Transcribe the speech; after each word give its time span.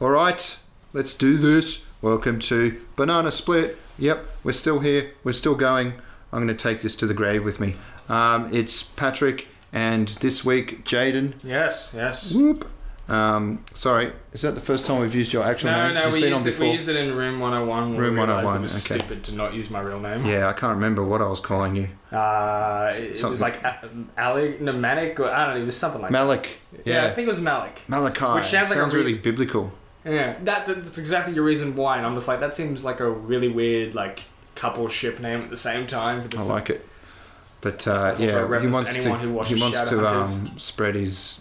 All 0.00 0.10
right, 0.10 0.58
let's 0.92 1.14
do 1.14 1.36
this. 1.38 1.86
Welcome 2.02 2.38
to 2.40 2.80
Banana 2.96 3.32
Split. 3.32 3.76
Yep, 3.98 4.24
we're 4.44 4.52
still 4.52 4.78
here. 4.80 5.12
We're 5.24 5.32
still 5.32 5.56
going. 5.56 5.94
I'm 6.32 6.46
going 6.46 6.48
to 6.48 6.62
take 6.62 6.82
this 6.82 6.94
to 6.96 7.06
the 7.06 7.14
grave 7.14 7.44
with 7.44 7.58
me. 7.58 7.74
Um, 8.08 8.48
it's 8.54 8.82
Patrick, 8.82 9.48
and 9.72 10.08
this 10.08 10.44
week, 10.44 10.84
Jaden. 10.84 11.34
Yes, 11.42 11.92
yes. 11.96 12.32
Whoop. 12.32 12.68
Um, 13.08 13.64
sorry, 13.72 14.12
is 14.32 14.42
that 14.42 14.54
the 14.54 14.60
first 14.60 14.84
time 14.84 15.00
we've 15.00 15.14
used 15.14 15.32
your 15.32 15.42
actual 15.42 15.70
No, 15.70 15.86
name? 15.86 15.94
no, 15.94 16.02
It's 16.08 16.12
we 16.12 16.28
used, 16.28 16.46
it, 16.46 16.58
we 16.58 16.70
used 16.72 16.88
it 16.90 16.96
in 16.96 17.16
Room 17.16 17.40
101. 17.40 17.96
Room 17.96 18.14
we 18.16 18.20
realised 18.20 18.44
101, 18.44 18.58
It 18.58 18.62
was 18.64 18.84
okay. 18.86 18.98
stupid 18.98 19.24
to 19.24 19.34
not 19.34 19.54
use 19.54 19.70
my 19.70 19.80
real 19.80 19.98
name. 19.98 20.26
Yeah, 20.26 20.46
I 20.48 20.52
can't 20.52 20.74
remember 20.74 21.02
what 21.02 21.22
I 21.22 21.26
was 21.26 21.40
calling 21.40 21.74
you. 21.74 21.88
Uh, 22.14 22.92
it, 22.94 23.18
it 23.18 23.24
was 23.24 23.40
like 23.40 23.64
A- 23.64 23.88
Ali, 24.18 24.58
no, 24.60 24.72
Manic, 24.74 25.18
or 25.20 25.30
I 25.30 25.46
don't 25.46 25.54
know, 25.54 25.62
it 25.62 25.64
was 25.64 25.74
something 25.76 26.02
like 26.02 26.10
Malik. 26.10 26.58
that. 26.72 26.86
Yeah. 26.86 27.06
I 27.06 27.14
think 27.14 27.24
it 27.24 27.30
was 27.30 27.40
Malik. 27.40 27.80
Malachi. 27.88 28.26
Which 28.34 28.44
sounds 28.44 28.68
like 28.68 28.78
a 28.78 28.84
re- 28.84 28.92
really 28.92 29.14
biblical. 29.14 29.72
Yeah, 30.08 30.36
that, 30.44 30.66
that- 30.66 30.84
that's 30.84 30.98
exactly 30.98 31.34
your 31.34 31.44
reason 31.44 31.76
why. 31.76 31.98
And 31.98 32.06
I'm 32.06 32.14
just 32.14 32.28
like, 32.28 32.40
that 32.40 32.54
seems 32.54 32.84
like 32.84 33.00
a 33.00 33.08
really 33.10 33.48
weird, 33.48 33.94
like, 33.94 34.22
couple 34.54 34.88
ship 34.88 35.20
name 35.20 35.42
at 35.42 35.50
the 35.50 35.56
same 35.56 35.86
time. 35.86 36.22
For 36.22 36.28
this 36.28 36.40
I 36.40 36.44
like 36.44 36.70
it. 36.70 36.84
But 37.60 37.86
uh, 37.88 37.92
That's 37.94 38.20
also 38.20 38.22
a 38.22 38.26
yeah, 38.26 38.32
he 38.60 38.66
reference 38.66 38.72
to 38.72 38.72
wants 38.74 38.92
to, 38.92 39.12
who 39.14 39.42
he 39.54 39.60
wants 39.60 39.90
to 39.90 40.06
um, 40.08 40.58
spread 40.58 40.94
his 40.94 41.40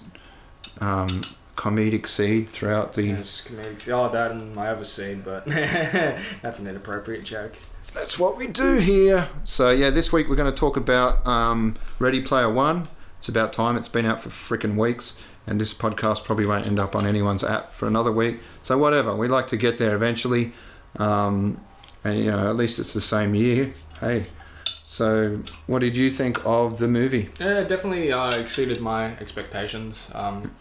um, 0.82 1.08
comedic 1.56 2.08
seed 2.08 2.50
throughout 2.50 2.94
the. 2.94 3.04
Yes, 3.04 3.44
comedic. 3.48 3.88
Oh, 3.92 4.10
that 4.10 4.32
and 4.32 4.56
my 4.56 4.70
other 4.70 4.84
scene, 4.86 5.22
but 5.24 5.46
that's 5.46 6.60
an 6.60 6.68
inappropriate 6.68 7.24
joke. 7.24 7.54
That's 7.94 8.18
what 8.20 8.38
we 8.38 8.48
do 8.48 8.78
here. 8.78 9.28
So 9.44 9.70
yeah, 9.70 9.90
this 9.90 10.12
week 10.12 10.28
we're 10.30 10.36
going 10.36 10.52
to 10.52 10.58
talk 10.58 10.78
about 10.78 11.26
um, 11.28 11.76
Ready 12.00 12.22
Player 12.22 12.50
One. 12.50 12.88
It's 13.20 13.30
about 13.30 13.54
time. 13.54 13.76
It's 13.76 13.88
been 13.88 14.06
out 14.06 14.22
for 14.22 14.30
freaking 14.30 14.76
weeks, 14.76 15.18
and 15.48 15.60
this 15.60 15.74
podcast 15.74 16.26
probably 16.26 16.46
won't 16.46 16.68
end 16.68 16.80
up 16.80 16.96
on 16.96 17.06
anyone's 17.06 17.44
app 17.44 17.72
for 17.72 17.88
another 17.88 18.12
week. 18.12 18.40
So 18.62 18.78
whatever, 18.78 19.16
we 19.16 19.28
like 19.28 19.48
to 19.48 19.58
get 19.58 19.78
there 19.78 19.96
eventually, 19.96 20.52
um, 20.98 21.60
and 22.04 22.20
you 22.20 22.32
know 22.32 22.50
at 22.50 22.56
least 22.56 22.80
it's 22.80 22.94
the 22.94 23.02
same 23.02 23.34
year. 23.34 23.72
Hey, 24.00 24.26
so 24.66 25.42
what 25.66 25.80
did 25.80 25.98
you 25.98 26.12
think 26.12 26.46
of 26.46 26.78
the 26.78 26.88
movie? 26.88 27.30
Yeah, 27.40 27.64
definitely 27.64 28.12
uh, 28.12 28.32
exceeded 28.32 28.82
my 28.82 29.18
expectations. 29.18 30.12
Um, 30.14 30.56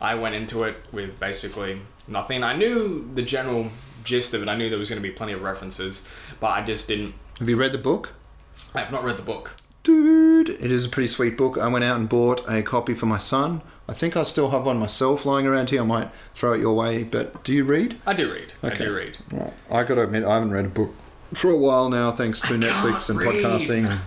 I 0.00 0.14
went 0.14 0.34
into 0.34 0.64
it 0.64 0.76
with 0.92 1.18
basically 1.18 1.80
nothing. 2.06 2.44
I 2.44 2.54
knew 2.54 3.08
the 3.14 3.22
general 3.22 3.68
gist 4.04 4.32
of 4.34 4.42
it. 4.42 4.48
I 4.48 4.56
knew 4.56 4.70
there 4.70 4.78
was 4.78 4.88
going 4.88 5.02
to 5.02 5.08
be 5.08 5.14
plenty 5.14 5.32
of 5.32 5.42
references, 5.42 6.02
but 6.40 6.48
I 6.48 6.64
just 6.64 6.88
didn't. 6.88 7.14
Have 7.38 7.48
you 7.48 7.56
read 7.56 7.72
the 7.72 7.78
book? 7.78 8.12
I 8.74 8.80
have 8.80 8.92
not 8.92 9.04
read 9.04 9.16
the 9.16 9.22
book. 9.22 9.56
Dude, 9.82 10.48
it 10.48 10.70
is 10.70 10.84
a 10.84 10.88
pretty 10.88 11.08
sweet 11.08 11.36
book. 11.36 11.56
I 11.58 11.68
went 11.68 11.84
out 11.84 11.98
and 11.98 12.08
bought 12.08 12.44
a 12.48 12.62
copy 12.62 12.94
for 12.94 13.06
my 13.06 13.18
son. 13.18 13.62
I 13.88 13.94
think 13.94 14.16
I 14.16 14.22
still 14.24 14.50
have 14.50 14.64
one 14.66 14.78
myself 14.78 15.24
lying 15.24 15.46
around 15.46 15.70
here. 15.70 15.80
I 15.82 15.84
might 15.86 16.10
throw 16.34 16.52
it 16.52 16.60
your 16.60 16.74
way. 16.74 17.04
But 17.04 17.42
do 17.44 17.52
you 17.52 17.64
read? 17.64 17.96
I 18.06 18.12
do 18.12 18.30
read. 18.32 18.52
I 18.62 18.66
Okay. 18.68 18.84
do 18.84 18.94
read. 18.94 19.16
Well, 19.32 19.54
I 19.70 19.82
got 19.84 19.94
to 19.94 20.02
admit, 20.02 20.24
I 20.24 20.34
haven't 20.34 20.50
read 20.50 20.66
a 20.66 20.68
book 20.68 20.94
for 21.34 21.50
a 21.50 21.56
while 21.56 21.88
now, 21.88 22.10
thanks 22.10 22.40
to 22.42 22.54
Netflix 22.54 23.08
and 23.08 23.18
read. 23.18 23.42
podcasting. 23.44 23.98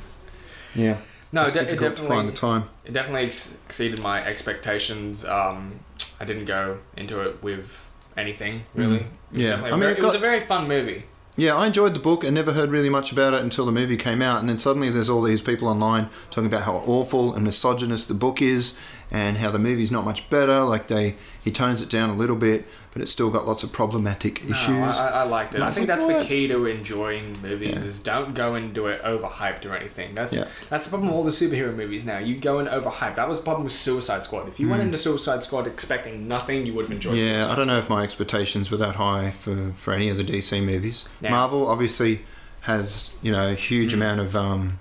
Yeah, 0.76 0.98
No, 1.32 1.42
it's 1.44 1.52
it, 1.52 1.54
de- 1.54 1.59
it 1.62 1.66
difficult 1.66 1.98
to 1.98 2.04
find 2.04 2.28
the 2.30 2.32
definitely 2.32 2.59
time. 2.62 2.70
it 2.86 2.94
definitely 2.94 3.26
ex- 3.28 3.58
exceeded 3.66 4.00
my 4.00 4.24
expectations. 4.26 5.26
Um, 5.26 5.80
I 6.20 6.26
didn't 6.26 6.46
go 6.46 6.78
into 6.96 7.20
it 7.22 7.42
with 7.44 7.86
anything 8.18 8.64
really. 8.76 9.00
Mm. 9.00 9.06
Yeah, 9.34 9.48
definitely 9.50 9.70
I 9.70 9.74
mean, 9.74 9.80
very- 9.82 9.92
it 9.94 9.98
it 10.00 10.04
was 10.04 10.14
a 10.16 10.20
very 10.20 10.40
fun 10.42 10.68
movie. 10.68 11.04
Yeah, 11.38 11.56
I 11.56 11.66
enjoyed 11.68 11.94
the 11.96 12.00
book 12.00 12.24
and 12.26 12.36
never 12.36 12.52
heard 12.54 12.70
really 12.70 12.90
much 12.90 13.12
about 13.14 13.34
it 13.34 13.42
until 13.42 13.66
the 13.66 13.72
movie 13.72 13.96
came 13.98 14.22
out. 14.22 14.42
And 14.42 14.50
then 14.50 14.58
suddenly 14.58 14.90
there's 14.90 15.09
all 15.09 15.22
these 15.22 15.42
people 15.42 15.68
online 15.70 16.09
talking 16.30 16.46
about 16.48 16.64
how 16.64 16.76
awful 16.86 17.34
and 17.34 17.44
misogynist 17.46 18.09
the 18.09 18.14
book 18.14 18.42
is 18.42 18.74
and 19.12 19.38
how 19.38 19.52
the 19.52 19.59
movie's 19.59 19.92
not 19.92 20.06
much 20.06 20.30
better. 20.30 20.62
Like 20.62 20.88
they, 20.88 21.16
he 21.44 21.52
tones 21.52 21.81
it 21.81 21.90
down 21.90 22.09
a 22.09 22.16
little 22.16 22.35
bit, 22.38 22.66
but 22.94 23.02
it's 23.02 23.12
still 23.12 23.30
got 23.30 23.46
lots 23.46 23.62
of 23.63 23.72
problematic 23.74 24.44
No, 24.46 24.52
issues. 24.52 24.69
I, 24.97 25.08
I 25.09 25.24
liked 25.24 25.53
it. 25.53 25.62
I 25.62 25.72
think 25.72 25.88
like, 25.90 25.97
that's 26.00 26.09
"What?" 26.09 26.22
the 26.22 26.25
key 26.25 26.47
to 26.47 26.66
enjoying 26.66 27.35
movies 27.41 27.72
Yeah. 27.75 27.84
is 27.84 28.00
don't 28.00 28.34
go 28.34 28.56
into 28.56 28.88
it 28.88 29.02
overhyped 29.03 29.66
or 29.66 29.75
anything. 29.75 30.16
That's 30.16 30.34
Yeah. 30.34 30.46
that's 30.69 30.85
the 30.85 30.90
problem 30.90 31.09
with 31.09 31.16
all 31.18 31.24
the 31.25 31.31
superhero 31.31 31.75
movies 31.75 32.06
now. 32.06 32.19
You 32.19 32.35
go 32.38 32.59
in 32.59 32.68
overhyped. 32.68 33.16
That 33.16 33.28
was 33.28 33.40
the 33.40 33.44
problem 33.44 33.66
with 33.66 33.74
Suicide 33.74 34.24
Squad. 34.24 34.47
If 34.47 34.59
you 34.59 34.69
went 34.69 34.81
into 34.81 34.97
Suicide 34.97 35.44
Squad 35.44 35.68
expecting 35.68 36.28
nothing, 36.28 36.66
you 36.66 36.74
would 36.75 36.85
have 36.85 36.91
enjoyed. 36.91 37.14
Hmm. 37.16 37.19
Yeah, 37.19 37.41
Suicide 37.41 37.52
I 37.52 37.56
don't 37.58 37.68
know 37.68 37.78
if 37.80 37.90
my 37.90 38.03
expectations 38.03 38.72
were 38.72 38.78
that 38.78 38.96
high 38.96 39.31
for, 39.31 39.74
for 39.78 39.94
any 39.94 40.08
of 40.09 40.16
the 40.18 40.24
DC 40.24 40.64
movies. 40.64 41.03
Yeah. 41.19 41.31
Marvel 41.31 41.68
obviously 41.68 42.22
has 42.62 43.09
you 43.22 43.31
know 43.31 43.52
a 43.52 43.56
huge 43.56 43.91
Mm. 43.91 43.96
amount 43.96 44.19
of 44.22 44.35
um, 44.35 44.80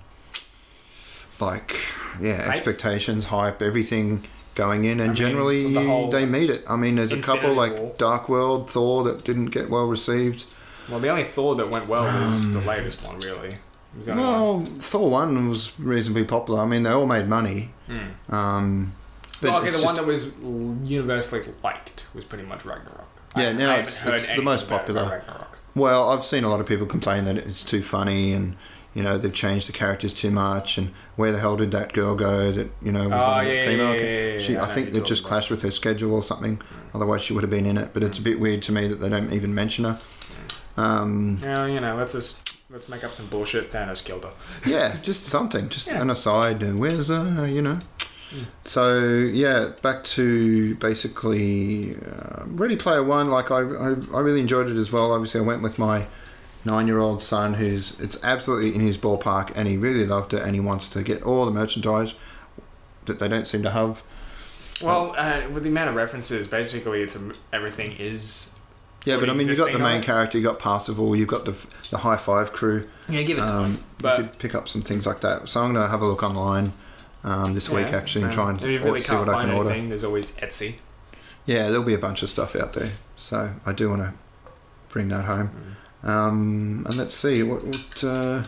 like 1.41 1.75
yeah 2.19 2.43
Hype? 2.43 2.53
expectations, 2.55 3.25
hype, 3.25 3.61
everything 3.61 4.25
going 4.55 4.83
in, 4.85 4.91
and 4.99 5.01
I 5.01 5.05
mean, 5.07 5.15
generally 5.15 5.73
the 5.73 6.09
they 6.11 6.25
meet 6.25 6.49
it. 6.49 6.63
I 6.69 6.75
mean, 6.75 6.95
there's 6.95 7.11
a 7.13 7.21
couple 7.21 7.53
like 7.53 7.73
War. 7.73 7.93
Dark 7.97 8.29
World, 8.29 8.69
Thor 8.69 9.03
that 9.05 9.23
didn't 9.23 9.47
get 9.47 9.69
well 9.69 9.85
received. 9.87 10.45
Well, 10.89 10.99
the 10.99 11.09
only 11.09 11.23
Thor 11.23 11.55
that 11.55 11.69
went 11.69 11.87
well 11.87 12.03
was 12.03 12.51
the 12.53 12.59
latest 12.61 13.05
one, 13.07 13.19
really. 13.19 13.49
It 13.49 13.57
was 13.97 14.05
the 14.07 14.11
only 14.13 14.23
one. 14.23 14.33
Um, 14.33 14.41
Well, 14.57 14.65
Thor 14.65 15.09
one 15.09 15.49
was 15.49 15.71
reasonably 15.79 16.25
popular. 16.25 16.61
I 16.61 16.65
mean, 16.65 16.83
they 16.83 16.89
all 16.91 17.05
made 17.07 17.27
money. 17.27 17.71
Hmm. 17.87 18.33
Um, 18.35 18.93
but 19.39 19.51
Well, 19.51 19.61
okay, 19.61 19.71
the 19.71 19.77
one 19.85 19.95
just- 19.95 19.95
that 19.95 20.05
was 20.05 20.31
universally 20.89 21.43
liked 21.63 22.05
was 22.13 22.25
pretty 22.25 22.45
much 22.45 22.65
Ragnarok. 22.65 23.07
Yeah, 23.37 23.49
I- 23.49 23.53
now 23.53 23.71
I 23.71 23.77
it's- 23.79 23.99
it's 24.05 24.35
the 24.35 24.41
most 24.41 24.65
about 24.65 24.83
it 24.83 24.89
about 24.91 25.09
popular. 25.25 25.47
Well, 25.75 26.09
I've 26.09 26.25
seen 26.25 26.43
a 26.43 26.49
lot 26.49 26.59
of 26.59 26.65
people 26.65 26.85
complain 26.85 27.23
that 27.25 27.37
it's 27.37 27.63
too 27.63 27.81
funny 27.81 28.33
and 28.33 28.55
you 28.93 29.01
know 29.03 29.17
they've 29.17 29.33
changed 29.33 29.67
the 29.69 29.73
characters 29.73 30.13
too 30.13 30.29
much 30.31 30.77
and 30.77 30.89
where 31.15 31.31
the 31.31 31.39
hell 31.39 31.55
did 31.55 31.71
that 31.71 31.93
girl 31.93 32.13
go 32.15 32.51
that 32.51 32.69
you 32.81 32.91
know 32.91 33.03
was 33.07 33.13
Oh, 33.13 33.27
one 33.27 33.39
of 33.39 33.45
the 33.45 33.55
yeah, 33.55 33.65
female? 33.65 33.95
yeah, 33.95 34.31
yeah, 34.33 34.37
she 34.39 34.57
I 34.57 34.65
I 34.65 34.67
think 34.67 34.91
they 34.93 34.99
just 35.01 35.23
clashed 35.23 35.49
with 35.49 35.61
her 35.61 35.71
schedule 35.71 36.13
or 36.13 36.21
something 36.23 36.59
otherwise 36.93 37.21
she 37.21 37.33
would 37.33 37.43
have 37.43 37.49
been 37.49 37.65
in 37.65 37.77
it 37.77 37.89
but 37.93 38.03
it's 38.03 38.17
a 38.19 38.21
bit 38.21 38.39
weird 38.39 38.61
to 38.63 38.71
me 38.71 38.87
that 38.87 38.95
they 38.99 39.09
don't 39.09 39.31
even 39.31 39.53
mention 39.55 39.85
her. 39.85 39.99
Um, 40.77 41.39
Yeah, 41.41 41.65
you 41.67 41.79
know, 41.79 41.95
let's 41.95 42.13
just 42.13 42.57
let's 42.69 42.87
make 42.87 43.03
up 43.03 43.13
some 43.13 43.27
bullshit. 43.27 43.71
Thanos 43.71 44.03
killed 44.03 44.23
her. 44.23 44.31
yeah 44.69 44.97
just 45.01 45.23
something 45.25 45.69
just 45.69 45.87
an 45.89 46.09
aside 46.09 46.63
uh, 46.63 46.67
where's 46.71 47.09
uh 47.11 47.47
you 47.49 47.61
know? 47.61 47.79
Mm. 48.33 48.45
so 48.63 48.99
yeah 49.43 49.71
back 49.81 50.03
to 50.05 50.75
basically 50.75 51.95
uh, 51.97 52.43
Ready 52.45 52.77
Player 52.77 53.03
One 53.03 53.29
like 53.29 53.51
I, 53.51 53.59
I 53.59 53.95
I 54.13 54.19
really 54.21 54.39
enjoyed 54.39 54.69
it 54.69 54.77
as 54.77 54.91
well. 54.91 55.11
Obviously 55.11 55.41
I 55.41 55.43
went 55.43 55.61
with 55.61 55.77
my 55.77 56.07
nine-year-old 56.65 57.21
son 57.21 57.55
who's 57.55 57.99
it's 57.99 58.17
absolutely 58.23 58.73
in 58.75 58.81
his 58.81 58.97
ballpark 58.97 59.51
and 59.55 59.67
he 59.67 59.77
really 59.77 60.05
loved 60.05 60.33
it 60.33 60.41
and 60.43 60.53
he 60.53 60.59
wants 60.59 60.87
to 60.89 61.01
get 61.03 61.21
all 61.23 61.45
the 61.45 61.51
merchandise 61.51 62.13
that 63.05 63.19
they 63.19 63.27
don't 63.27 63.47
seem 63.47 63.63
to 63.63 63.71
have 63.71 64.03
Well, 64.81 65.13
uh, 65.17 65.41
with 65.53 65.63
the 65.63 65.69
amount 65.69 65.89
of 65.89 65.95
references, 65.95 66.47
basically, 66.47 67.01
it's 67.01 67.15
a, 67.15 67.31
everything 67.51 67.93
is. 67.99 68.51
yeah 69.05 69.17
but 69.19 69.29
I 69.29 69.33
mean 69.33 69.47
you've 69.47 69.57
got 69.57 69.71
the 69.73 69.79
main 69.79 70.01
it. 70.01 70.05
character 70.05 70.37
you've 70.37 70.45
got 70.45 70.59
Parzival 70.59 71.15
you've 71.15 71.27
got 71.27 71.45
the 71.45 71.55
the 71.89 71.97
High 71.99 72.17
Five 72.17 72.53
crew 72.53 72.87
Yeah, 73.09 73.23
give 73.23 73.37
it 73.39 73.41
um, 73.41 73.79
But- 73.99 74.17
you 74.19 74.23
could 74.25 74.39
pick 74.39 74.53
up 74.55 74.67
some 74.67 74.81
things 74.83 75.05
like 75.07 75.21
that 75.21 75.49
so 75.49 75.61
I'm 75.61 75.73
gonna 75.73 75.87
have 75.87 76.01
a 76.01 76.05
look 76.07 76.21
online 76.23 76.73
um, 77.23 77.53
this 77.53 77.69
week 77.69 77.87
actually 77.87 78.23
and 78.25 78.31
try 78.33 78.49
and 78.49 78.59
if 78.61 78.67
you 78.67 78.79
really 78.83 78.99
see 78.99 79.13
what 79.15 79.29
I 79.29 79.33
find 79.33 79.49
can 79.49 79.57
order 79.57 79.69
anything, 79.71 79.89
there's 79.89 80.03
always 80.03 80.31
Etsy. 80.37 80.75
Yeah, 81.45 81.69
there'll 81.69 81.83
be 81.83 81.93
a 81.93 81.99
bunch 81.99 82.21
of 82.23 82.29
stuff 82.29 82.55
out 82.55 82.73
there. 82.73 82.91
So 83.15 83.53
I 83.65 83.73
do 83.73 83.89
want 83.89 84.01
to 84.03 84.13
bring 84.89 85.07
that 85.09 85.25
home. 85.25 85.75
Um, 86.03 86.83
and 86.87 86.95
let's 86.97 87.13
see, 87.13 87.43
what, 87.43 87.63
what 87.63 88.03
uh, 88.03 88.43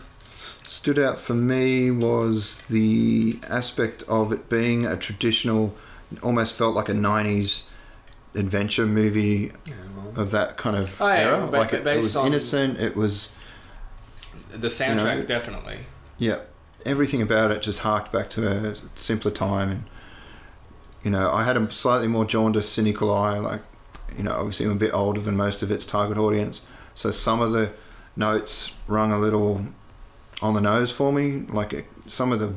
stood 0.68 0.98
out 0.98 1.20
for 1.20 1.34
me 1.36 1.92
was 1.92 2.62
the 2.64 3.38
aspect 3.50 4.04
of 4.08 4.32
it 4.32 4.50
being 4.50 4.86
a 4.86 4.98
traditional, 4.98 5.76
almost 6.24 6.56
felt 6.56 6.74
like 6.76 6.90
a 6.90 6.94
90s 6.94 7.66
adventure 8.36 8.88
movie 8.88 9.52
Yeah, 9.68 9.74
well, 9.96 10.24
of 10.24 10.32
that 10.32 10.58
kind 10.58 10.76
of 10.76 11.00
Oh, 11.00 11.08
yeah, 11.08 11.20
era. 11.20 11.38
but- 11.50 11.52
like 11.60 11.74
it, 11.74 11.86
it 11.86 11.96
was 11.98 12.16
innocent, 12.16 12.80
it 12.80 12.96
was, 12.96 13.30
the 14.52 14.68
soundtrack 14.70 15.18
know, 15.20 15.24
definitely. 15.24 15.80
yeah, 16.18 16.40
everything 16.86 17.22
about 17.22 17.52
it 17.52 17.62
just 17.62 17.80
harked 17.80 18.12
back 18.12 18.30
to 18.32 18.48
a 18.48 18.76
simpler 18.96 19.32
time. 19.32 19.70
And, 19.72 19.84
you 21.04 21.12
know, 21.12 21.32
I 21.32 21.44
had 21.44 21.56
a 21.58 21.70
slightly 21.72 22.08
more 22.08 22.26
jaundiced, 22.26 22.72
cynical 22.74 23.14
eye. 23.14 23.38
Like, 23.38 23.62
you 24.18 24.24
know, 24.24 24.32
obviously 24.32 24.66
I'm 24.66 24.72
a 24.74 24.76
bit 24.76 24.92
older 24.94 25.20
than 25.20 25.36
most 25.38 25.62
of 25.64 25.70
its 25.72 25.86
target 25.86 26.18
audience. 26.18 26.62
So 26.96 27.12
some 27.12 27.42
of 27.42 27.52
the 27.52 27.72
notes 28.16 28.74
rung 28.88 29.12
a 29.12 29.20
little 29.20 29.66
on 30.42 30.54
the 30.54 30.62
nose 30.62 30.92
for 30.92 31.12
me. 31.12 31.42
Like 31.50 31.74
it, 31.74 31.86
some 32.08 32.32
of 32.32 32.40
the 32.40 32.54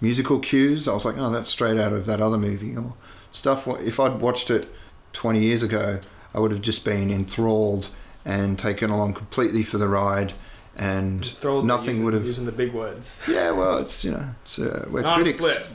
musical 0.00 0.38
cues, 0.38 0.88
I 0.88 0.92
was 0.94 1.04
like, 1.04 1.16
oh, 1.18 1.30
that's 1.30 1.50
straight 1.50 1.78
out 1.78 1.92
of 1.92 2.06
that 2.06 2.20
other 2.20 2.38
movie. 2.38 2.76
Or 2.76 2.94
stuff, 3.30 3.66
if 3.80 4.00
I'd 4.00 4.20
watched 4.20 4.50
it 4.50 4.68
20 5.12 5.40
years 5.40 5.62
ago, 5.62 6.00
I 6.34 6.40
would 6.40 6.50
have 6.50 6.62
just 6.62 6.84
been 6.84 7.10
enthralled 7.10 7.90
and 8.24 8.58
taken 8.58 8.90
along 8.90 9.14
completely 9.14 9.62
for 9.62 9.78
the 9.78 9.88
ride. 9.88 10.32
And 10.76 11.24
Thrilled 11.24 11.66
nothing 11.66 11.90
using, 11.90 12.04
would 12.06 12.14
have 12.14 12.24
using 12.26 12.46
the 12.46 12.52
big 12.52 12.72
words. 12.72 13.20
yeah, 13.28 13.50
well, 13.50 13.76
it's 13.78 14.04
you 14.04 14.12
know, 14.12 14.26
it's 14.40 14.58
uh, 14.58 14.86
we're 14.90 15.02
Non 15.02 15.16
critics. 15.22 15.36
split. 15.38 15.66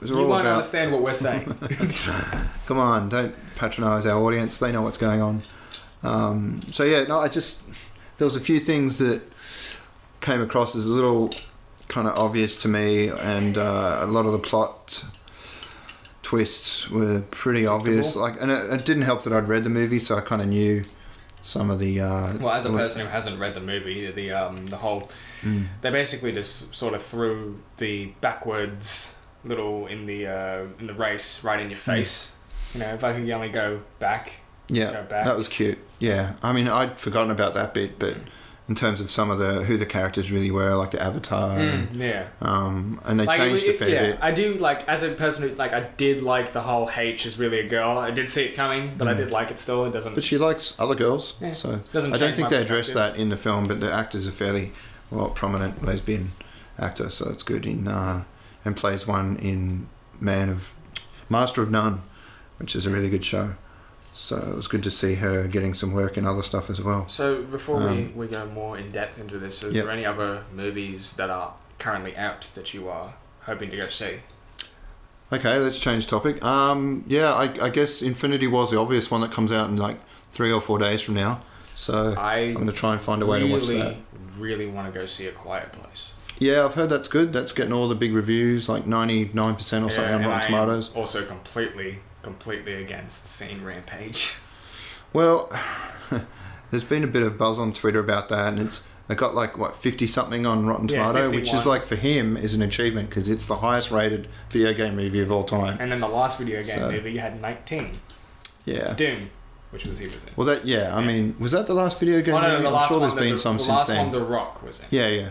It's 0.00 0.10
You 0.10 0.16
all 0.18 0.28
won't 0.28 0.40
about. 0.42 0.54
understand 0.56 0.92
what 0.92 1.02
we're 1.02 1.12
saying. 1.12 1.44
Come 2.66 2.78
on, 2.78 3.10
don't 3.10 3.34
patronise 3.56 4.06
our 4.06 4.18
audience. 4.18 4.58
They 4.58 4.72
know 4.72 4.80
what's 4.82 4.96
going 4.96 5.20
on. 5.20 5.42
Um, 6.02 6.60
so 6.62 6.84
yeah, 6.84 7.04
no, 7.04 7.18
I 7.20 7.28
just 7.28 7.62
there 8.18 8.24
was 8.26 8.36
a 8.36 8.40
few 8.40 8.60
things 8.60 8.98
that 8.98 9.22
came 10.20 10.40
across 10.40 10.74
as 10.76 10.86
a 10.86 10.90
little 10.90 11.32
kind 11.88 12.06
of 12.08 12.16
obvious 12.16 12.56
to 12.62 12.68
me, 12.68 13.08
and 13.08 13.56
uh, 13.58 13.98
a 14.02 14.06
lot 14.06 14.26
of 14.26 14.32
the 14.32 14.38
plot 14.38 15.04
twists 16.22 16.90
were 16.90 17.22
pretty 17.30 17.66
obvious. 17.66 18.16
Like, 18.16 18.40
and 18.40 18.50
it, 18.50 18.72
it 18.72 18.84
didn't 18.84 19.02
help 19.02 19.22
that 19.24 19.32
I'd 19.32 19.48
read 19.48 19.64
the 19.64 19.70
movie, 19.70 19.98
so 19.98 20.16
I 20.16 20.20
kind 20.20 20.42
of 20.42 20.48
knew 20.48 20.84
some 21.42 21.70
of 21.70 21.78
the. 21.78 22.00
Uh, 22.00 22.36
Well, 22.38 22.50
as 22.54 22.64
a 22.64 22.70
person 22.70 23.02
who 23.02 23.06
hasn't 23.08 23.38
read 23.38 23.54
the 23.54 23.60
movie, 23.60 24.10
the 24.10 24.32
um, 24.32 24.66
the 24.66 24.76
whole 24.78 25.08
Mm. 25.42 25.66
they 25.82 25.90
basically 25.90 26.32
just 26.32 26.74
sort 26.74 26.94
of 26.94 27.02
threw 27.02 27.60
the 27.76 28.06
backwards 28.22 29.14
little 29.44 29.86
in 29.86 30.06
the 30.06 30.26
uh, 30.26 30.64
in 30.80 30.86
the 30.86 30.94
race 30.94 31.44
right 31.44 31.60
in 31.60 31.68
your 31.68 31.76
face. 31.76 32.34
You 32.72 32.80
know, 32.80 32.94
if 32.94 33.04
I 33.04 33.12
could 33.12 33.30
only 33.30 33.50
go 33.50 33.82
back, 33.98 34.40
Yeah, 34.68 35.02
that 35.08 35.36
was 35.36 35.48
cute. 35.48 35.78
Yeah, 35.98 36.32
I 36.42 36.52
mean, 36.52 36.68
I'd 36.68 36.98
forgotten 37.00 37.30
about 37.30 37.54
that 37.54 37.72
bit, 37.72 37.98
but 37.98 38.16
in 38.68 38.74
terms 38.74 39.00
of 39.00 39.10
some 39.12 39.30
of 39.30 39.38
the 39.38 39.62
who 39.62 39.76
the 39.76 39.86
characters 39.86 40.32
really 40.32 40.50
were, 40.50 40.74
like 40.74 40.90
the 40.90 41.00
Avatar, 41.00 41.56
Mm, 41.56 41.96
yeah. 41.96 42.26
um, 42.40 43.00
and 43.04 43.20
they 43.20 43.24
Like, 43.24 43.38
it 43.38 43.42
changed 43.44 43.66
was- 43.68 43.74
a 43.76 43.78
fair 43.78 43.88
yeah, 43.88 44.06
bit. 44.10 44.18
I 44.20 44.32
do 44.32 44.54
like 44.54 44.86
as 44.88 45.04
a 45.04 45.10
person 45.12 45.48
who 45.48 45.54
like 45.54 45.72
I 45.72 45.80
did 45.96 46.22
like 46.22 46.52
the 46.52 46.62
whole 46.62 46.90
H 46.94 47.26
is 47.26 47.38
really 47.38 47.60
a 47.60 47.68
girl. 47.68 47.96
I 47.96 48.10
did 48.10 48.28
see 48.28 48.42
it 48.44 48.56
coming, 48.56 48.94
but 48.98 49.06
I 49.06 49.14
Mm. 49.14 49.18
did 49.18 49.30
like 49.30 49.52
it 49.52 49.58
still. 49.60 49.84
It 49.84 49.92
doesn't 49.92 50.14
But 50.16 50.24
she 50.24 50.36
likes 50.36 50.74
other 50.80 50.96
girls, 50.96 51.34
Yeah. 51.40 51.52
so 51.52 51.80
doesn't. 51.92 52.12
I 52.12 52.18
don't 52.18 52.34
think 52.34 52.48
they 52.48 52.56
addressed 52.56 52.90
perspective. 52.92 53.16
that 53.16 53.22
in 53.22 53.28
the 53.28 53.36
film. 53.36 53.68
But 53.68 53.80
the 53.80 53.92
actor's 53.92 54.26
a 54.26 54.32
fairly 54.32 54.72
well 55.12 55.30
prominent 55.30 55.84
lesbian 55.84 56.32
actor, 56.76 57.08
so 57.08 57.30
it's 57.30 57.44
good 57.44 57.64
in 57.66 57.86
uh, 57.86 58.24
and 58.64 58.74
plays 58.76 59.06
one 59.06 59.36
in 59.36 59.86
Man 60.20 60.48
of 60.48 60.72
Master 61.30 61.62
of 61.62 61.70
None, 61.70 62.02
which 62.58 62.74
is 62.74 62.84
a 62.84 62.90
really 62.90 63.08
good 63.08 63.24
show. 63.24 63.54
So 64.18 64.36
it 64.38 64.56
was 64.56 64.66
good 64.66 64.82
to 64.84 64.90
see 64.90 65.14
her 65.16 65.46
getting 65.46 65.74
some 65.74 65.92
work 65.92 66.16
in 66.16 66.26
other 66.26 66.42
stuff 66.42 66.70
as 66.70 66.80
well. 66.80 67.06
So 67.06 67.42
before 67.42 67.76
we, 67.78 67.84
Um, 67.86 68.16
we 68.16 68.26
go 68.26 68.46
more 68.46 68.78
in 68.78 68.88
depth 68.88 69.18
into 69.20 69.38
this, 69.38 69.62
is 69.62 69.74
Yep. 69.74 69.84
there 69.84 69.92
any 69.92 70.06
other 70.06 70.44
movies 70.54 71.12
that 71.16 71.28
are 71.28 71.52
currently 71.78 72.16
out 72.16 72.46
that 72.54 72.72
you 72.72 72.88
are 72.88 73.12
hoping 73.42 73.70
to 73.70 73.76
go 73.76 73.88
see? 73.88 74.20
Okay, 75.32 75.58
let's 75.58 75.78
change 75.78 76.06
topic. 76.06 76.42
Um, 76.42 77.04
yeah, 77.06 77.34
I, 77.34 77.50
I 77.66 77.68
guess 77.68 78.00
Infinity 78.00 78.46
War's 78.46 78.70
the 78.70 78.78
obvious 78.78 79.10
one 79.10 79.20
that 79.20 79.32
comes 79.32 79.52
out 79.52 79.68
in 79.68 79.76
like 79.76 79.98
three 80.30 80.50
or 80.50 80.60
four 80.62 80.78
days 80.78 81.02
from 81.02 81.14
now. 81.14 81.42
So 81.74 82.14
I 82.16 82.36
I'm 82.38 82.54
going 82.54 82.66
to 82.68 82.72
try 82.72 82.92
and 82.92 83.00
find 83.00 83.22
a 83.22 83.26
way 83.26 83.42
really, 83.42 83.50
to 83.50 83.58
watch 83.58 83.68
that. 83.68 83.96
really 84.38 84.66
want 84.66 84.92
to 84.92 84.98
go 84.98 85.04
see 85.04 85.26
A 85.26 85.32
Quiet 85.32 85.72
Place. 85.72 86.14
Yeah, 86.38 86.64
I've 86.64 86.74
heard 86.74 86.88
that's 86.90 87.08
good. 87.08 87.32
That's 87.34 87.52
getting 87.52 87.72
all 87.72 87.86
the 87.88 87.94
big 87.94 88.12
reviews, 88.14 88.68
like 88.68 88.84
99% 88.84 89.84
or 89.84 89.90
something 89.90 90.14
on 90.14 90.22
Rotten 90.22 90.46
Tomatoes. 90.50 90.90
Also, 90.94 91.24
completely, 91.24 91.98
completely 92.26 92.74
against 92.74 93.26
seeing 93.26 93.62
Rampage. 93.64 94.34
Well, 95.12 95.48
there's 96.72 96.82
been 96.82 97.04
a 97.04 97.06
bit 97.06 97.22
of 97.22 97.38
buzz 97.38 97.56
on 97.56 97.72
Twitter 97.72 98.00
about 98.00 98.28
that, 98.30 98.48
and 98.48 98.58
it's 98.58 98.84
it 99.08 99.16
got 99.16 99.36
like 99.36 99.56
what 99.56 99.76
50 99.76 100.08
something 100.08 100.44
on 100.44 100.66
Rotten 100.66 100.88
Yeah, 100.88 101.06
Tomato, 101.06 101.30
which 101.30 101.54
is 101.54 101.64
like 101.64 101.84
for 101.84 101.94
him 101.94 102.36
is 102.36 102.54
an 102.56 102.62
achievement 102.62 103.08
because 103.10 103.30
it's 103.30 103.46
the 103.46 103.54
highest 103.58 103.92
rated 103.92 104.26
video 104.50 104.74
game 104.74 104.96
movie 104.96 105.20
of 105.20 105.30
all 105.30 105.44
time. 105.44 105.76
And 105.80 105.92
then 105.92 106.00
the 106.00 106.08
last 106.08 106.38
video 106.38 106.56
game 106.56 106.78
So- 106.80 106.90
movie 106.90 107.16
had 107.18 107.40
19. 107.40 107.92
Yeah. 108.64 108.94
Doom, 108.94 109.30
which 109.70 109.86
was 109.86 110.00
he 110.00 110.06
was 110.06 110.24
in. 110.24 110.30
Well, 110.34 110.48
that 110.48 110.64
yeah. 110.66 110.96
I 110.96 111.04
mean, 111.06 111.36
was 111.38 111.52
that 111.52 111.68
the 111.68 111.74
last 111.74 112.00
video 112.00 112.20
game 112.22 112.34
oh 112.34 112.40
no, 112.40 112.48
movie? 112.48 112.62
the 112.62 112.66
I'm 112.68 112.74
last 112.74 112.88
sure 112.88 112.98
there's 112.98 113.14
been 113.14 113.32
the, 113.34 113.38
some 113.38 113.58
the 113.58 113.62
since 113.62 113.78
last 113.78 113.86
then. 113.86 114.10
one, 114.10 114.10
The 114.10 114.24
Rock 114.24 114.60
was 114.64 114.80
in. 114.80 114.86
Yeah, 114.90 115.06
yeah. 115.06 115.28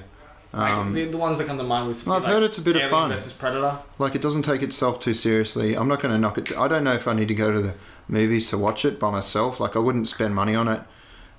Like, 0.55 0.71
Um, 0.71 0.93
the, 0.93 1.05
the 1.05 1.17
ones 1.17 1.37
that 1.37 1.47
come 1.47 1.57
to 1.57 1.63
mind 1.63 1.87
was. 1.87 2.07
I've 2.07 2.23
like, 2.23 2.31
heard 2.31 2.43
it's 2.43 2.57
a 2.57 2.61
bit 2.61 2.77
of 2.77 2.89
fun. 2.89 3.09
versus 3.09 3.33
Predator. 3.33 3.79
Like 3.99 4.15
it 4.15 4.21
doesn't 4.21 4.43
take 4.43 4.61
itself 4.61 4.99
too 4.99 5.13
seriously. 5.13 5.75
I'm 5.75 5.87
not 5.87 5.99
going 6.01 6.13
to 6.13 6.17
knock 6.19 6.37
it. 6.37 6.57
I 6.57 6.67
don't 6.67 6.83
know 6.83 6.93
if 6.93 7.07
I 7.07 7.13
need 7.13 7.27
to 7.27 7.33
go 7.35 7.51
to 7.51 7.59
the 7.61 7.73
movies 8.07 8.49
to 8.51 8.57
watch 8.57 8.85
it 8.85 8.99
by 8.99 9.11
myself. 9.11 9.59
Like 9.59 9.75
I 9.75 9.79
wouldn't 9.79 10.07
spend 10.07 10.33
money 10.33 10.55
on 10.55 10.67
it 10.69 10.79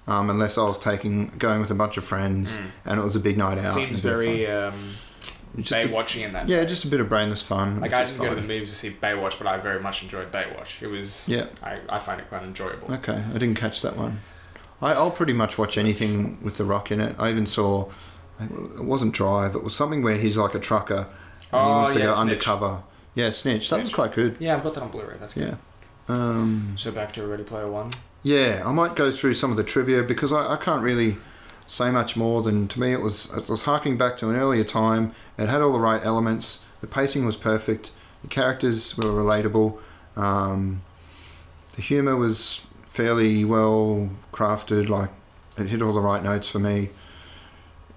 um, 0.06 0.28
unless 0.30 0.58
I 0.58 0.62
was 0.64 0.78
taking 0.78 1.28
going 1.38 1.60
with 1.60 1.70
a 1.70 1.74
bunch 1.74 1.96
of 1.96 2.04
friends 2.04 2.56
and 2.84 3.00
it 3.00 3.02
was 3.02 3.16
a 3.16 3.20
big 3.20 3.38
night 3.38 3.58
out. 3.58 3.74
Seems 3.74 4.00
a 4.00 4.02
bit 4.02 4.12
of 4.12 4.18
very 4.20 4.46
um, 4.46 4.74
Just 5.60 5.84
a- 5.84 5.88
Baywatching 5.88 6.22
in 6.26 6.32
that. 6.34 6.48
yeah, 6.48 6.64
just 6.66 6.84
a 6.84 6.88
bit 6.88 7.00
of 7.00 7.08
brainless 7.08 7.42
fun. 7.42 7.80
Like 7.80 7.94
I 7.94 8.04
didn't 8.04 8.18
go 8.18 8.28
to 8.28 8.34
the 8.34 8.42
movies 8.42 8.70
to 8.70 8.76
see 8.76 8.90
Baywatch, 8.90 9.38
but 9.38 9.46
I 9.46 9.56
very 9.56 9.80
much 9.80 10.02
enjoyed 10.02 10.30
Baywatch. 10.30 10.82
It 10.82 10.88
was. 10.88 11.26
Yeah. 11.26 11.46
I, 11.62 11.78
I 11.88 11.98
find 12.00 12.20
it 12.20 12.28
quite 12.28 12.42
enjoyable. 12.42 12.92
Okay, 12.96 13.22
I 13.34 13.38
didn't 13.38 13.54
catch 13.54 13.80
that 13.80 13.96
one. 13.96 14.20
I, 14.82 14.92
I'll 14.92 15.10
pretty 15.10 15.32
much 15.32 15.56
watch 15.56 15.78
anything 15.78 16.38
with 16.44 16.58
The 16.58 16.66
Rock 16.66 16.90
in 16.92 17.00
it. 17.00 17.16
I 17.18 17.30
even 17.30 17.46
saw, 17.46 17.90
it 18.40 18.84
wasn't 18.84 19.12
Drive, 19.14 19.54
it 19.54 19.62
was 19.64 19.74
something 19.74 20.02
where 20.02 20.16
he's 20.16 20.36
like 20.36 20.54
a 20.54 20.58
trucker 20.60 20.94
and 20.96 21.06
he 21.50 21.56
Oh, 21.56 21.68
wants 21.68 21.92
to 21.92 21.98
yeah, 22.00 22.04
go 22.06 22.12
Snitch. 22.12 22.20
undercover. 22.20 22.82
Yeah, 23.14 23.30
Snitch. 23.30 23.70
That 23.70 23.80
was 23.80 23.92
quite 23.94 24.12
good. 24.12 24.36
Yeah, 24.38 24.56
I've 24.56 24.62
got 24.62 24.74
that 24.74 24.82
on 24.82 24.90
Blu-ray. 24.90 25.16
That's 25.18 25.32
good. 25.34 25.56
Yeah. 26.08 26.14
Um, 26.14 26.74
So 26.76 26.90
back 26.92 27.12
to 27.14 27.26
Ready 27.26 27.42
Player 27.44 27.70
One. 27.70 27.90
yeah, 28.22 28.62
I 28.64 28.72
might 28.72 28.94
go 28.94 29.10
through 29.10 29.34
some 29.34 29.50
of 29.50 29.56
the 29.56 29.64
trivia 29.64 30.02
because 30.02 30.32
I, 30.32 30.52
I 30.54 30.56
can't 30.56 30.82
really 30.82 31.16
say 31.66 31.90
much 31.90 32.16
more 32.16 32.42
than 32.42 32.68
to 32.68 32.78
me 32.78 32.92
it 32.92 33.00
was 33.00 33.28
it 33.36 33.48
was 33.48 33.62
harking 33.62 33.96
back 33.96 34.16
to 34.18 34.28
an 34.30 34.36
earlier 34.36 34.64
time. 34.64 35.12
It 35.38 35.48
had 35.48 35.62
all 35.62 35.72
the 35.72 35.80
right 35.80 36.00
elements. 36.04 36.60
The 36.80 36.86
pacing 36.86 37.24
was 37.26 37.36
perfect. 37.36 37.90
The 38.22 38.28
characters 38.28 38.96
were 38.96 39.04
relatable. 39.04 39.78
Um, 40.16 40.82
the 41.74 41.82
humor 41.82 42.16
was 42.16 42.64
fairly 42.86 43.44
well 43.44 44.10
crafted. 44.32 44.88
Like 44.88 45.10
it 45.58 45.66
hit 45.68 45.82
all 45.82 45.92
the 45.94 46.00
right 46.00 46.22
notes 46.22 46.48
for 46.48 46.58
me. 46.60 46.90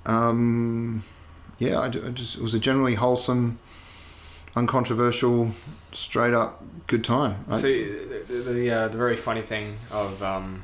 Um, 0.05 1.03
yeah, 1.57 1.79
I, 1.79 1.85
I 1.87 1.89
just 1.89 2.35
it 2.37 2.41
was 2.41 2.53
a 2.53 2.59
generally 2.59 2.95
wholesome, 2.95 3.59
uncontroversial, 4.55 5.51
straight 5.91 6.33
up 6.33 6.63
good 6.87 7.03
time. 7.03 7.45
I- 7.49 7.57
See, 7.57 7.83
the 7.83 8.33
the, 8.53 8.71
uh, 8.71 8.87
the 8.87 8.97
very 8.97 9.15
funny 9.15 9.41
thing 9.41 9.77
of 9.91 10.21
um, 10.23 10.63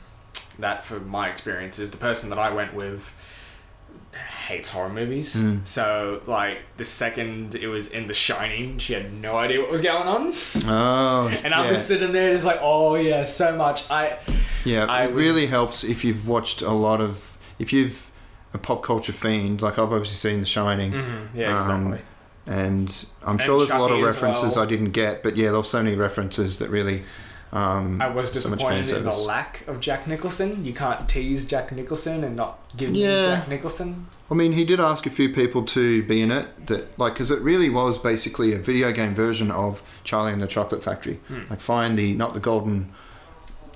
that, 0.60 0.86
for 0.86 1.00
my 1.00 1.30
experience, 1.30 1.80
is 1.80 1.92
the 1.92 1.98
person 1.98 2.30
that 2.30 2.40
I 2.40 2.52
went 2.54 2.74
with 2.74 3.14
hates 4.48 4.70
horror 4.70 4.90
movies. 4.90 5.36
Mm. 5.36 5.66
So, 5.68 6.22
like, 6.28 6.60
the 6.78 6.86
second 6.86 7.56
it 7.56 7.68
was 7.68 7.90
in 7.90 8.08
The 8.08 8.14
Shining, 8.14 8.78
she 8.80 8.94
had 8.94 9.12
no 9.12 9.38
idea 9.38 9.60
what 9.60 9.70
was 9.72 9.82
going 9.82 10.08
on, 10.08 10.34
oh, 10.66 11.28
and 11.44 11.52
yeah. 11.52 11.62
I 11.62 11.72
was 11.72 11.86
sitting 11.86 12.12
there 12.14 12.34
just 12.34 12.46
like, 12.46 12.60
"Oh 12.62 12.96
yeah, 12.96 13.24
so 13.24 13.56
much." 13.58 13.90
I 13.92 14.18
Yeah, 14.64 14.86
I 14.86 15.06
it 15.06 15.14
was- 15.14 15.24
really 15.26 15.48
helps 15.48 15.84
if 15.84 16.04
you've 16.06 16.28
watched 16.28 16.62
a 16.62 16.72
lot 16.72 17.02
of 17.02 17.38
if 17.60 17.74
you've 17.74 18.10
a 18.56 18.58
pop 18.58 18.82
culture 18.84 19.12
fiend 19.14 19.62
like 19.62 19.74
I've 19.74 19.92
obviously 19.94 20.16
seen 20.16 20.40
The 20.40 20.46
Shining, 20.48 20.92
Mhm, 20.94 21.28
yeah, 21.36 21.60
Um, 21.60 21.94
exactly. 21.94 22.02
and 22.48 23.06
I'm 23.24 23.32
And 23.34 23.42
sure 23.42 23.60
there's 23.60 23.72
a 23.72 23.78
lot 23.78 23.92
of 23.92 24.02
references 24.02 24.56
well. 24.56 24.64
I 24.64 24.68
didn't 24.68 24.92
get, 24.92 25.22
but 25.24 25.36
yeah, 25.38 25.52
there's 25.52 25.68
so 25.70 25.84
many 25.84 25.96
references 25.96 26.60
that 26.60 26.70
really. 26.70 27.04
Um, 27.54 28.02
I 28.02 28.10
was 28.10 28.30
so 28.30 28.34
disappointed 28.34 28.90
in 28.98 29.04
the 29.06 29.12
lack 29.14 29.66
of 29.68 29.80
Jack 29.80 30.08
Nicholson. 30.08 30.66
You 30.66 30.74
can't 30.74 31.08
tease 31.08 31.46
Jack 31.46 31.72
Nicholson 31.72 32.24
and 32.24 32.36
not 32.36 32.60
give 32.76 32.92
me 32.92 33.04
Jack 33.04 33.48
Nicholson. 33.48 34.08
I 34.30 34.34
mean, 34.34 34.54
he 34.54 34.66
did 34.66 34.80
ask 34.80 35.06
a 35.06 35.10
few 35.12 35.30
people 35.30 35.64
to 35.68 36.04
be 36.04 36.22
in 36.22 36.32
it. 36.32 36.48
That 36.68 36.98
like, 37.00 37.14
because 37.14 37.30
it 37.32 37.40
really 37.42 37.70
was 37.70 37.98
basically 37.98 38.54
a 38.54 38.58
video 38.58 38.92
game 38.92 39.14
version 39.16 39.52
of 39.52 39.82
Charlie 40.04 40.34
and 40.34 40.42
the 40.42 40.48
Chocolate 40.48 40.84
Factory. 40.84 41.20
Hmm. 41.28 41.42
Like, 41.50 41.62
find 41.62 41.98
the 41.98 42.14
not 42.14 42.34
the 42.34 42.40
golden 42.42 42.92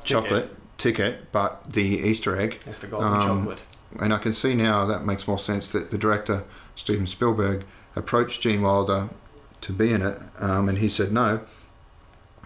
chocolate 0.03 0.49
ticket, 0.77 1.31
but 1.31 1.61
the 1.71 1.83
Easter 1.83 2.37
egg. 2.39 2.59
It's 2.65 2.79
the 2.79 2.87
golden 2.87 3.13
Um, 3.13 3.27
chocolate. 3.39 3.61
And 3.99 4.13
I 4.13 4.17
can 4.17 4.33
see 4.33 4.53
now 4.53 4.85
that 4.85 5.05
makes 5.05 5.27
more 5.27 5.39
sense 5.39 5.71
that 5.71 5.91
the 5.91 5.97
director, 5.97 6.43
Steven 6.75 7.07
Spielberg, 7.07 7.65
approached 7.95 8.41
Gene 8.41 8.61
Wilder 8.61 9.09
to 9.61 9.73
be 9.73 9.91
in 9.91 10.01
it, 10.01 10.17
um, 10.39 10.69
and 10.69 10.77
he 10.77 10.89
said 10.89 11.11
no. 11.11 11.41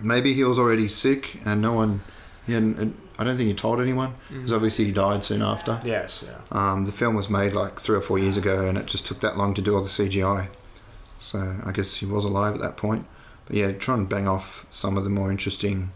Maybe 0.02 0.34
he 0.34 0.44
was 0.44 0.58
already 0.58 0.88
sick 0.88 1.40
and 1.46 1.62
no 1.62 1.74
one, 1.74 2.02
he 2.46 2.54
hadn't, 2.54 2.98
I 3.20 3.24
don't 3.24 3.38
think 3.38 3.48
he 3.48 3.54
told 3.54 3.80
anyone, 3.80 4.14
because 4.30 4.52
obviously 4.52 4.86
he 4.86 4.92
died 4.92 5.24
soon 5.24 5.42
after. 5.42 5.80
Yes, 5.86 6.24
yeah. 6.26 6.40
Um, 6.52 6.86
the 6.86 6.92
film 6.92 7.16
was 7.16 7.30
made 7.30 7.54
like 7.54 7.80
three 7.80 7.96
or 7.96 8.02
four 8.02 8.18
years 8.18 8.38
ago, 8.38 8.68
and 8.68 8.78
it 8.78 8.88
just 8.88 9.06
took 9.06 9.20
that 9.20 9.38
long 9.38 9.54
to 9.54 9.62
do 9.62 9.76
all 9.76 9.84
the 9.84 9.90
CGI. 9.90 10.48
So 11.20 11.58
I 11.66 11.72
guess 11.72 11.98
he 11.98 12.06
was 12.06 12.26
alive 12.26 12.56
at 12.56 12.62
that 12.62 12.76
point. 12.76 13.06
But 13.46 13.56
yeah, 13.56 13.72
try 13.72 13.96
and 13.96 14.10
bang 14.10 14.28
off 14.28 14.66
some 14.72 14.98
of 14.98 15.04
the 15.04 15.10
more 15.10 15.30
interesting 15.30 15.92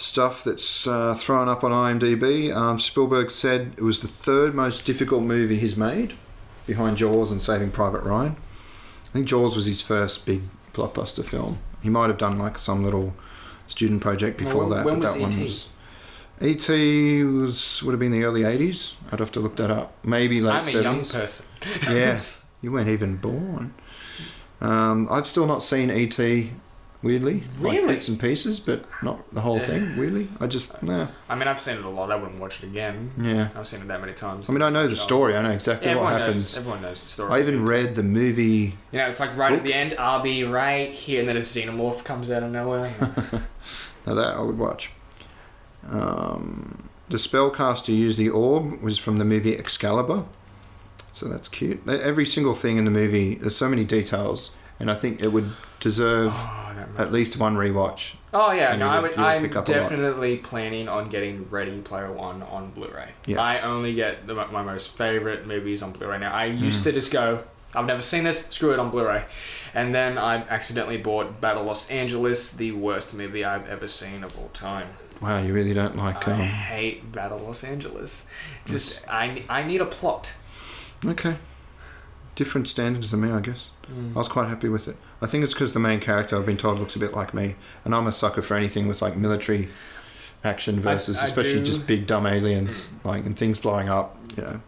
stuff 0.00 0.42
that's 0.44 0.86
uh, 0.86 1.14
thrown 1.14 1.48
up 1.48 1.62
on 1.62 1.70
IMDb. 1.70 2.54
Um, 2.54 2.78
Spielberg 2.78 3.30
said 3.30 3.74
it 3.76 3.82
was 3.82 4.00
the 4.00 4.08
third 4.08 4.54
most 4.54 4.84
difficult 4.86 5.22
movie 5.22 5.58
he's 5.58 5.76
made, 5.76 6.14
behind 6.66 6.96
Jaws 6.96 7.30
and 7.30 7.40
Saving 7.40 7.70
Private 7.70 8.02
Ryan. 8.02 8.36
I 9.06 9.12
think 9.12 9.26
Jaws 9.26 9.56
was 9.56 9.66
his 9.66 9.82
first 9.82 10.24
big 10.24 10.42
blockbuster 10.72 11.24
film. 11.24 11.58
He 11.82 11.90
might 11.90 12.08
have 12.08 12.18
done 12.18 12.38
like 12.38 12.58
some 12.58 12.84
little 12.84 13.14
student 13.66 14.00
project 14.00 14.38
before 14.38 14.66
Well, 14.66 14.70
that, 14.70 14.84
but 14.84 15.00
that 15.00 15.20
one 15.20 15.40
was. 15.40 15.68
E.T. 16.42 17.22
was 17.24 17.82
would 17.82 17.92
have 17.92 18.00
been 18.00 18.12
the 18.12 18.24
early 18.24 18.42
'80s. 18.42 18.96
I'd 19.12 19.20
have 19.20 19.32
to 19.32 19.40
look 19.40 19.56
that 19.56 19.70
up. 19.70 19.92
Maybe 20.04 20.40
late 20.40 20.66
I'm 20.66 20.68
a 20.68 20.82
young 20.82 21.04
person. 21.04 21.46
yeah, 21.82 22.22
you 22.62 22.72
weren't 22.72 22.88
even 22.88 23.16
born. 23.16 23.74
Um, 24.62 25.06
I've 25.10 25.26
still 25.26 25.46
not 25.46 25.62
seen 25.62 25.90
E.T. 25.90 26.52
Weirdly, 27.02 27.44
like 27.60 27.72
Really? 27.76 27.94
bits 27.94 28.08
and 28.08 28.20
pieces, 28.20 28.60
but 28.60 28.84
not 29.02 29.32
the 29.32 29.40
whole 29.40 29.58
thing. 29.58 29.96
Weirdly, 29.96 30.28
I 30.38 30.46
just 30.46 30.82
nah, 30.82 31.06
I 31.30 31.34
mean, 31.34 31.48
I've 31.48 31.58
seen 31.58 31.78
it 31.78 31.84
a 31.84 31.88
lot. 31.88 32.12
I 32.12 32.16
wouldn't 32.16 32.38
watch 32.38 32.62
it 32.62 32.66
again. 32.66 33.10
yeah. 33.18 33.48
I've 33.56 33.66
seen 33.66 33.80
it 33.80 33.88
that 33.88 34.00
many 34.02 34.12
times. 34.12 34.50
I 34.50 34.52
mean, 34.52 34.60
I 34.60 34.68
know 34.68 34.86
the 34.86 34.96
story. 34.96 35.34
I 35.34 35.40
know 35.42 35.48
exactly 35.50 35.88
Yeah, 35.88 35.96
what 35.96 36.12
happens. 36.12 36.36
Knows, 36.36 36.56
everyone 36.58 36.82
knows 36.82 37.00
the 37.02 37.08
story. 37.08 37.32
I 37.32 37.40
even 37.40 37.64
read 37.64 37.94
the 37.94 38.02
movie. 38.02 38.76
You 38.92 38.98
know, 38.98 39.08
it's 39.08 39.18
like 39.18 39.34
right 39.34 39.48
Book. 39.48 39.58
at 39.60 39.64
the 39.64 39.72
end, 39.72 39.94
I'll 39.98 40.20
be 40.20 40.44
right 40.44 40.90
here, 40.92 41.20
and 41.20 41.28
then 41.28 41.38
a 41.38 41.40
xenomorph 41.40 42.04
comes 42.04 42.30
out 42.30 42.42
of 42.42 42.50
nowhere. 42.52 42.92
Now 44.06 44.14
that 44.14 44.34
I 44.36 44.40
would 44.42 44.58
watch. 44.58 44.90
Um, 45.88 46.88
the 47.08 47.16
spellcaster 47.16 47.94
used 47.96 48.18
the 48.18 48.28
orb 48.30 48.82
was 48.82 48.98
from 48.98 49.18
the 49.18 49.24
movie 49.24 49.56
Excalibur, 49.56 50.24
so 51.12 51.28
that's 51.28 51.48
cute. 51.48 51.86
Every 51.88 52.24
single 52.26 52.54
thing 52.54 52.76
in 52.76 52.84
the 52.84 52.90
movie, 52.90 53.34
there's 53.36 53.56
so 53.56 53.68
many 53.68 53.84
details, 53.84 54.52
and 54.80 54.90
I 54.90 54.94
think 54.94 55.20
it 55.22 55.28
would 55.28 55.50
deserve 55.78 56.32
Oh, 56.34 56.64
I 56.66 56.68
don't 56.74 56.76
remember. 56.82 57.02
at 57.02 57.12
least 57.12 57.36
one 57.38 57.54
rewatch. 57.56 58.14
Oh 58.34 58.52
yeah, 58.52 58.70
And 58.72 58.80
no, 58.80 58.86
you 58.86 58.90
I 58.92 59.00
would- 59.00 59.10
would, 59.10 59.18
would 59.18 59.26
I'm 59.26 59.40
pick 59.42 59.56
up 59.56 59.68
a 59.68 59.72
lot. 59.72 59.78
definitely 59.80 60.36
planning 60.38 60.88
on 60.88 61.08
getting 61.08 61.48
Ready 61.50 61.80
Player 61.80 62.10
One 62.12 62.42
on 62.42 62.70
Blu-ray. 62.70 63.10
Yeah. 63.26 63.40
I 63.40 63.60
only 63.62 63.94
get 63.94 64.26
the, 64.26 64.34
my 64.34 64.62
most 64.62 64.88
favorite 64.96 65.46
movies 65.46 65.82
on 65.82 65.92
Blu-ray 65.92 66.18
now. 66.18 66.34
I 66.34 66.48
Mm. 66.50 66.60
used 66.60 66.84
to 66.84 66.92
just 66.92 67.10
go, 67.12 67.42
I've 67.74 67.86
never 67.86 68.02
seen 68.02 68.24
this, 68.24 68.46
screw 68.48 68.72
it 68.72 68.78
on 68.78 68.90
Blu-ray, 68.90 69.24
and 69.74 69.94
then 69.94 70.16
I 70.18 70.36
accidentally 70.48 70.96
bought 70.96 71.40
Battle 71.40 71.64
Los 71.64 71.88
Angeles, 71.90 72.50
the 72.52 72.72
worst 72.72 73.14
movie 73.14 73.44
I've 73.44 73.68
ever 73.68 73.88
seen 73.88 74.22
of 74.24 74.36
all 74.38 74.48
time. 74.48 74.88
Wow, 75.20 75.42
you 75.42 75.52
really 75.52 75.74
don't 75.74 75.96
like. 75.96 76.26
I 76.28 76.32
Um, 76.32 76.38
hate 76.40 77.10
Battle 77.12 77.38
Los 77.38 77.62
Angeles. 77.64 78.24
Just 78.66 79.00
I, 79.08 79.44
I 79.48 79.62
need 79.64 79.80
a 79.80 79.86
plot. 79.86 80.32
okay, 81.04 81.36
different 82.36 82.68
standards 82.68 83.10
than 83.10 83.20
me, 83.22 83.30
I 83.30 83.40
guess. 83.40 83.70
Mm. 83.90 84.14
I 84.14 84.18
was 84.18 84.28
quite 84.28 84.48
happy 84.48 84.68
with 84.68 84.88
it. 84.88 84.96
I 85.20 85.26
think 85.26 85.44
it's 85.44 85.52
because 85.54 85.72
the 85.74 85.80
main 85.80 86.00
character 86.00 86.36
I've 86.36 86.46
been 86.46 86.56
told 86.56 86.78
looks 86.78 86.96
a 86.96 86.98
bit 86.98 87.12
like 87.12 87.34
me, 87.34 87.56
and 87.84 87.94
I'm 87.94 88.06
a 88.06 88.12
sucker 88.12 88.42
for 88.42 88.54
anything 88.54 88.88
with 88.88 89.02
like 89.02 89.16
military 89.16 89.68
action 90.44 90.80
versus 90.80 91.18
I 91.20 91.24
especially 91.26 91.54
do- 91.54 91.60
Mm. 91.62 91.64
just 91.66 91.86
big 91.86 92.06
dumb 92.06 92.26
aliens, 92.26 92.88
like 93.04 93.24
and 93.26 93.36
things 93.36 93.58
blowing 93.58 93.88
up. 93.88 94.16
You 94.36 94.42
know, 94.44 94.60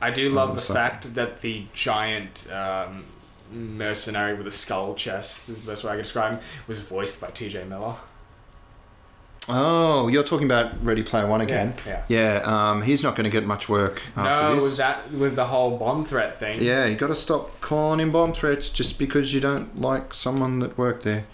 I 0.00 0.10
do 0.10 0.28
love 0.28 0.54
the 0.54 0.60
fact 0.74 1.14
that 1.14 1.40
the 1.40 1.64
giant 1.72 2.50
um, 2.52 3.04
mercenary 3.52 4.34
with 4.34 4.46
a 4.46 4.50
skull 4.50 4.94
chest, 4.94 5.48
is 5.48 5.60
the 5.62 5.70
best 5.70 5.84
way 5.84 5.90
I 5.90 5.94
can 5.94 6.02
describe 6.02 6.32
him, 6.32 6.40
was 6.66 6.80
voiced 6.80 7.20
by 7.20 7.28
T.J. 7.28 7.64
Miller. 7.64 7.94
Oh, 9.48 10.08
you're 10.08 10.24
talking 10.24 10.46
about 10.46 10.84
Ready 10.84 11.02
Player 11.02 11.26
One 11.28 11.40
again. 11.40 11.74
Yeah. 11.86 12.02
Yeah, 12.08 12.40
um, 12.70 12.82
he's 12.82 13.02
not 13.02 13.14
going 13.14 13.24
to 13.24 13.30
get 13.30 13.44
much 13.46 13.68
work 13.68 14.02
after 14.16 14.44
No, 14.48 14.54
this. 14.56 14.64
with 14.64 14.76
that 14.78 15.10
with 15.12 15.36
the 15.36 15.46
whole 15.46 15.76
bomb 15.78 16.04
threat 16.04 16.38
thing. 16.38 16.60
Yeah, 16.60 16.86
you 16.86 16.96
got 16.96 17.08
to 17.08 17.14
stop 17.14 17.60
calling 17.60 18.00
in 18.00 18.10
bomb 18.10 18.32
threats 18.32 18.70
just 18.70 18.98
because 18.98 19.32
you 19.32 19.40
don't 19.40 19.80
like 19.80 20.14
someone 20.14 20.58
that 20.60 20.76
worked 20.76 21.04
there. 21.04 21.24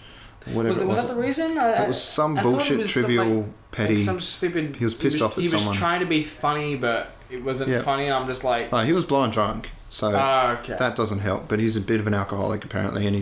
Whatever 0.45 0.67
Was, 0.69 0.77
it 0.79 0.87
was 0.87 0.97
was. 0.97 1.05
that 1.07 1.13
the 1.15 1.19
reason? 1.19 1.57
I, 1.57 1.83
it 1.85 1.87
was 1.87 2.01
some 2.01 2.37
I 2.37 2.43
bullshit, 2.43 2.77
was 2.79 2.93
some, 2.93 3.03
trivial, 3.03 3.25
like- 3.41 3.71
petty. 3.71 3.95
Like 3.95 4.05
some 4.05 4.21
stupid. 4.21 4.75
He 4.75 4.83
was 4.83 4.93
pissed 4.93 5.17
he 5.17 5.23
off 5.23 5.37
at 5.37 5.41
He 5.41 5.47
someone. 5.47 5.69
was 5.69 5.77
trying 5.77 6.01
to 6.01 6.05
be 6.05 6.23
funny, 6.23 6.75
but 6.75 7.11
it 7.31 7.43
wasn't 7.43 7.69
Yeah. 7.69 7.81
funny. 7.81 8.11
I'm 8.11 8.27
just 8.27 8.43
like, 8.43 8.67
Oh, 8.71 8.79
he 8.81 8.93
was 8.93 9.05
blind 9.05 9.33
drunk, 9.33 9.71
so 9.89 10.13
ah, 10.15 10.59
okay. 10.59 10.75
that 10.77 10.95
doesn't 10.95 11.19
help. 11.19 11.47
But 11.47 11.59
he's 11.59 11.75
a 11.77 11.81
bit 11.81 11.99
of 11.99 12.05
an 12.07 12.13
alcoholic 12.13 12.63
apparently, 12.65 13.07
and 13.07 13.15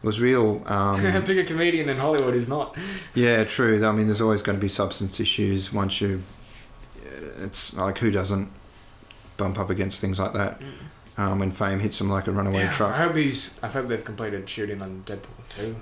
he 0.00 0.06
was 0.06 0.20
real. 0.20 0.62
Um, 0.66 1.02
Bigger 1.24 1.44
comedian 1.44 1.88
in 1.88 1.96
Hollywood 1.96 2.34
is 2.34 2.48
not. 2.48 2.76
yeah, 3.14 3.44
true. 3.44 3.84
I 3.84 3.92
mean, 3.92 4.06
there's 4.06 4.20
always 4.20 4.42
going 4.42 4.58
to 4.58 4.62
be 4.62 4.68
substance 4.68 5.20
issues 5.20 5.72
once 5.72 6.00
you. 6.00 6.22
It's 7.38 7.74
like 7.74 7.98
who 7.98 8.10
doesn't 8.10 8.50
bump 9.36 9.58
up 9.58 9.68
against 9.70 10.00
things 10.00 10.18
like 10.18 10.32
that 10.32 10.60
um, 11.18 11.38
when 11.38 11.50
fame 11.50 11.80
hits 11.80 11.98
them 11.98 12.08
like 12.08 12.26
a 12.26 12.32
runaway 12.32 12.60
Yeah, 12.60 12.86
I 12.86 13.02
hope 13.02 13.16
he's. 13.16 13.58
I 13.62 13.68
hope 13.68 13.88
they've 13.88 14.04
completed 14.04 14.48
shooting 14.48 14.82
on 14.82 15.02
Deadpool 15.06 15.48
2. 15.50 15.76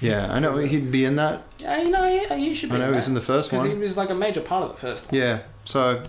Yeah, 0.00 0.32
I 0.32 0.40
know 0.40 0.56
he'd 0.56 0.90
be 0.90 1.04
in 1.04 1.16
that. 1.16 1.42
Yeah, 1.58 1.82
you 1.82 1.90
know, 1.90 2.06
yeah, 2.06 2.34
you 2.34 2.54
should. 2.54 2.70
Be 2.70 2.76
I 2.76 2.78
know 2.80 2.90
he 2.90 2.96
was 2.96 3.08
in 3.08 3.14
the 3.14 3.20
first 3.20 3.50
because 3.50 3.66
he 3.66 3.74
was 3.74 3.96
like 3.96 4.10
a 4.10 4.14
major 4.14 4.40
part 4.40 4.64
of 4.64 4.70
the 4.72 4.76
first 4.76 5.10
one. 5.10 5.20
Yeah, 5.20 5.38
so 5.64 6.02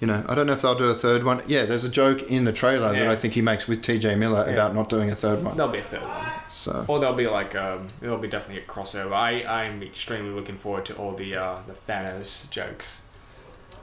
you 0.00 0.06
know, 0.06 0.22
I 0.28 0.34
don't 0.34 0.46
know 0.46 0.52
if 0.52 0.62
they'll 0.62 0.74
do 0.76 0.84
a 0.90 0.94
third 0.94 1.24
one. 1.24 1.40
Yeah, 1.46 1.64
there's 1.64 1.84
a 1.84 1.88
joke 1.90 2.22
in 2.30 2.44
the 2.44 2.52
trailer 2.52 2.92
that 2.92 3.08
I 3.08 3.16
think 3.16 3.34
he 3.34 3.40
makes 3.42 3.66
with 3.66 3.82
T.J. 3.82 4.16
Miller 4.16 4.44
Yeah. 4.46 4.52
about 4.52 4.74
not 4.74 4.88
doing 4.88 5.10
a 5.10 5.14
third 5.14 5.42
one. 5.42 5.56
There'll 5.56 5.72
be 5.72 5.78
a 5.78 5.82
third 5.82 6.02
one, 6.02 6.26
So 6.50 6.84
or 6.86 6.98
there'll 7.00 7.14
be 7.16 7.26
like 7.26 7.54
um, 7.54 7.86
there'll 8.00 8.18
be 8.18 8.28
definitely 8.28 8.62
a 8.62 8.66
crossover. 8.66 9.12
I 9.12 9.42
I'm 9.44 9.82
extremely 9.82 10.30
looking 10.30 10.56
forward 10.56 10.84
to 10.86 10.96
all 10.96 11.12
the 11.12 11.34
uh, 11.36 11.58
the 11.66 11.72
Thanos 11.72 12.50
jokes 12.50 13.02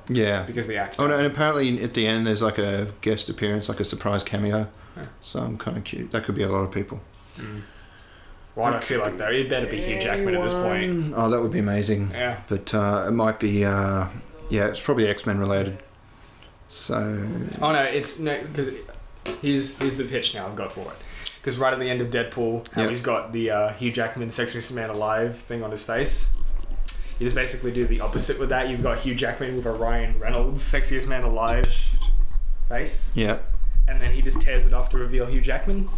yeah. 0.07 0.43
because 0.43 0.67
the 0.67 0.77
actor. 0.77 1.01
Oh 1.01 1.07
no, 1.07 1.17
and 1.17 1.25
apparently 1.25 1.81
at 1.81 1.93
the 1.93 2.05
end 2.05 2.27
there's 2.27 2.41
like 2.43 2.57
a 2.57 2.89
guest 3.01 3.29
appearance, 3.29 3.67
like 3.69 3.79
a 3.79 3.85
surprise 3.85 4.23
cameo. 4.23 4.67
Huh. 4.95 5.05
So 5.21 5.39
I'm 5.39 5.57
kind 5.57 5.77
of 5.77 5.83
cute. 5.83 6.11
That 6.11 6.23
could 6.25 6.35
be 6.35 6.43
a 6.43 6.49
lot 6.49 6.59
of 6.61 6.71
people. 6.71 7.01
Mm. 7.37 7.61
Do 8.55 8.61
I 8.61 8.79
feel 8.81 8.99
like 8.99 9.17
though? 9.17 9.29
It 9.29 9.49
better 9.49 9.65
be 9.65 9.77
Hugh 9.77 9.99
Jackman 10.03 10.35
at 10.35 10.43
this 10.43 10.53
point. 10.53 11.13
Oh, 11.15 11.29
that 11.31 11.41
would 11.41 11.51
be 11.51 11.57
amazing. 11.59 12.11
Yeah. 12.11 12.39
But 12.47 12.73
uh, 12.73 13.05
it 13.07 13.11
might 13.11 13.39
be. 13.39 13.65
Uh, 13.65 14.07
yeah, 14.49 14.67
it's 14.67 14.79
probably 14.81 15.07
X 15.07 15.25
Men 15.25 15.39
related. 15.39 15.79
So 16.69 17.27
Oh 17.61 17.71
no, 17.71 17.83
it's 17.83 18.19
no 18.19 18.39
because 18.41 18.73
here's 19.41 19.77
here's 19.79 19.95
the 19.95 20.03
pitch 20.05 20.33
now 20.33 20.47
I've 20.47 20.55
got 20.55 20.71
for 20.71 20.81
it. 20.81 20.97
Because 21.39 21.57
right 21.57 21.73
at 21.73 21.79
the 21.79 21.89
end 21.89 21.99
of 22.01 22.07
Deadpool, 22.09 22.67
how 22.73 22.81
Yep. 22.81 22.89
he's 22.89 23.01
got 23.01 23.31
the 23.33 23.51
uh, 23.51 23.73
Hugh 23.73 23.91
Jackman 23.91 24.29
"Sexiest 24.29 24.73
Man 24.73 24.89
Alive" 24.89 25.37
thing 25.37 25.61
on 25.63 25.71
his 25.71 25.83
face. 25.83 26.31
You 27.19 27.25
just 27.27 27.35
basically 27.35 27.71
do 27.71 27.85
the 27.85 27.99
opposite 28.01 28.39
with 28.39 28.49
that. 28.49 28.69
You've 28.69 28.81
got 28.81 28.99
Hugh 28.99 29.13
Jackman 29.15 29.55
with 29.55 29.65
a 29.65 29.71
Ryan 29.71 30.17
Reynolds 30.19 30.63
"Sexiest 30.63 31.07
Man 31.07 31.23
Alive" 31.23 31.65
face, 32.69 33.11
yeah, 33.13 33.39
and 33.87 34.01
then 34.01 34.13
he 34.13 34.21
just 34.21 34.41
tears 34.41 34.65
it 34.65 34.73
off 34.73 34.89
to 34.91 34.97
reveal 34.97 35.25
Hugh 35.25 35.41
Jackman, 35.41 35.89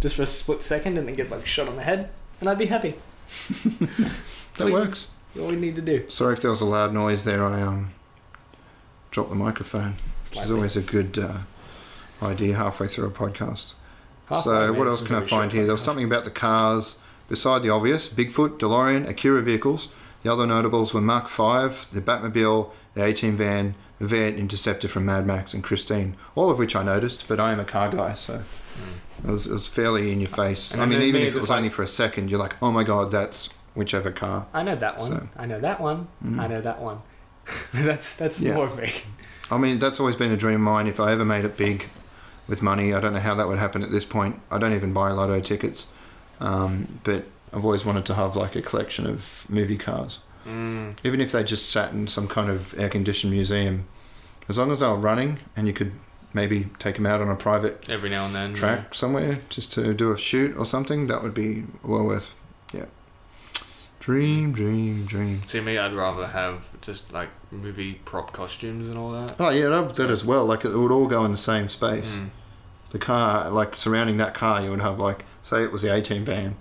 just 0.00 0.14
for 0.14 0.22
a 0.22 0.26
split 0.26 0.62
second, 0.62 0.96
and 0.96 1.06
then 1.08 1.14
gets 1.16 1.30
like 1.32 1.46
shot 1.46 1.68
on 1.68 1.76
the 1.76 1.82
head, 1.82 2.08
and 2.40 2.48
I'd 2.48 2.58
be 2.58 2.66
happy. 2.66 2.94
that 3.48 4.10
Sweet. 4.56 4.72
works. 4.72 5.08
All 5.38 5.48
we 5.48 5.56
need 5.56 5.74
to 5.76 5.82
do. 5.82 6.08
Sorry 6.10 6.34
if 6.34 6.42
there 6.42 6.50
was 6.50 6.60
a 6.60 6.64
loud 6.66 6.92
noise 6.94 7.24
there. 7.24 7.44
I 7.44 7.60
um 7.60 7.92
dropped 9.10 9.30
the 9.30 9.36
microphone. 9.36 9.96
Which 10.34 10.44
is 10.44 10.50
always 10.50 10.76
a 10.76 10.82
good 10.82 11.18
uh, 11.18 11.38
idea 12.22 12.54
halfway 12.56 12.86
through 12.88 13.06
a 13.06 13.10
podcast. 13.10 13.74
Half 14.26 14.44
so 14.44 14.72
what 14.72 14.86
else 14.88 15.06
can 15.06 15.16
I 15.16 15.22
find 15.24 15.52
here? 15.52 15.64
There 15.64 15.72
was 15.74 15.82
something 15.82 16.04
about 16.04 16.24
the 16.24 16.30
cars 16.30 16.96
beside 17.28 17.62
the 17.62 17.70
obvious: 17.70 18.08
Bigfoot, 18.08 18.58
DeLorean, 18.58 19.08
Akira 19.08 19.42
vehicles. 19.42 19.88
The 20.22 20.32
other 20.32 20.46
notables 20.46 20.94
were 20.94 21.00
Mach 21.00 21.28
V, 21.28 21.74
the 21.92 22.00
Batmobile, 22.00 22.70
the 22.94 23.02
A-Team 23.04 23.36
van, 23.36 23.74
the 23.98 24.06
V8 24.06 24.38
Interceptor 24.38 24.86
from 24.88 25.04
Mad 25.04 25.26
Max, 25.26 25.52
and 25.52 25.64
Christine. 25.64 26.14
All 26.36 26.48
of 26.50 26.58
which 26.58 26.76
I 26.76 26.84
noticed, 26.84 27.26
but 27.26 27.40
I 27.40 27.52
am 27.52 27.58
a 27.58 27.64
car 27.64 27.88
guy, 27.90 28.14
so 28.14 28.42
it, 29.24 29.30
was, 29.30 29.48
it 29.48 29.52
was 29.52 29.66
fairly 29.66 30.12
in 30.12 30.20
your 30.20 30.28
face. 30.30 30.72
And 30.72 30.80
I 30.80 30.86
mean, 30.86 31.02
even 31.02 31.12
thing 31.14 31.22
if 31.22 31.26
it 31.26 31.28
it's 31.30 31.40
was 31.40 31.50
like- 31.50 31.56
only 31.58 31.70
for 31.70 31.82
a 31.82 31.88
second, 31.88 32.30
you're 32.30 32.38
like, 32.38 32.54
oh 32.62 32.70
my 32.70 32.84
god, 32.84 33.10
that's 33.10 33.48
whichever 33.74 34.12
car. 34.12 34.46
I 34.54 34.62
know 34.62 34.76
that 34.76 34.98
one. 34.98 35.10
So- 35.10 35.28
I 35.36 35.46
know 35.46 35.58
that 35.58 35.80
one. 35.80 36.06
Mm. 36.24 36.38
I 36.38 36.46
know 36.46 36.60
that 36.60 36.80
one. 36.80 36.98
that's 37.88 38.14
that's 38.16 38.40
Yeah. 38.40 38.54
more 38.54 38.66
of 38.66 38.76
me. 38.78 38.92
I 39.50 39.58
mean, 39.58 39.78
that's 39.78 40.00
always 40.00 40.16
been 40.16 40.32
a 40.32 40.36
dream 40.36 40.54
of 40.56 40.60
mine. 40.60 40.86
If 40.86 40.98
I 41.00 41.12
ever 41.12 41.24
made 41.24 41.44
it 41.44 41.56
big 41.56 41.86
with 42.48 42.62
money, 42.62 42.92
I 42.94 43.00
don't 43.00 43.12
know 43.12 43.20
how 43.20 43.34
that 43.34 43.48
would 43.48 43.58
happen 43.58 43.82
at 43.82 43.90
this 43.90 44.04
point. 44.04 44.40
I 44.50 44.58
don't 44.58 44.72
even 44.74 44.92
buy 44.92 45.10
lotto 45.10 45.40
tickets, 45.40 45.88
um, 46.40 47.00
but 47.04 47.26
I've 47.52 47.64
always 47.64 47.84
wanted 47.84 48.04
to 48.06 48.14
have 48.14 48.34
like 48.36 48.56
a 48.56 48.62
collection 48.62 49.06
of 49.06 49.44
movie 49.48 49.76
cars, 49.76 50.20
Mm. 50.46 50.96
even 51.04 51.20
if 51.20 51.32
they 51.32 51.44
just 51.44 51.68
sat 51.70 51.92
in 51.92 52.08
some 52.08 52.26
kind 52.28 52.50
of 52.50 52.74
air-conditioned 52.78 53.32
museum. 53.32 53.84
As 54.48 54.58
long 54.58 54.72
as 54.72 54.80
they 54.80 54.86
were 54.88 54.96
running, 54.96 55.38
and 55.56 55.66
you 55.68 55.72
could 55.72 55.92
maybe 56.34 56.66
take 56.78 56.96
them 56.96 57.06
out 57.06 57.20
on 57.20 57.28
a 57.28 57.36
private 57.36 57.88
Every 57.88 58.08
now 58.10 58.24
and 58.26 58.34
then. 58.34 58.54
track 58.54 58.94
somewhere 58.94 59.38
just 59.50 59.70
to 59.74 59.92
do 59.94 60.10
a 60.12 60.16
shoot 60.18 60.56
or 60.56 60.64
something, 60.66 61.06
that 61.08 61.22
would 61.22 61.34
be 61.34 61.64
well 61.84 62.04
worth. 62.04 62.34
Yeah. 62.72 62.86
Dream, 64.02 64.50
dream, 64.50 65.06
dream. 65.06 65.42
See 65.46 65.60
me, 65.60 65.78
I'd 65.78 65.92
rather 65.92 66.26
have 66.26 66.64
just 66.80 67.12
like 67.12 67.28
movie 67.52 68.00
prop 68.04 68.32
costumes 68.32 68.88
and 68.88 68.98
all 68.98 69.12
that. 69.12 69.36
Oh 69.38 69.50
yeah, 69.50 69.68
that, 69.68 69.94
that 69.94 70.10
as 70.10 70.24
well. 70.24 70.44
Like 70.44 70.64
it 70.64 70.76
would 70.76 70.90
all 70.90 71.06
go 71.06 71.24
in 71.24 71.30
the 71.30 71.38
same 71.38 71.68
space. 71.68 72.08
Mm. 72.08 72.30
the 72.90 72.98
car, 72.98 73.48
like 73.50 73.76
surrounding 73.76 74.16
that 74.16 74.34
car, 74.34 74.60
you 74.60 74.70
would 74.70 74.80
have 74.80 74.98
like, 74.98 75.24
say 75.44 75.62
it 75.62 75.70
was 75.70 75.82
the 75.82 75.94
A-Team 75.94 76.24
van, 76.24 76.56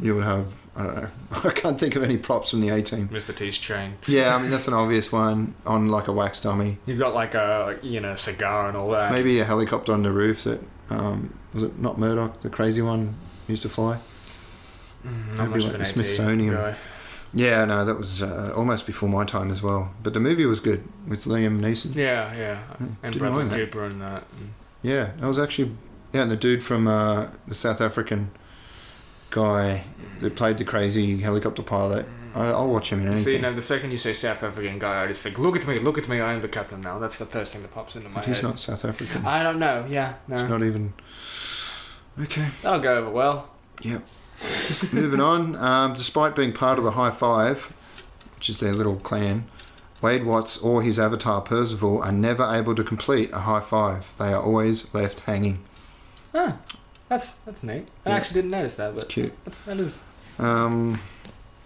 you 0.00 0.14
would 0.14 0.22
have, 0.22 0.54
I 0.76 0.82
don't 0.84 0.94
know, 0.94 1.08
I 1.44 1.50
can't 1.50 1.80
think 1.80 1.96
of 1.96 2.04
any 2.04 2.16
props 2.18 2.50
from 2.50 2.60
the 2.60 2.68
A-Team. 2.68 3.08
Mr. 3.08 3.34
T's 3.34 3.58
train. 3.58 3.96
Yeah, 4.06 4.36
I 4.36 4.40
mean 4.40 4.52
that's 4.52 4.68
an 4.68 4.74
obvious 4.74 5.10
one 5.10 5.54
on 5.66 5.88
like 5.88 6.06
a 6.06 6.12
wax 6.12 6.38
dummy. 6.38 6.78
You've 6.86 7.00
got 7.00 7.14
like 7.14 7.34
a 7.34 7.80
you 7.82 8.00
know 8.00 8.14
cigar 8.14 8.68
and 8.68 8.76
all 8.76 8.90
that. 8.90 9.10
Maybe 9.10 9.40
a 9.40 9.44
helicopter 9.44 9.92
on 9.92 10.04
the 10.04 10.12
roof 10.12 10.44
that 10.44 10.60
um, 10.88 11.36
was 11.52 11.64
it 11.64 11.80
not 11.80 11.98
Murdock, 11.98 12.42
the 12.42 12.48
crazy 12.48 12.80
one 12.80 13.16
used 13.48 13.62
to 13.62 13.68
fly. 13.68 13.98
Mm, 15.04 15.36
not 15.36 15.50
maybe 15.50 15.64
like 15.64 15.78
the 15.78 15.84
Smithsonian. 15.84 16.54
guy. 16.54 16.76
Yeah, 17.36 17.64
no, 17.64 17.84
that 17.84 17.96
was 17.96 18.22
uh, 18.22 18.52
almost 18.56 18.86
before 18.86 19.08
my 19.08 19.24
time 19.24 19.50
as 19.50 19.60
well. 19.60 19.92
But 20.02 20.14
the 20.14 20.20
movie 20.20 20.46
was 20.46 20.60
good 20.60 20.84
with 21.08 21.24
Liam 21.24 21.60
Neeson. 21.60 21.94
Yeah, 21.94 22.32
yeah, 22.36 22.62
and 23.02 23.18
Bradley. 23.18 23.48
Cooper 23.50 23.84
and 23.84 24.00
that. 24.00 24.22
Mm. 24.22 24.46
Yeah, 24.82 25.10
that 25.18 25.26
was 25.26 25.38
actually 25.38 25.72
yeah, 26.12 26.22
and 26.22 26.30
the 26.30 26.36
dude 26.36 26.62
from 26.62 26.86
uh, 26.86 27.26
the 27.48 27.56
South 27.56 27.80
African 27.80 28.30
guy 29.30 29.82
that 30.20 30.36
played 30.36 30.58
the 30.58 30.64
crazy 30.64 31.16
helicopter 31.18 31.62
pilot. 31.62 32.06
I, 32.36 32.46
I'll 32.50 32.70
watch 32.70 32.92
him 32.92 33.00
in 33.00 33.08
anything. 33.08 33.24
See, 33.24 33.32
you 33.34 33.42
know, 33.42 33.52
the 33.52 33.60
second 33.62 33.90
you 33.90 33.98
say 33.98 34.12
South 34.14 34.42
African 34.44 34.78
guy, 34.78 35.02
I 35.02 35.08
just 35.08 35.22
think, 35.22 35.38
look 35.38 35.56
at 35.56 35.66
me, 35.66 35.80
look 35.80 35.98
at 35.98 36.08
me, 36.08 36.20
I 36.20 36.34
am 36.34 36.40
the 36.40 36.48
captain 36.48 36.80
now. 36.80 37.00
That's 37.00 37.18
the 37.18 37.26
first 37.26 37.52
thing 37.52 37.62
that 37.62 37.74
pops 37.74 37.96
into 37.96 38.08
my 38.08 38.16
but 38.16 38.26
he's 38.26 38.36
head. 38.36 38.44
not 38.44 38.58
South 38.60 38.84
African. 38.84 39.26
I 39.26 39.42
don't 39.42 39.58
know. 39.58 39.86
Yeah, 39.88 40.14
no, 40.28 40.38
He's 40.38 40.48
not 40.50 40.62
even. 40.62 40.92
Okay. 42.20 42.46
that'll 42.62 42.78
go 42.80 42.98
over 42.98 43.10
well. 43.10 43.50
Yep. 43.82 44.02
Moving 44.92 45.20
on. 45.20 45.56
Um, 45.56 45.94
despite 45.94 46.34
being 46.36 46.52
part 46.52 46.78
of 46.78 46.84
the 46.84 46.92
High 46.92 47.10
Five, 47.10 47.72
which 48.36 48.48
is 48.50 48.60
their 48.60 48.72
little 48.72 48.96
clan, 48.96 49.44
Wade 50.00 50.24
Watts 50.24 50.56
or 50.58 50.82
his 50.82 50.98
avatar 50.98 51.40
Parzival 51.40 52.02
are 52.02 52.12
never 52.12 52.52
able 52.54 52.74
to 52.74 52.84
complete 52.84 53.30
a 53.32 53.40
high 53.40 53.60
five. 53.60 54.12
They 54.18 54.32
are 54.32 54.42
always 54.42 54.92
left 54.94 55.20
hanging. 55.20 55.64
Ah, 56.34 56.58
that's 57.08 57.30
that's 57.46 57.62
neat. 57.62 57.88
I 58.04 58.10
Yeah. 58.10 58.16
actually 58.16 58.34
didn't 58.34 58.50
notice 58.50 58.74
that, 58.76 58.94
It's 58.96 59.04
cute. 59.04 59.32
that's, 59.44 59.58
that 59.60 59.78
is. 59.80 60.02
Um, 60.38 61.00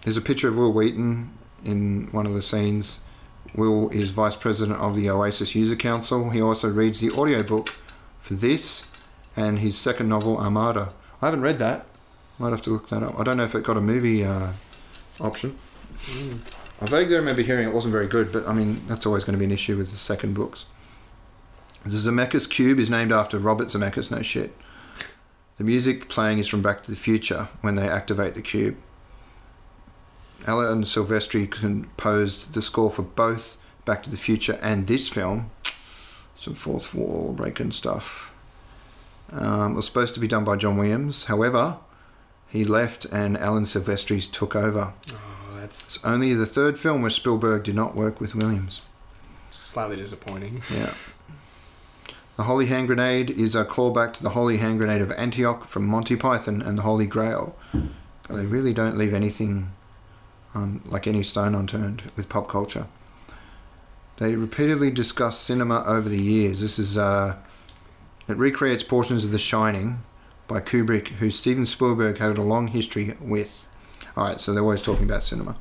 there's 0.03 0.15
a 0.17 0.21
picture 0.21 0.47
of 0.47 0.55
Wil 0.55 0.71
Wheaton 0.71 1.31
in 1.65 2.07
one 2.11 2.25
of 2.25 2.33
the 2.33 2.41
scenes. 2.41 3.01
Will 3.55 3.89
is 3.89 4.11
vice 4.11 4.35
president 4.35 4.79
of 4.79 4.95
the 4.95 5.09
Oasis 5.09 5.55
User 5.55 5.75
Council. 5.75 6.29
He 6.29 6.41
also 6.41 6.69
reads 6.69 6.99
the 6.99 7.11
audiobook 7.11 7.69
for 8.19 8.35
this 8.35 8.87
and 9.35 9.59
his 9.59 9.77
second 9.77 10.07
novel, 10.07 10.37
Armada. 10.37 10.89
I 11.21 11.25
haven't 11.25 11.41
read 11.41 11.57
that. 11.59 11.85
Might 12.39 12.51
have 12.51 12.61
to 12.63 12.69
look 12.69 12.89
that 12.89 13.03
up. 13.03 13.19
I 13.19 13.23
don't 13.23 13.37
know 13.37 13.43
if 13.43 13.53
it 13.53 13.63
got 13.63 13.77
a 13.77 13.81
movie 13.81 14.23
uh, 14.23 14.53
option. 15.19 15.57
Mm. 16.05 16.39
I 16.81 16.85
vaguely 16.85 17.15
remember 17.15 17.41
hearing 17.41 17.67
it 17.67 17.73
wasn't 17.73 17.91
very 17.91 18.07
good, 18.07 18.31
but 18.31 18.47
I 18.47 18.53
mean 18.53 18.81
that's 18.87 19.05
always 19.05 19.25
going 19.25 19.33
to 19.33 19.39
be 19.39 19.45
an 19.45 19.51
issue 19.51 19.77
with 19.77 19.91
the 19.91 19.97
second 19.97 20.33
books. 20.33 20.65
The 21.83 21.91
Zemeckis 21.91 22.49
Cube 22.49 22.79
is 22.79 22.89
named 22.89 23.11
after 23.11 23.37
Robert 23.37 23.67
Zemeckis. 23.67 24.09
No 24.09 24.21
shit. 24.21 24.55
The 25.57 25.65
music 25.65 26.07
playing 26.07 26.39
is 26.39 26.47
from 26.47 26.61
Back 26.61 26.83
to 26.83 26.91
the 26.91 26.97
Future 26.97 27.49
when 27.61 27.75
they 27.75 27.89
activate 27.89 28.35
the 28.35 28.41
cube. 28.41 28.77
Alan 30.47 30.83
Silvestri 30.83 31.51
composed 31.51 32.53
the 32.53 32.61
score 32.61 32.89
for 32.89 33.01
both 33.01 33.57
Back 33.83 34.03
to 34.03 34.09
the 34.09 34.17
Future 34.17 34.57
and 34.61 34.87
this 34.87 35.09
film. 35.09 35.51
Some 36.37 36.55
fourth 36.55 36.93
wall 36.93 37.33
breaking 37.33 37.73
stuff. 37.73 38.33
Um, 39.31 39.73
it 39.73 39.75
was 39.75 39.85
supposed 39.85 40.13
to 40.13 40.21
be 40.21 40.27
done 40.29 40.45
by 40.45 40.55
John 40.55 40.77
Williams. 40.77 41.25
However, 41.25 41.77
he 42.49 42.63
left 42.65 43.05
and 43.05 43.37
Alan 43.37 43.63
Silvestri 43.63 44.29
took 44.31 44.55
over. 44.55 44.93
Oh, 45.13 45.57
that's 45.59 45.95
It's 45.95 46.05
only 46.05 46.33
the 46.33 46.45
third 46.45 46.79
film 46.79 47.01
where 47.01 47.11
Spielberg 47.11 47.63
did 47.63 47.75
not 47.75 47.95
work 47.95 48.19
with 48.19 48.35
Williams. 48.35 48.81
slightly 49.51 49.95
disappointing. 49.97 50.61
Yeah. 50.73 50.93
The 52.37 52.43
Holy 52.43 52.67
Hand 52.67 52.87
Grenade 52.87 53.29
is 53.29 53.53
a 53.53 53.65
callback 53.65 54.13
to 54.13 54.23
the 54.23 54.29
Holy 54.29 54.57
Hand 54.57 54.79
Grenade 54.79 55.01
of 55.01 55.11
Antioch 55.11 55.67
from 55.67 55.85
Monty 55.85 56.15
Python 56.15 56.61
and 56.61 56.77
the 56.77 56.83
Holy 56.83 57.05
Grail. 57.05 57.55
But 57.73 58.35
they 58.37 58.45
really 58.45 58.73
don't 58.73 58.97
leave 58.97 59.13
anything 59.13 59.71
on, 60.55 60.81
like 60.85 61.05
any 61.05 61.21
stone 61.21 61.53
unturned 61.53 62.11
with 62.15 62.29
pop 62.29 62.47
culture. 62.47 62.87
They 64.17 64.35
repeatedly 64.35 64.89
discuss 64.91 65.37
cinema 65.39 65.83
over 65.85 66.07
the 66.09 66.21
years. 66.21 66.61
This 66.61 66.79
is 66.79 66.97
uh, 66.97 67.35
it 68.27 68.37
recreates 68.37 68.83
portions 68.83 69.23
of 69.23 69.31
The 69.31 69.39
Shining 69.39 69.99
by 70.49 70.59
Kubrick, 70.59 71.07
who 71.07 71.29
Steven 71.29 71.65
Spielberg 71.65 72.17
had 72.17 72.37
a 72.37 72.41
long 72.41 72.67
history 72.67 73.13
with. 73.21 73.65
All 74.17 74.25
right, 74.25 74.41
so 74.41 74.53
they're 74.53 74.63
always 74.63 74.81
talking 74.81 75.05
about 75.05 75.23
cinema. 75.23 75.55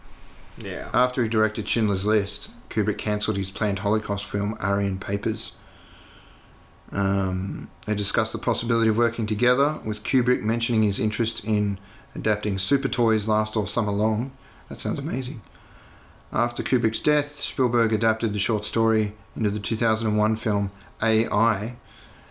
Yeah. 0.57 0.91
After 0.93 1.23
he 1.23 1.29
directed 1.29 1.69
Schindler's 1.69 2.05
List, 2.05 2.51
Kubrick 2.71 2.99
cancelled 2.99 3.37
his 3.37 3.53
planned 3.53 3.81
Holocaust 3.81 4.25
film 4.25 4.57
Aryan 4.59 4.99
Papers. 4.99 5.53
Um, 6.91 7.71
they 7.87 7.95
discussed 7.95 8.33
the 8.33 8.39
possibility 8.39 8.89
of 8.89 8.97
working 8.97 9.27
together, 9.27 9.79
with 9.85 10.03
Kubrick 10.03 10.43
mentioning 10.43 10.83
his 10.83 10.99
interest 10.99 11.45
in 11.45 11.79
adapting 12.15 12.57
Supertoys 12.57 13.29
Last 13.29 13.57
All 13.57 13.67
Summer 13.67 13.93
Long. 13.93 14.33
That 14.69 14.81
sounds 14.81 14.99
amazing. 14.99 15.43
After 16.33 16.63
Kubrick's 16.63 17.01
death, 17.01 17.41
Spielberg 17.41 17.93
adapted 17.93 18.33
the 18.33 18.39
short 18.39 18.65
story 18.65 19.13
into 19.37 19.51
the 19.51 19.61
2001 19.61 20.37
film 20.37 20.71
AI 21.01 21.77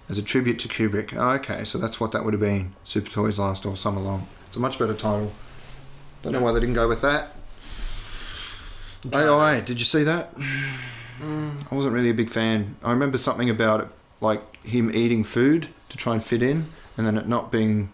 as 0.09 0.17
a 0.17 0.21
tribute 0.21 0.59
to 0.59 0.67
Kubrick. 0.67 1.13
Oh, 1.15 1.31
okay, 1.31 1.63
so 1.63 1.77
that's 1.77 1.99
what 1.99 2.11
that 2.11 2.23
would 2.23 2.33
have 2.33 2.41
been 2.41 2.73
Supertoys 2.85 3.37
Last 3.37 3.65
All 3.65 3.75
Summer 3.75 4.01
Long. 4.01 4.27
It's 4.47 4.57
a 4.57 4.59
much 4.59 4.79
better 4.79 4.93
title. 4.93 5.31
Don't 6.21 6.33
know 6.33 6.41
why 6.41 6.51
they 6.51 6.59
didn't 6.59 6.75
go 6.75 6.87
with 6.87 7.01
that. 7.01 7.33
AI, 9.13 9.61
did 9.61 9.79
you 9.79 9.85
see 9.85 10.03
that? 10.03 10.33
Mm. 11.19 11.71
I 11.71 11.75
wasn't 11.75 11.93
really 11.93 12.09
a 12.09 12.13
big 12.13 12.29
fan. 12.29 12.75
I 12.83 12.91
remember 12.91 13.17
something 13.17 13.49
about 13.49 13.81
it, 13.81 13.87
like 14.21 14.41
him 14.65 14.91
eating 14.93 15.23
food 15.23 15.69
to 15.89 15.97
try 15.97 16.13
and 16.13 16.23
fit 16.23 16.43
in, 16.43 16.65
and 16.97 17.07
then 17.07 17.17
it 17.17 17.27
not 17.27 17.51
being 17.51 17.89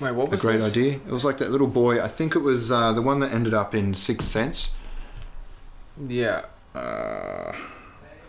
Wait, 0.00 0.12
what 0.12 0.32
a 0.32 0.36
great 0.36 0.58
this? 0.58 0.72
idea. 0.72 0.94
It 0.94 1.10
was 1.10 1.24
like 1.24 1.38
that 1.38 1.50
little 1.50 1.66
boy. 1.66 2.02
I 2.02 2.08
think 2.08 2.36
it 2.36 2.40
was 2.40 2.70
uh, 2.70 2.92
the 2.92 3.02
one 3.02 3.20
that 3.20 3.32
ended 3.32 3.54
up 3.54 3.74
in 3.74 3.94
Sixth 3.94 4.28
Sense. 4.28 4.70
Yeah. 6.08 6.44
Uh, 6.74 7.52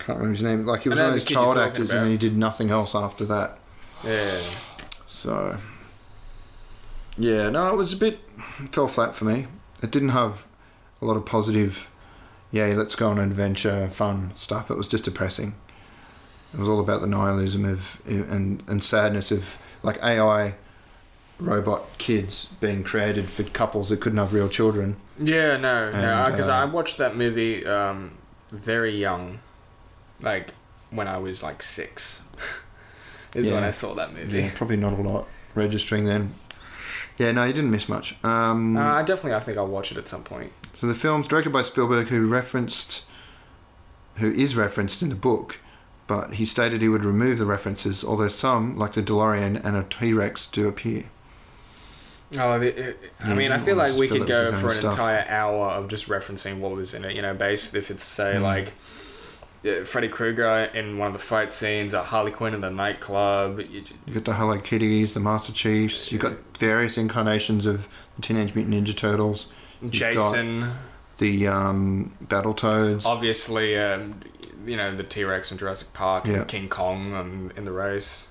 can't 0.09 0.19
remember 0.19 0.35
his 0.35 0.43
name. 0.43 0.65
Like 0.65 0.81
he 0.81 0.89
was 0.89 0.99
one 0.99 1.07
of 1.07 1.13
those 1.13 1.23
child 1.23 1.57
actors, 1.57 1.91
about. 1.91 2.03
and 2.03 2.11
he 2.11 2.17
did 2.17 2.37
nothing 2.37 2.69
else 2.69 2.95
after 2.95 3.25
that. 3.25 3.59
Yeah. 4.03 4.41
So, 5.05 5.57
yeah, 7.17 7.49
no, 7.49 7.71
it 7.73 7.77
was 7.77 7.93
a 7.93 7.97
bit 7.97 8.19
fell 8.71 8.87
flat 8.87 9.15
for 9.15 9.25
me. 9.25 9.47
It 9.83 9.91
didn't 9.91 10.09
have 10.09 10.45
a 11.01 11.05
lot 11.05 11.15
of 11.15 11.25
positive, 11.25 11.89
yay, 12.51 12.73
let's 12.73 12.95
go 12.95 13.09
on 13.09 13.19
an 13.19 13.29
adventure, 13.29 13.87
fun 13.89 14.31
stuff. 14.35 14.69
It 14.71 14.77
was 14.77 14.87
just 14.87 15.05
depressing. 15.05 15.55
It 16.53 16.59
was 16.59 16.67
all 16.67 16.79
about 16.79 17.01
the 17.01 17.07
nihilism 17.07 17.65
of 17.65 18.01
and 18.05 18.63
and 18.67 18.83
sadness 18.83 19.31
of 19.31 19.57
like 19.83 20.01
AI 20.03 20.55
robot 21.39 21.85
kids 21.97 22.49
being 22.59 22.83
created 22.83 23.29
for 23.29 23.43
couples 23.43 23.89
that 23.89 24.01
couldn't 24.01 24.17
have 24.17 24.33
real 24.33 24.49
children. 24.49 24.97
Yeah, 25.21 25.57
no, 25.57 25.91
no, 25.91 26.31
because 26.31 26.47
uh, 26.47 26.53
I 26.53 26.65
watched 26.65 26.97
that 26.97 27.15
movie 27.15 27.65
um, 27.65 28.17
very 28.51 28.97
young, 28.97 29.39
like 30.21 30.53
when 30.91 31.07
I 31.07 31.17
was 31.17 31.41
like 31.43 31.61
six. 31.61 32.21
is 33.35 33.47
when 33.49 33.63
I 33.63 33.71
saw 33.71 33.93
that 33.95 34.13
movie. 34.13 34.39
Yeah, 34.41 34.51
probably 34.55 34.77
not 34.77 34.93
a 34.93 35.01
lot 35.01 35.27
registering 35.55 36.05
then. 36.05 36.33
Yeah, 37.17 37.31
no, 37.31 37.43
you 37.43 37.53
didn't 37.53 37.69
miss 37.71 37.87
much. 37.89 38.15
Um, 38.23 38.77
Uh, 38.77 38.81
I 38.81 39.03
definitely, 39.03 39.33
I 39.33 39.39
think 39.41 39.57
I'll 39.57 39.67
watch 39.67 39.91
it 39.91 39.97
at 39.97 40.07
some 40.07 40.23
point. 40.23 40.51
So 40.79 40.87
the 40.87 40.95
film's 40.95 41.27
directed 41.27 41.51
by 41.51 41.63
Spielberg, 41.63 42.07
who 42.07 42.27
referenced, 42.27 43.03
who 44.15 44.31
is 44.31 44.55
referenced 44.55 45.01
in 45.01 45.09
the 45.09 45.15
book, 45.15 45.59
but 46.07 46.35
he 46.35 46.45
stated 46.45 46.81
he 46.81 46.87
would 46.89 47.03
remove 47.03 47.37
the 47.37 47.45
references, 47.45 48.03
although 48.03 48.29
some, 48.29 48.77
like 48.77 48.93
the 48.93 49.03
DeLorean 49.03 49.63
and 49.63 49.75
a 49.75 49.83
T 49.83 50.13
Rex, 50.13 50.47
do 50.47 50.67
appear. 50.67 51.05
Oh, 52.37 52.57
the, 52.59 52.89
it, 52.89 53.11
I 53.19 53.33
mean, 53.33 53.51
I 53.51 53.57
feel 53.57 53.75
like 53.75 53.95
we 53.95 54.07
could 54.07 54.25
go 54.27 54.53
for 54.55 54.69
an 54.69 54.75
stuff. 54.75 54.93
entire 54.93 55.25
hour 55.27 55.67
of 55.71 55.87
just 55.89 56.07
referencing 56.07 56.59
what 56.59 56.71
was 56.71 56.93
in 56.93 57.03
it. 57.03 57.15
You 57.15 57.21
know, 57.21 57.33
based 57.33 57.75
if 57.75 57.91
it's 57.91 58.03
say 58.03 58.33
Mm. 58.35 58.41
like 58.43 58.73
Freddy 59.85 60.07
Krueger 60.07 60.69
in 60.73 60.97
one 60.97 61.07
of 61.07 61.13
the 61.13 61.19
fight 61.19 61.51
scenes, 61.51 61.93
or 61.93 62.01
Harley 62.03 62.31
Quinn 62.31 62.53
in 62.53 62.61
the 62.61 62.69
nightclub. 62.69 63.59
You, 63.59 63.83
You 64.05 64.13
got 64.13 64.25
the 64.25 64.33
Hello 64.33 64.57
Kitties, 64.59 65.13
the 65.13 65.19
Master 65.19 65.51
Chiefs. 65.51 66.11
You've 66.11 66.21
got 66.21 66.33
various 66.57 66.97
incarnations 66.97 67.65
of 67.65 67.87
the 68.15 68.21
Teenage 68.21 68.55
Mutant 68.55 68.75
Ninja 68.87 68.95
Turtles, 68.95 69.47
got- 69.81 69.91
Jason, 69.91 70.73
the 71.17 71.47
um, 71.47 72.13
Battletoads. 72.23 73.05
obviously, 73.05 73.77
um, 73.77 74.21
you 74.65 74.75
know 74.77 74.95
the 74.95 75.03
T 75.03 75.23
Rex 75.25 75.49
from 75.49 75.57
Jurassic 75.57 75.91
Park, 75.93 76.25
Yeah. 76.25 76.33
and 76.39 76.47
King 76.47 76.69
Kong 76.69 77.13
um, 77.13 77.51
in 77.57 77.65
the 77.65 77.71
race. 77.71 78.27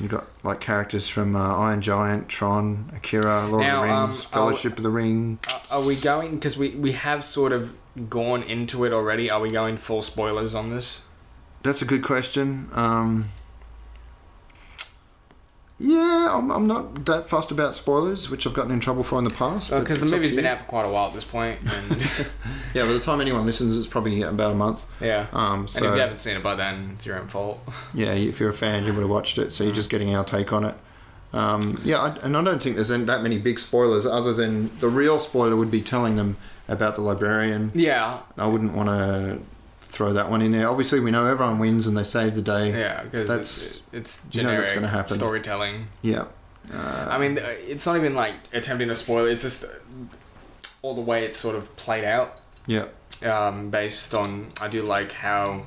You 0.00 0.08
got 0.08 0.26
like 0.42 0.58
characters 0.60 1.08
from 1.08 1.36
uh, 1.36 1.56
Iron 1.58 1.82
Giant, 1.82 2.28
Tron, 2.28 2.90
Akira, 2.96 3.46
Lord 3.46 3.62
Now, 3.62 3.82
of 3.82 3.88
the 3.88 3.94
um, 3.94 4.08
Rings, 4.10 4.24
I'll- 4.24 4.30
Fellowship 4.32 4.76
of 4.78 4.82
the 4.82 4.90
Ring. 4.90 5.38
Are- 5.48 5.60
Are 5.78 5.82
we 5.82 5.96
going? 5.96 6.36
Because 6.36 6.56
we 6.56 6.70
we 6.70 6.92
have 6.92 7.24
sort 7.24 7.52
of 7.52 7.74
gone 8.08 8.42
into 8.42 8.84
it 8.84 8.92
already. 8.92 9.28
Are 9.30 9.40
we 9.40 9.50
going 9.50 9.76
full 9.76 10.02
spoilers 10.02 10.54
on 10.54 10.70
this? 10.70 11.02
That's 11.62 11.82
a 11.82 11.84
good 11.84 12.02
question. 12.02 12.68
Um, 12.72 13.26
yeah, 15.78 16.28
I'm, 16.32 16.50
I'm 16.52 16.66
not 16.68 17.06
that 17.06 17.28
fussed 17.28 17.50
about 17.50 17.74
spoilers, 17.74 18.30
which 18.30 18.46
I've 18.46 18.54
gotten 18.54 18.70
in 18.70 18.78
trouble 18.78 19.02
for 19.02 19.18
in 19.18 19.24
the 19.24 19.30
past. 19.30 19.70
Because 19.70 20.00
Uh, 20.00 20.04
the 20.04 20.10
movie's 20.12 20.32
been 20.32 20.46
out 20.46 20.58
for 20.60 20.64
quite 20.66 20.84
a 20.84 20.88
while 20.88 21.08
at 21.08 21.14
this 21.14 21.24
point, 21.24 21.58
and 21.64 22.00
Yeah, 22.74 22.82
by 22.84 22.92
the 22.92 23.00
time 23.00 23.20
anyone 23.20 23.44
listens, 23.46 23.76
it's 23.76 23.86
probably 23.88 24.22
about 24.22 24.52
a 24.52 24.54
month. 24.54 24.86
yeah. 25.00 25.26
Um, 25.32 25.60
And 25.74 25.84
if 25.86 25.94
you 25.94 26.00
haven't 26.00 26.18
seen 26.20 26.36
it 26.36 26.42
by 26.42 26.54
then, 26.54 26.92
it's 26.94 27.04
your 27.06 27.18
own 27.18 27.26
fault. 27.26 27.60
yeah, 27.94 28.12
if 28.12 28.38
you're 28.38 28.50
a 28.50 28.54
fan, 28.54 28.84
you 28.84 28.92
would 28.92 29.00
have 29.00 29.10
watched 29.10 29.38
it. 29.38 29.52
So 29.52 29.64
you're 29.64 29.72
Mm. 29.72 29.76
just 29.76 29.90
getting 29.90 30.14
our 30.14 30.24
take 30.24 30.52
on 30.52 30.64
it. 30.64 30.74
Um, 31.32 31.80
yeah, 31.82 31.98
I, 31.98 32.16
and 32.18 32.36
I 32.36 32.44
don't 32.44 32.62
think 32.62 32.76
there's 32.76 32.88
that 32.90 33.22
many 33.22 33.38
big 33.38 33.58
spoilers, 33.58 34.06
other 34.06 34.32
than 34.32 34.70
the 34.78 34.88
real 34.88 35.18
spoiler 35.18 35.56
would 35.56 35.70
be 35.70 35.80
telling 35.80 36.14
them 36.16 36.36
about 36.72 36.94
the 36.96 37.02
librarian. 37.02 37.70
Yeah, 37.74 38.20
I 38.36 38.46
wouldn't 38.46 38.74
want 38.74 38.88
to 38.88 39.38
throw 39.82 40.12
that 40.14 40.30
one 40.30 40.40
in 40.42 40.52
there. 40.52 40.68
Obviously, 40.68 41.00
we 41.00 41.10
know 41.10 41.26
everyone 41.26 41.58
wins 41.58 41.86
and 41.86 41.96
they 41.96 42.04
save 42.04 42.34
the 42.34 42.42
day. 42.42 42.70
yeah, 42.78 43.02
because 43.04 43.28
That's- 43.28 43.80
it's, 43.92 44.22
it's 44.22 44.36
you 44.36 44.42
know 44.42 44.50
that's 44.58 44.72
gonna 44.72 44.88
happen. 44.88 45.16
storytelling. 45.16 45.86
Yeah. 46.00 46.24
Uh, 46.72 47.08
I 47.10 47.18
mean, 47.18 47.38
uh, 47.38 47.42
it's 47.46 47.84
not 47.86 47.96
even 47.96 48.14
like 48.14 48.34
attempting 48.52 48.88
to 48.88 48.94
spoil. 48.94 49.26
It, 49.26 49.32
it's 49.32 49.42
just 49.42 49.64
uh, 49.64 49.68
all 50.80 50.94
the 50.94 51.00
way 51.02 51.24
it's 51.24 51.36
sort 51.36 51.54
of 51.56 51.74
played 51.76 52.04
out. 52.04 52.40
yeah. 52.66 52.86
um, 53.22 53.70
based 53.70 54.14
on 54.14 54.48
I 54.60 54.68
do 54.68 54.82
like 54.82 55.12
how 55.12 55.64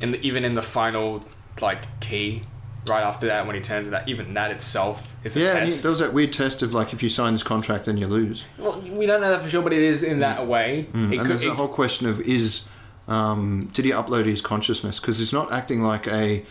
in 0.00 0.12
the, 0.12 0.20
even 0.22 0.44
in 0.44 0.54
the 0.54 0.62
final 0.62 1.24
like 1.60 1.82
key 2.00 2.42
right 2.88 3.02
after 3.02 3.26
that 3.28 3.46
when 3.46 3.54
he 3.56 3.62
turns 3.62 3.86
it 3.88 3.90
that 3.90 4.08
even 4.08 4.34
that 4.34 4.50
itself 4.50 5.14
is 5.24 5.36
a 5.36 5.40
Yeah, 5.40 5.60
test. 5.60 5.82
there 5.82 5.90
was 5.90 6.00
that 6.00 6.12
weird 6.12 6.32
test 6.32 6.62
of 6.62 6.74
like 6.74 6.92
if 6.92 7.02
you 7.02 7.08
sign 7.08 7.32
this 7.34 7.42
contract, 7.42 7.84
then 7.86 7.96
you 7.96 8.06
lose. 8.06 8.44
well, 8.58 8.80
we 8.80 9.06
don't 9.06 9.20
know 9.20 9.30
that 9.30 9.42
for 9.42 9.48
sure, 9.48 9.62
but 9.62 9.72
it 9.72 9.82
is 9.82 10.02
in 10.02 10.20
that 10.20 10.46
way. 10.46 10.86
Mm. 10.92 11.12
It 11.12 11.18
and 11.18 11.26
could, 11.26 11.38
there's 11.38 11.44
a 11.44 11.54
whole 11.54 11.68
question 11.68 12.06
of 12.08 12.20
is 12.20 12.66
um, 13.06 13.68
did 13.72 13.84
he 13.84 13.90
upload 13.90 14.24
his 14.26 14.40
consciousness? 14.42 15.00
Because 15.00 15.18
he's 15.18 15.32
not 15.32 15.50
acting 15.52 15.80
like 15.82 16.06
a 16.06 16.44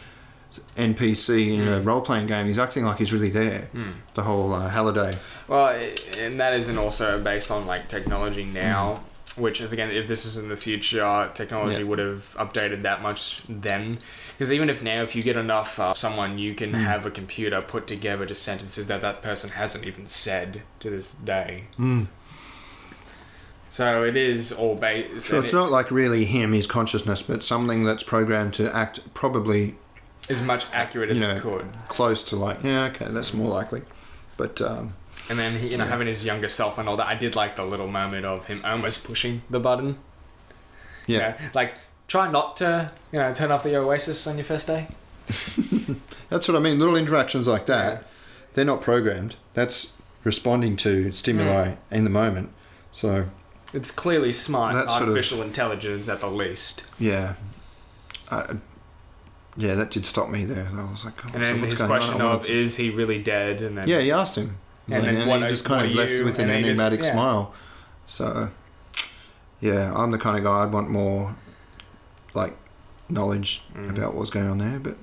NPC 0.75 1.57
in 1.59 1.67
a 1.67 1.81
role 1.81 2.01
playing 2.01 2.27
game. 2.27 2.47
He's 2.47 2.59
acting 2.59 2.83
like 2.85 2.97
he's 2.97 3.13
really 3.13 3.29
there. 3.29 3.63
Hmm. 3.73 3.91
The 4.15 4.23
whole 4.23 4.53
uh, 4.53 4.67
Halliday. 4.69 5.15
well, 5.47 5.67
and 6.19 6.39
that 6.39 6.53
isn't 6.53 6.77
also 6.77 7.21
based 7.21 7.51
on 7.51 7.67
like 7.67 7.87
technology 7.87 8.43
now. 8.45 9.03
Which 9.37 9.61
is 9.61 9.71
again, 9.71 9.91
if 9.91 10.07
this 10.07 10.25
is 10.25 10.37
in 10.37 10.49
the 10.49 10.55
future, 10.55 11.29
technology. 11.33 11.77
Yeah. 11.77 11.83
would 11.83 11.99
have 11.99 12.35
updated 12.39 12.81
that 12.83 13.01
much 13.01 13.41
then. 13.47 13.99
Because 14.31 14.51
even 14.51 14.69
if 14.69 14.81
now, 14.83 15.01
if 15.03 15.15
you 15.15 15.23
get 15.23 15.35
enough 15.35 15.79
uh, 15.79 15.93
someone, 15.93 16.37
you 16.37 16.53
can 16.53 16.71
Mm. 16.71 16.83
have 16.83 17.05
a 17.05 17.11
computer 17.11 17.61
put 17.61 17.87
together 17.87 18.25
just 18.25 18.43
sentences 18.43 18.87
that 18.87 19.01
that 19.01 19.21
person 19.21 19.51
hasn't 19.51 19.85
even 19.85 20.07
said 20.07 20.61
to 20.79 20.89
this 20.89 21.13
day. 21.13 21.65
Mm. 21.79 22.07
So 23.71 24.03
it 24.03 24.17
is 24.17 24.51
all 24.51 24.75
based. 24.75 25.27
So 25.27 25.39
it's 25.39 25.53
not 25.53 25.71
like 25.71 25.91
really 25.91 26.25
him, 26.25 26.53
his 26.53 26.65
consciousness, 26.67 27.21
but 27.21 27.43
something 27.43 27.83
that's 27.83 28.03
programmed 28.03 28.53
to 28.55 28.75
act 28.75 29.13
probably 29.13 29.75
as 30.29 30.41
much 30.41 30.65
accurate 30.73 31.09
as 31.11 31.19
you 31.19 31.27
it 31.27 31.39
could. 31.41 31.67
close 31.87 32.23
to 32.23 32.35
like 32.35 32.63
yeah, 32.63 32.85
okay, 32.85 33.05
that's 33.09 33.33
more 33.33 33.49
likely. 33.49 33.81
But 34.35 34.61
um, 34.61 34.91
And 35.29 35.37
then 35.37 35.61
you 35.67 35.77
know 35.77 35.83
Yeah. 35.83 35.89
having 35.89 36.07
his 36.07 36.23
younger 36.25 36.47
self 36.47 36.77
and 36.77 36.87
all 36.87 36.95
that. 36.97 37.07
I 37.07 37.15
did 37.15 37.35
like 37.35 37.55
the 37.55 37.65
little 37.65 37.87
moment 37.87 38.25
of 38.25 38.45
him 38.45 38.61
almost 38.63 39.05
pushing 39.05 39.41
the 39.49 39.59
button. 39.59 39.97
yeah, 41.05 41.15
You 41.39 41.45
know, 41.45 41.49
like 41.53 41.75
try 42.07 42.29
not 42.31 42.57
to 42.57 42.91
you 43.11 43.19
know 43.19 43.33
turn 43.33 43.51
off 43.51 43.63
the 43.63 43.75
Oasis 43.75 44.25
on 44.27 44.37
your 44.37 44.45
first 44.45 44.67
day. 44.67 44.87
that's 46.29 46.47
what 46.47 46.55
I 46.55 46.59
mean. 46.59 46.79
Little 46.79 46.95
interactions 46.95 47.47
like 47.47 47.65
that, 47.65 48.03
they're 48.53 48.63
not 48.65 48.81
programmed. 48.81 49.35
That's 49.53 49.93
responding 50.23 50.77
to 50.77 51.11
stimuli 51.11 51.73
in 51.91 52.03
the 52.05 52.09
moment. 52.09 52.51
So 52.93 53.25
It's 53.73 53.91
clearly 53.91 54.31
smart 54.31 54.73
That 54.73 54.85
sort 54.87 55.01
of- 55.03 55.09
artificial 55.09 55.41
intelligence 55.41 56.07
at 56.07 56.21
the 56.21 56.27
least. 56.29 56.83
yeah, 56.99 57.33
yeah, 59.57 59.73
that 59.75 59.91
did 59.91 60.05
stop 60.05 60.29
me 60.29 60.45
there. 60.45 60.69
I 60.73 60.83
was 60.91 61.03
like, 61.05 61.13
oh, 61.25 61.29
And 61.33 61.33
so 61.33 61.39
then 61.39 61.61
what's 61.61 61.77
his 61.79 61.87
question 61.87 62.21
of 62.21 62.43
to- 62.43 62.51
is 62.53 62.77
he 62.77 62.89
really 62.91 63.21
dead? 63.21 63.61
And 63.61 63.77
then 63.77 63.87
yeah, 63.87 63.99
he 63.99 64.11
asked 64.11 64.35
him, 64.35 64.57
And 64.89 65.03
Like, 65.03 65.15
then 65.15 65.29
and 65.29 65.43
he 65.43 65.49
just 65.49 65.65
kind 65.65 65.85
of 65.85 65.93
left 65.95 66.11
you? 66.11 66.23
with 66.25 66.39
an 66.39 66.49
And 66.49 66.65
he 66.65 66.71
just- 66.71 66.79
enigmatic 66.81 67.03
yeah. 67.03 67.11
smile. 67.11 67.53
So 68.05 68.49
yeah, 69.59 69.93
I'm 69.95 70.11
the 70.11 70.17
kind 70.17 70.37
of 70.37 70.43
guy 70.43 70.63
I'd 70.63 70.71
want 70.71 70.89
more 70.89 71.35
like 72.33 72.55
knowledge 73.09 73.63
Mhm. 73.75 73.89
about 73.97 74.15
what's 74.15 74.29
going 74.29 74.49
on 74.49 74.57
there, 74.59 74.79
but 74.79 74.95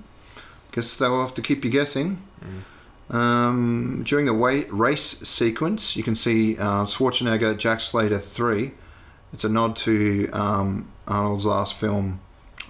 guess 0.73 0.97
they'll 0.99 1.21
have 1.23 1.35
to 1.35 1.43
keep 1.43 1.65
you 1.65 1.71
guessing. 1.71 2.19
Mm. 2.43 3.15
Um, 3.15 4.03
during 4.07 4.25
the 4.27 4.33
race 4.73 5.19
sequence, 5.29 5.97
you 5.97 6.03
can 6.03 6.17
see 6.17 6.57
uh, 6.57 6.85
Schwarzenegger, 6.87 7.57
Jack 7.59 7.81
Slater 7.81 8.19
3. 8.19 8.73
It's 9.33 9.45
a 9.45 9.49
nod 9.49 9.77
to 9.79 10.29
um, 10.33 10.89
Arnold's 11.07 11.45
last 11.45 11.75
film, 11.75 12.21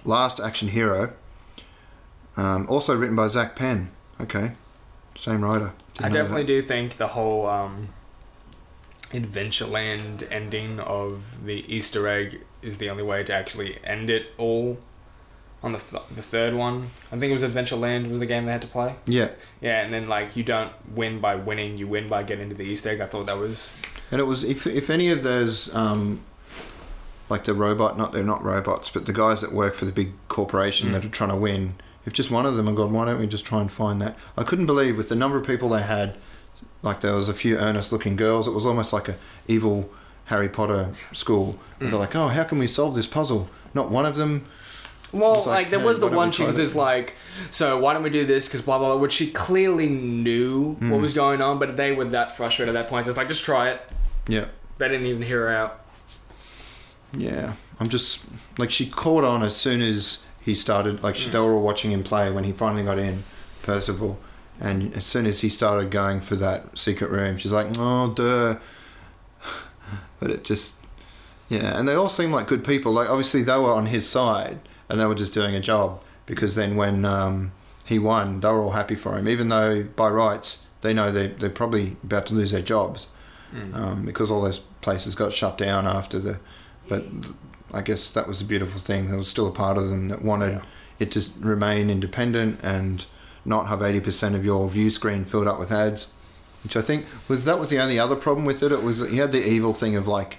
Last 0.03 0.39
Action 0.41 0.67
Hero. 0.69 1.13
Um, 2.37 2.65
also 2.67 2.95
written 2.95 3.15
by 3.15 3.27
Zak 3.29 3.55
Penn. 3.55 3.91
Okay, 4.19 4.53
same 5.15 5.43
writer. 5.43 5.71
I 5.99 6.09
definitely 6.09 6.43
do 6.45 6.61
think 6.61 6.97
the 6.97 7.07
whole 7.07 7.47
um, 7.47 7.89
Adventureland 9.11 10.27
ending 10.31 10.79
of 10.79 11.45
the 11.45 11.63
Easter 11.73 12.07
egg 12.07 12.41
is 12.61 12.77
the 12.79 12.89
only 12.89 13.03
way 13.03 13.23
to 13.23 13.33
actually 13.33 13.77
end 13.83 14.09
it 14.09 14.27
all. 14.37 14.77
On 15.63 15.71
the, 15.71 15.79
th- 15.79 16.03
the 16.15 16.21
third 16.21 16.53
one, 16.53 16.89
I 17.11 17.17
think 17.17 17.31
it 17.31 17.33
was 17.33 17.41
Adventureland 17.41 18.07
was 18.11 18.19
the 18.19 18.27
game 18.27 18.45
they 18.45 18.51
had 18.51 18.61
to 18.61 18.67
play. 18.67 18.95
Yeah, 19.07 19.29
Yeah, 19.61 19.81
and 19.83 19.91
then 19.91 20.07
like 20.07 20.35
you 20.35 20.43
don't 20.43 20.71
win 20.95 21.19
by 21.19 21.35
winning, 21.35 21.79
you 21.79 21.87
win 21.87 22.07
by 22.07 22.21
getting 22.21 22.49
to 22.49 22.55
the 22.55 22.63
Easter 22.65 22.89
egg. 22.89 23.01
I 23.01 23.07
thought 23.07 23.25
that 23.25 23.37
was 23.37 23.75
and 24.11 24.21
it 24.21 24.25
was 24.25 24.43
if 24.43 24.67
if 24.67 24.91
any 24.91 25.09
of 25.09 25.23
those 25.23 25.73
um, 25.73 26.21
like 27.29 27.45
the 27.45 27.55
robot, 27.55 27.97
not 27.97 28.11
they're 28.11 28.23
not 28.23 28.43
robots, 28.43 28.91
but 28.91 29.07
the 29.07 29.13
guys 29.13 29.41
that 29.41 29.53
work 29.53 29.73
for 29.73 29.85
the 29.85 29.91
big 29.91 30.11
corporation 30.27 30.89
Mm. 30.89 30.91
that 30.93 31.05
are 31.05 31.09
trying 31.09 31.31
to 31.31 31.35
win. 31.35 31.75
If 32.05 32.13
just 32.13 32.29
one 32.31 32.45
of 32.45 32.55
them 32.55 32.67
had 32.67 32.75
gone, 32.75 32.93
why 32.93 33.05
don't 33.05 33.19
we 33.19 33.27
just 33.27 33.45
try 33.45 33.61
and 33.61 33.71
find 33.71 34.01
that? 34.01 34.15
I 34.37 34.43
couldn't 34.43 34.65
believe 34.67 34.95
with 34.97 35.09
the 35.09 35.15
number 35.15 35.37
of 35.37 35.45
people 35.47 35.69
they 35.69 35.81
had. 35.81 36.15
Like 36.83 37.01
there 37.01 37.13
was 37.15 37.27
a 37.29 37.33
few 37.33 37.57
earnest-looking 37.57 38.15
girls. 38.15 38.47
It 38.47 38.51
was 38.51 38.65
almost 38.65 38.93
like 38.93 39.09
a 39.09 39.15
evil 39.47 39.89
Harry 40.25 40.47
Potter 40.49 40.91
school. 41.11 41.57
And 41.79 41.89
they're 41.91 41.97
Mm. 41.97 42.01
like, 42.01 42.15
oh, 42.15 42.27
how 42.27 42.43
can 42.43 42.59
we 42.59 42.67
solve 42.67 42.95
this 42.95 43.07
puzzle? 43.07 43.49
Not 43.73 43.89
one 43.89 44.05
of 44.05 44.15
them. 44.17 44.45
Well, 45.11 45.35
like, 45.37 45.45
like, 45.45 45.69
there 45.69 45.79
hey, 45.79 45.85
was 45.85 45.99
the 45.99 46.07
one 46.07 46.31
chick 46.31 46.49
that? 46.49 46.75
like, 46.75 47.15
so 47.49 47.79
why 47.79 47.93
don't 47.93 48.03
we 48.03 48.09
do 48.09 48.25
this? 48.25 48.47
Because 48.47 48.61
blah 48.61 48.77
blah 48.77 48.89
blah. 48.93 48.97
Which 49.01 49.13
she 49.13 49.31
clearly 49.31 49.87
knew 49.89 50.73
what 50.73 50.81
Mm. 50.99 51.01
was 51.01 51.13
going 51.13 51.41
on, 51.41 51.57
but 51.57 51.77
they 51.77 51.91
were 51.91 52.05
that 52.05 52.35
frustrated 52.35 52.75
at 52.75 52.79
that 52.83 52.89
point. 52.89 53.05
So 53.05 53.09
it's 53.11 53.17
like, 53.17 53.27
just 53.27 53.43
try 53.45 53.69
it. 53.69 53.81
Yeah, 54.27 54.45
They 54.77 54.89
didn't 54.89 55.05
even 55.07 55.21
hear 55.21 55.47
her 55.47 55.55
out. 55.55 55.79
yeah. 57.17 57.53
I'm 57.79 57.89
just 57.89 58.21
like 58.57 58.71
she 58.71 58.85
caught 58.89 59.23
on 59.23 59.43
as 59.43 59.55
soon 59.55 59.81
as 59.81 60.23
he 60.45 60.55
started. 60.55 61.03
Like 61.03 61.15
she, 61.17 61.29
they 61.29 61.39
were 61.39 61.53
all 61.55 61.63
watching 61.63 61.91
him 61.91 62.03
play 62.03 62.31
when 62.31 62.43
he 62.45 62.51
finally 62.53 62.83
got 62.83 62.99
in, 62.99 63.23
Parzival. 63.63 64.17
And 64.61 64.93
as 64.95 65.05
soon 65.05 65.25
as 65.25 65.41
he 65.41 65.49
started 65.49 65.91
going 65.91 66.21
for 66.21 66.35
that 66.37 66.77
secret 66.77 67.09
room, 67.11 67.37
she's 67.37 67.51
like, 67.51 67.67
"Oh, 67.77 68.13
duh." 68.13 68.57
But 70.19 70.31
it 70.31 70.43
just, 70.45 70.79
yeah. 71.49 71.77
And 71.77 71.87
they 71.89 71.93
all 71.93 72.07
seem 72.09 72.31
like 72.31 72.47
good 72.47 72.63
people. 72.63 72.93
Like 72.93 73.09
obviously 73.09 73.43
they 73.43 73.57
were 73.57 73.73
on 73.73 73.87
his 73.87 74.07
side, 74.07 74.59
and 74.87 74.99
they 74.99 75.05
were 75.05 75.15
just 75.15 75.33
doing 75.33 75.53
a 75.55 75.59
job. 75.59 76.01
Because 76.25 76.55
then 76.55 76.75
when 76.77 77.03
um, 77.05 77.51
he 77.85 77.99
won, 77.99 78.39
they 78.39 78.47
were 78.47 78.61
all 78.61 78.71
happy 78.71 78.95
for 78.95 79.17
him, 79.17 79.27
even 79.27 79.49
though 79.49 79.83
by 79.83 80.09
rights 80.09 80.63
they 80.81 80.93
know 80.93 81.11
they're, 81.11 81.27
they're 81.27 81.49
probably 81.49 81.97
about 82.03 82.25
to 82.27 82.33
lose 82.33 82.51
their 82.51 82.61
jobs 82.61 83.07
Mm. 83.53 83.75
um, 83.75 84.05
because 84.05 84.31
all 84.31 84.41
those 84.41 84.57
places 84.81 85.15
got 85.15 85.31
shut 85.31 85.57
down 85.57 85.85
after 85.85 86.19
the. 86.19 86.39
But 86.89 87.05
I 87.75 87.81
guess 87.81 88.13
that 88.13 88.27
was 88.27 88.39
the 88.39 88.45
beautiful 88.45 88.79
thing. 88.79 89.07
There 89.09 89.17
was 89.17 89.27
still 89.27 89.47
a 89.47 89.51
part 89.51 89.77
of 89.77 89.89
them 89.89 90.07
that 90.09 90.23
wanted 90.23 90.53
Yeah. 90.53 90.61
it 90.99 91.11
to 91.11 91.21
remain 91.39 91.89
independent 91.89 92.59
and 92.63 93.05
not 93.43 93.67
have 93.67 93.81
eighty 93.81 93.99
percent 93.99 94.33
of 94.35 94.43
your 94.45 94.67
view 94.69 94.89
screen 94.89 95.25
filled 95.25 95.47
up 95.47 95.59
with 95.59 95.71
ads. 95.71 96.07
Which 96.63 96.75
I 96.75 96.81
think 96.81 97.05
was 97.27 97.45
that 97.45 97.59
was 97.59 97.69
the 97.69 97.79
only 97.79 97.99
other 97.99 98.15
problem 98.15 98.45
with 98.45 98.63
it. 98.63 98.71
It 98.71 98.81
was 98.81 99.07
he 99.09 99.17
had 99.17 99.31
the 99.31 99.45
evil 99.47 99.73
thing 99.73 99.95
of 99.95 100.07
like 100.07 100.37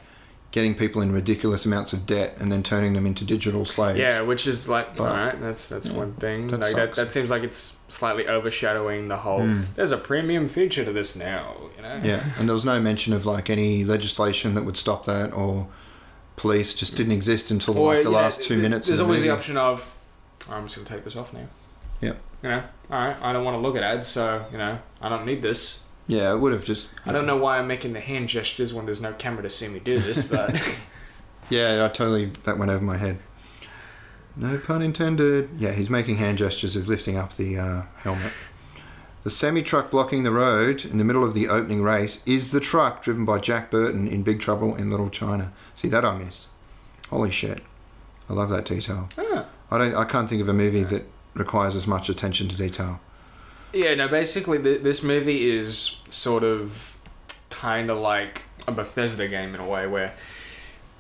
getting 0.53 0.75
people 0.75 1.03
in 1.03 1.13
ridiculous 1.13 1.67
amounts 1.67 1.93
of 1.93 2.07
debt 2.07 2.35
and 2.41 2.51
then 2.51 2.63
turning 2.63 2.95
them 2.95 3.05
into 3.07 3.25
digital 3.25 3.65
slaves. 3.67 3.99
Yeah, 3.99 4.23
which 4.23 4.47
is 4.47 4.69
like, 4.71 4.97
But- 4.97 5.11
all 5.11 5.17
right, 5.27 5.41
that's 5.41 5.69
that's 5.69 5.87
yeah, 5.89 5.93
one 5.99 6.15
thing. 6.15 6.49
that 6.49 6.61
like 6.61 6.75
that, 6.75 6.95
that 6.95 7.13
seems 7.13 7.29
like 7.31 7.43
it's 7.43 7.77
slightly 7.89 8.27
overshadowing 8.27 9.09
the 9.09 9.19
whole. 9.19 9.41
Mm. 9.41 9.65
There's 9.77 9.93
a 9.93 9.99
premium 9.99 10.49
feature 10.49 10.85
to 10.85 10.93
this 10.93 11.15
now, 11.15 11.55
you 11.77 11.83
know. 11.83 12.01
Yeah, 12.03 12.25
and 12.39 12.49
there 12.49 12.55
was 12.55 12.65
no 12.65 12.81
mention 12.81 13.13
of 13.13 13.27
like 13.27 13.51
any 13.51 13.85
legislation 13.85 14.55
that 14.55 14.65
would 14.65 14.77
stop 14.79 15.05
that 15.05 15.33
or 15.35 15.69
police 16.37 16.75
just 16.75 16.97
didn't 16.97 17.13
exist 17.13 17.51
until 17.51 17.79
Or, 17.79 17.95
like 17.95 18.05
the 18.05 18.11
know, 18.11 18.17
last 18.17 18.43
two 18.43 18.57
minutes. 18.59 18.87
There's 18.87 18.99
the 18.99 19.05
always 19.05 19.21
the 19.21 19.29
movie. 19.29 19.39
option 19.39 19.57
of, 19.57 19.97
I'm 20.51 20.65
just 20.65 20.77
gonna 20.77 20.87
take 20.89 21.05
this 21.05 21.17
off 21.17 21.33
now. 21.33 21.47
Yeah. 22.01 22.13
You 22.43 22.51
know, 22.51 22.63
all 22.91 22.99
right, 23.09 23.17
I 23.23 23.33
don't 23.33 23.45
want 23.45 23.57
to 23.57 23.61
look 23.61 23.77
at 23.77 23.83
ads, 23.83 24.07
so 24.07 24.45
you 24.53 24.59
know, 24.59 24.79
I 25.01 25.09
don't 25.09 25.25
need 25.27 25.43
this. 25.43 25.81
Yeah, 26.07 26.33
it 26.35 26.39
would 26.39 26.53
have 26.53 26.65
just. 26.65 26.89
I 27.05 27.13
don't 27.13 27.27
know 27.27 27.37
why 27.37 27.59
I'm 27.59 27.67
making 27.67 27.93
the 27.95 28.01
hand 28.01 28.29
gestures 28.29 28.73
when 28.73 28.85
there's 28.85 29.01
no 29.01 29.13
camera 29.15 29.43
to 29.43 29.51
see 29.51 29.67
me 29.69 29.81
do 29.81 29.99
this, 29.99 30.23
but 30.31 30.55
Yeah, 31.49 31.85
I 31.85 31.89
totally 31.89 32.27
that 32.45 32.59
went 32.59 32.71
over 32.71 32.85
my 32.85 32.97
head. 32.97 33.19
No 34.37 34.59
pun 34.59 34.83
intended. 34.83 35.49
Yeah, 35.59 35.73
he's 35.73 35.89
making 35.89 36.17
hand 36.17 36.39
gestures 36.39 36.77
of 36.77 36.87
lifting 36.89 37.17
up 37.17 37.35
the 37.37 37.59
uh, 37.59 37.83
helmet. 37.99 38.33
The 39.27 39.31
semi 39.31 39.61
truck 39.61 39.91
blocking 39.91 40.23
the 40.23 40.31
road 40.31 40.85
in 40.85 40.99
the 40.99 41.05
middle 41.05 41.25
of 41.25 41.35
the 41.35 41.49
opening 41.49 41.83
race 41.83 42.23
is 42.27 42.53
the 42.53 42.61
truck 42.61 43.03
driven 43.03 43.25
by 43.25 43.41
Jack 43.41 43.73
Burton 43.73 44.07
in 44.07 44.23
Big 44.23 44.39
Trouble 44.39 44.77
in 44.77 44.89
Little 44.89 45.11
China. 45.11 45.53
See 45.75 45.89
that 45.89 46.05
I 46.05 46.17
missed. 46.17 46.47
Holy 47.11 47.33
shit! 47.33 47.61
I 48.31 48.35
love 48.35 48.51
that 48.51 48.67
detail. 48.67 49.09
Ah. 49.19 49.47
I 49.69 49.79
don't. 49.79 49.97
I 49.97 50.05
can't 50.05 50.29
think 50.29 50.41
of 50.43 50.49
a 50.49 50.53
movie 50.53 50.85
that 50.85 51.07
requires 51.35 51.75
as 51.75 51.89
much 51.89 52.09
attention 52.09 52.49
to 52.51 52.57
detail. 52.57 53.01
yeah, 53.73 53.97
no. 53.97 54.07
Basically, 54.07 54.63
th- 54.63 54.83
this 54.83 55.03
movie 55.03 55.51
is 55.51 55.97
sort 56.09 56.45
of 56.45 56.97
kind 57.51 57.91
of 57.91 57.99
like 57.99 58.43
a 58.69 58.71
Bethesda 58.71 59.27
game 59.27 59.57
in 59.57 59.61
a 59.61 59.67
way, 59.67 59.89
where 59.89 60.15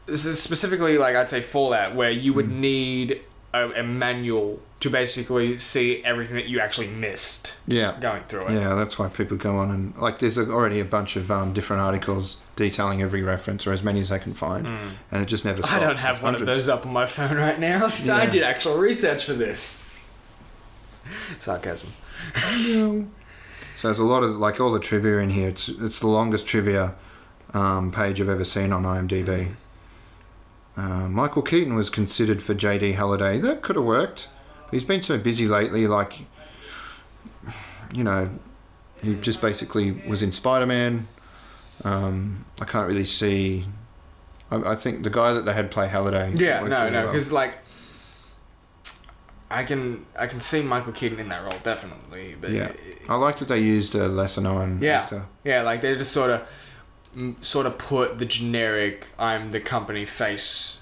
this 0.06 0.26
is 0.26 0.42
specifically 0.42 0.98
like 0.98 1.14
I'd 1.14 1.30
say 1.30 1.42
Fallout, 1.42 1.94
where 1.94 2.10
you 2.10 2.32
would 2.32 2.50
need 2.50 3.20
a, 3.54 3.70
a 3.70 3.82
manual 3.84 4.60
to 4.78 4.90
basically 4.90 5.56
see 5.56 6.02
everything 6.04 6.36
that 6.36 6.46
you 6.46 6.60
actually 6.60 6.88
missed 6.88 7.56
Yeah. 7.66 7.96
going 7.98 8.22
through 8.24 8.46
it. 8.48 8.52
Yeah, 8.52 8.74
that's 8.74 8.98
why 8.98 9.08
people 9.08 9.36
go 9.38 9.56
on 9.56 9.70
and 9.70 9.96
like. 9.96 10.18
There's 10.18 10.38
already 10.38 10.80
a 10.80 10.84
bunch 10.84 11.16
of 11.16 11.30
um, 11.30 11.52
different 11.54 11.80
articles 11.82 12.36
detailing 12.56 13.00
every 13.00 13.22
reference, 13.22 13.66
or 13.66 13.72
as 13.72 13.82
many 13.82 14.00
as 14.00 14.12
I 14.12 14.18
can 14.18 14.34
find, 14.34 14.66
Mm. 14.66 14.78
and 15.10 15.22
it 15.22 15.26
just 15.26 15.44
never. 15.46 15.58
Stops. 15.62 15.72
I 15.72 15.80
don't 15.80 15.96
have 15.98 16.16
There's 16.16 16.22
one 16.24 16.34
of 16.34 16.44
those 16.46 16.68
up 16.68 16.84
on 16.86 16.92
my 16.92 17.06
phone 17.06 17.36
right 17.38 17.58
now. 17.58 17.88
So 18.06 18.14
I 18.14 18.26
did 18.26 18.42
actual 18.42 18.76
research 18.76 19.24
for 19.24 19.32
this. 19.32 19.88
Sarcasm. 21.38 21.92
So 23.78 23.88
there's 23.88 23.98
a 23.98 24.04
lot 24.04 24.22
of 24.22 24.30
like 24.36 24.60
all 24.60 24.72
the 24.72 24.80
trivia 24.80 25.18
in 25.18 25.30
here. 25.30 25.48
It's 25.48 25.68
it's 25.68 26.00
the 26.00 26.06
longest 26.08 26.46
trivia 26.46 26.94
um, 27.54 27.90
page 27.92 28.20
I've 28.20 28.28
ever 28.28 28.44
seen 28.44 28.72
on 28.72 28.82
IMDb. 28.84 29.52
Uh, 30.76 31.08
Michael 31.08 31.42
Keaton 31.42 31.74
was 31.74 31.88
considered 31.88 32.42
for 32.42 32.54
JD 32.54 32.94
Halliday. 32.94 33.38
That 33.38 33.62
could 33.62 33.76
have 33.76 33.84
worked. 33.84 34.28
But 34.66 34.72
he's 34.72 34.84
been 34.84 35.02
so 35.02 35.18
busy 35.18 35.46
lately. 35.48 35.86
Like, 35.86 36.18
you 37.94 38.04
know, 38.04 38.28
he 39.02 39.14
just 39.16 39.40
basically 39.40 39.92
was 39.92 40.22
in 40.22 40.32
Spider 40.32 40.66
Man. 40.66 41.08
Um, 41.84 42.44
I 42.60 42.64
can't 42.64 42.88
really 42.88 43.04
see. 43.04 43.66
I, 44.50 44.72
I 44.72 44.74
think 44.76 45.02
the 45.04 45.10
guy 45.10 45.32
that 45.32 45.44
they 45.44 45.52
had 45.52 45.70
play 45.70 45.88
Halliday. 45.88 46.32
Yeah, 46.36 46.60
no, 46.60 46.80
really 46.80 46.90
no, 46.90 47.02
well. 47.02 47.06
because 47.12 47.30
like, 47.32 47.58
I 49.50 49.62
can 49.64 50.04
I 50.18 50.26
can 50.26 50.40
see 50.40 50.62
Michael 50.62 50.92
Keaton 50.92 51.20
in 51.20 51.28
that 51.28 51.42
role 51.42 51.58
definitely, 51.62 52.34
but 52.40 52.50
Yeah. 52.50 52.72
I 53.08 53.14
like 53.16 53.38
that 53.38 53.48
they 53.48 53.60
used 53.60 53.94
a 53.94 54.08
lesser 54.08 54.40
known 54.40 54.80
Yeah. 54.82 55.00
actor. 55.02 55.26
yeah, 55.44 55.62
like 55.62 55.80
they 55.82 55.94
just 55.94 56.12
sort 56.12 56.30
of 56.30 56.42
sort 57.40 57.66
of 57.66 57.78
put 57.78 58.18
the 58.18 58.24
generic 58.24 59.08
I'm 59.18 59.50
the 59.50 59.60
company 59.60 60.04
face 60.04 60.78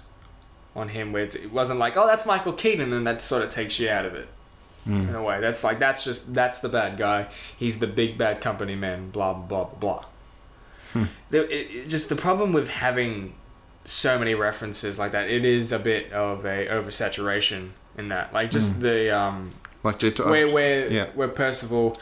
on 0.77 0.89
him, 0.89 1.13
where 1.13 1.25
it 1.25 1.53
wasn't 1.53 1.79
like 1.79 1.97
oh 1.97 2.07
that's 2.07 2.27
Michael 2.27 2.53
Keaton, 2.53 2.93
and 2.93 3.07
that 3.07 3.21
sort 3.21 3.43
of 3.43 3.51
takes 3.51 3.79
you 3.79 3.89
out 3.89 4.05
of 4.07 4.15
it 4.15 4.29
Mm. 4.89 5.09
in 5.09 5.15
a 5.15 5.23
way. 5.23 5.41
That's 5.41 5.65
like 5.65 5.79
that's 5.79 6.05
just 6.05 6.35
that's 6.35 6.59
the 6.59 6.69
bad 6.69 6.99
guy. 6.99 7.29
He's 7.59 7.79
the 7.79 7.87
big 7.87 8.19
bad 8.19 8.41
company 8.43 8.75
man. 8.75 9.09
Blah 9.11 9.33
blah 9.33 9.65
blah 9.65 9.75
blah. 9.81 10.05
Hmm. 10.93 11.05
The, 11.31 11.45
it, 11.51 11.75
it- 11.75 11.89
just 11.89 12.09
the 12.11 12.17
problem 12.17 12.53
with 12.53 12.69
having 12.69 13.33
so 13.87 14.19
many 14.19 14.35
references 14.35 14.99
like 14.99 15.13
that, 15.13 15.29
it 15.31 15.45
is 15.45 15.73
a 15.73 15.79
bit 15.79 16.13
of 16.13 16.45
a 16.45 16.67
oversaturation 16.69 17.71
in 17.97 18.09
that. 18.11 18.33
Like 18.35 18.51
just 18.51 18.73
Hmm. 18.75 18.83
the 18.83 19.17
um 19.17 19.53
Like 19.83 19.99
they 20.01 20.11
where 20.11 20.49
where 20.53 20.93
yeah. 20.93 21.07
where 21.15 21.29
Parzival 21.29 21.99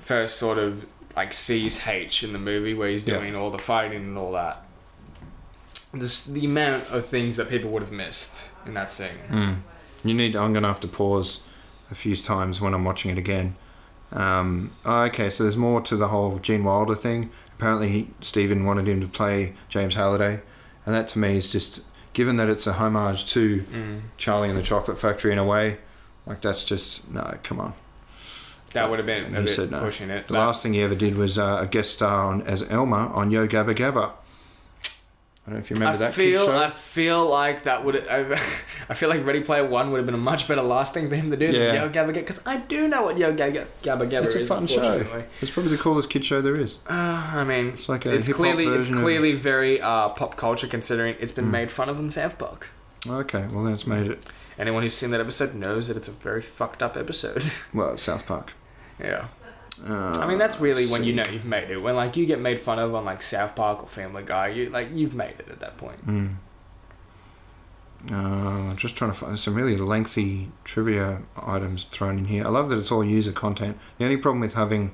first 0.00 0.36
sort 0.36 0.58
of 0.58 0.84
like 1.16 1.32
sees 1.32 1.86
H 1.86 2.22
in 2.22 2.32
the 2.34 2.38
movie 2.38 2.74
where 2.74 2.90
he's 2.90 3.06
Yeah. 3.08 3.18
doing 3.18 3.34
all 3.34 3.50
the 3.50 3.58
fighting 3.58 4.02
and 4.04 4.18
all 4.18 4.32
that. 4.32 4.62
This 5.98 6.24
the 6.24 6.44
amount 6.44 6.90
of 6.90 7.06
things 7.06 7.36
that 7.36 7.48
people 7.48 7.70
would 7.70 7.82
have 7.82 7.92
missed 7.92 8.48
in 8.66 8.74
that 8.74 8.90
scene. 8.92 9.18
Mm. 9.30 9.56
You 10.04 10.14
need. 10.14 10.36
I'm 10.36 10.52
gonna 10.52 10.68
have 10.68 10.80
to 10.80 10.88
pause 10.88 11.40
a 11.90 11.94
few 11.94 12.16
times 12.16 12.60
when 12.60 12.74
I'm 12.74 12.84
watching 12.84 13.10
it 13.10 13.18
again. 13.18 13.56
Um, 14.12 14.72
oh, 14.84 15.02
okay, 15.04 15.30
so 15.30 15.42
there's 15.44 15.56
more 15.56 15.80
to 15.82 15.96
the 15.96 16.08
whole 16.08 16.38
Gene 16.38 16.64
Wilder 16.64 16.94
thing. 16.94 17.30
Apparently, 17.58 17.88
he, 17.88 18.10
Steven 18.20 18.64
wanted 18.64 18.86
him 18.86 19.00
to 19.00 19.08
play 19.08 19.54
James 19.68 19.94
Halliday, 19.94 20.40
and 20.84 20.94
that 20.94 21.08
to 21.08 21.18
me 21.18 21.36
is 21.36 21.50
just 21.50 21.80
given 22.12 22.36
that 22.36 22.48
it's 22.48 22.66
a 22.66 22.74
homage 22.74 23.26
to 23.32 23.64
Mm. 23.72 24.00
Charlie 24.16 24.48
and 24.48 24.58
the 24.58 24.62
Chocolate 24.62 25.00
Factory 25.00 25.32
in 25.32 25.38
a 25.38 25.44
way. 25.44 25.78
Like 26.26 26.40
that's 26.42 26.64
just 26.64 27.08
no. 27.10 27.38
Come 27.42 27.60
on. 27.60 27.74
That 28.72 28.90
would 28.90 28.98
have 28.98 29.06
been 29.06 29.24
And 29.24 29.36
a 29.36 29.42
bit 29.42 29.54
said 29.56 29.70
no. 29.70 29.80
pushing 29.80 30.10
it. 30.10 30.26
The 30.26 30.34
last 30.34 30.62
thing 30.62 30.74
he 30.74 30.82
ever 30.82 30.94
did 30.94 31.16
was 31.16 31.38
uh, 31.38 31.60
a 31.62 31.66
guest 31.66 31.92
star 31.92 32.26
on 32.26 32.42
as 32.42 32.62
Elmer 32.68 33.08
on 33.14 33.30
Yo 33.30 33.46
Gabba 33.46 33.74
Gabba. 33.74 34.10
I 35.46 35.50
don't 35.50 35.58
know 35.60 35.62
if 35.62 35.70
you 35.70 35.76
remember 35.76 35.94
I 35.94 35.98
that 36.08 36.12
feel. 36.14 36.48
I 36.48 36.70
feel 36.70 37.24
like 37.28 37.62
that 37.64 37.84
would 37.84 38.08
I, 38.08 38.32
I 38.88 38.94
feel 38.94 39.08
like 39.08 39.24
Ready 39.24 39.42
Player 39.42 39.64
One 39.64 39.92
would 39.92 39.98
have 39.98 40.06
been 40.06 40.16
a 40.16 40.18
much 40.18 40.48
better 40.48 40.60
last 40.62 40.92
thing 40.92 41.08
for 41.08 41.14
him 41.14 41.30
to 41.30 41.36
do 41.36 41.46
Yeah. 41.46 41.52
than 41.52 41.74
Yo 41.76 41.88
Gabba 41.88 42.10
Gabba 42.10 42.14
because 42.14 42.44
I 42.44 42.56
do 42.56 42.88
know 42.88 43.02
what 43.04 43.16
Yo 43.16 43.32
Gabba 43.32 43.64
Gabba 43.82 44.10
Gabba 44.10 44.24
It's 44.24 44.34
a 44.34 44.44
fun 44.46 44.66
show. 44.66 45.22
It's 45.40 45.52
probably 45.52 45.70
the 45.70 45.78
coolest 45.80 46.10
kid 46.10 46.24
show 46.24 46.40
there 46.40 46.56
is. 46.56 46.78
Uh, 46.90 47.30
I 47.32 47.44
mean, 47.44 47.68
It's 47.68 47.88
like 47.88 48.06
a 48.06 48.14
it's 48.14 48.32
clearly 48.32 48.64
it's 48.66 48.74
version 48.88 48.94
of- 48.94 49.00
clearly 49.02 49.34
very 49.34 49.80
uh, 49.80 50.08
pop 50.08 50.36
culture 50.36 50.66
considering 50.66 51.14
it's 51.20 51.30
been 51.32 51.46
Mm. 51.46 51.50
made 51.52 51.70
fun 51.70 51.88
of 51.88 52.00
in 52.00 52.10
South 52.10 52.38
Park. 52.38 52.68
Okay, 53.08 53.46
well 53.52 53.62
then 53.62 53.72
it's 53.74 53.86
made 53.86 54.08
it. 54.10 54.22
Anyone 54.58 54.82
who's 54.82 54.94
seen 54.96 55.10
that 55.12 55.20
episode 55.20 55.54
knows 55.54 55.86
that 55.86 55.96
it's 55.96 56.08
a 56.08 56.12
very 56.12 56.42
fucked 56.42 56.82
up 56.82 56.96
episode. 56.96 57.44
Well, 57.72 57.96
South 57.98 58.26
Park. 58.26 58.52
yeah. 58.98 59.26
Uh, 59.86 59.92
I 60.20 60.26
mean, 60.26 60.38
that's 60.38 60.60
really 60.60 60.86
when 60.86 61.04
you 61.04 61.12
know 61.12 61.24
you've 61.30 61.44
made 61.44 61.70
it. 61.70 61.78
When 61.78 61.94
like 61.96 62.16
you 62.16 62.24
get 62.26 62.40
made 62.40 62.58
fun 62.60 62.78
of 62.78 62.94
on 62.94 63.04
like 63.04 63.22
South 63.22 63.54
Park 63.54 63.82
or 63.82 63.88
Family 63.88 64.22
Guy, 64.24 64.48
you 64.48 64.70
like 64.70 64.88
you've 64.92 65.14
made 65.14 65.34
it 65.38 65.48
at 65.50 65.60
that 65.60 65.76
point. 65.76 66.06
Mm. 66.06 66.36
Uh, 68.10 68.14
I'm 68.70 68.76
just 68.76 68.94
trying 68.94 69.10
to 69.10 69.16
find 69.16 69.38
some 69.38 69.54
really 69.54 69.76
lengthy 69.76 70.50
trivia 70.64 71.22
items 71.36 71.84
thrown 71.84 72.18
in 72.18 72.24
here. 72.26 72.44
I 72.44 72.48
love 72.50 72.68
that 72.68 72.78
it's 72.78 72.92
all 72.92 73.04
user 73.04 73.32
content. 73.32 73.78
The 73.98 74.04
only 74.04 74.16
problem 74.16 74.40
with 74.40 74.54
having 74.54 74.92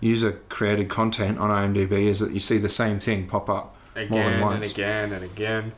user 0.00 0.32
created 0.48 0.88
content 0.88 1.38
on 1.38 1.50
IMDb 1.50 1.92
is 1.92 2.18
that 2.20 2.32
you 2.32 2.40
see 2.40 2.58
the 2.58 2.68
same 2.68 3.00
thing 3.00 3.26
pop 3.26 3.48
up. 3.48 3.76
Again 3.94 4.10
More 4.10 4.24
than 4.24 4.32
and 4.34 4.42
once. 4.42 4.70
again 4.72 5.12
and 5.12 5.24
again. 5.24 5.72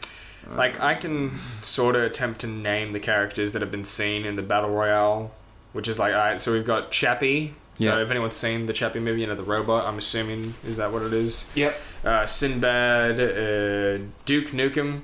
Uh, 0.51 0.57
Like 0.57 0.81
I 0.81 0.95
can 0.95 1.39
sort 1.63 1.95
of 1.95 2.03
attempt 2.03 2.41
to 2.41 2.47
name 2.49 2.93
the 2.93 3.01
characters 3.01 3.53
that 3.53 3.63
have 3.63 3.71
been 3.71 3.85
seen 3.85 4.25
in 4.25 4.37
the 4.37 4.43
battle 4.43 4.71
royale, 4.71 5.33
which 5.73 5.87
is 5.89 5.99
like 5.99 6.13
alright. 6.13 6.41
So 6.41 6.53
we've 6.53 6.67
got 6.67 6.91
Chappie. 6.91 7.55
Yeah. 7.79 7.93
So 7.93 8.03
if 8.03 8.11
anyone's 8.11 8.37
seen 8.37 8.67
the 8.67 8.73
Chappie 8.73 9.01
movie, 9.01 9.23
you 9.23 9.27
know 9.27 9.35
the 9.35 9.43
robot. 9.43 9.87
I'm 9.87 9.99
assuming 9.99 10.55
is 10.67 10.77
that 10.77 10.93
what 10.93 11.03
it 11.03 11.13
is. 11.13 11.45
Yep. 11.55 11.81
Uh, 12.05 12.27
Sinbad, 12.27 13.19
uh, 13.19 14.05
Duke 14.27 14.49
Nukem, 14.49 15.01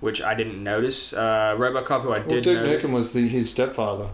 which 0.00 0.22
I 0.22 0.34
didn't 0.34 0.62
notice. 0.62 1.12
Uh, 1.12 1.54
RoboCop, 1.58 2.02
who 2.02 2.12
I 2.12 2.18
Well, 2.20 2.28
did 2.28 2.44
Duke 2.44 2.56
notice. 2.58 2.84
Nukem 2.84 2.92
was 2.92 3.12
the, 3.12 3.26
his 3.28 3.50
stepfather. 3.50 4.08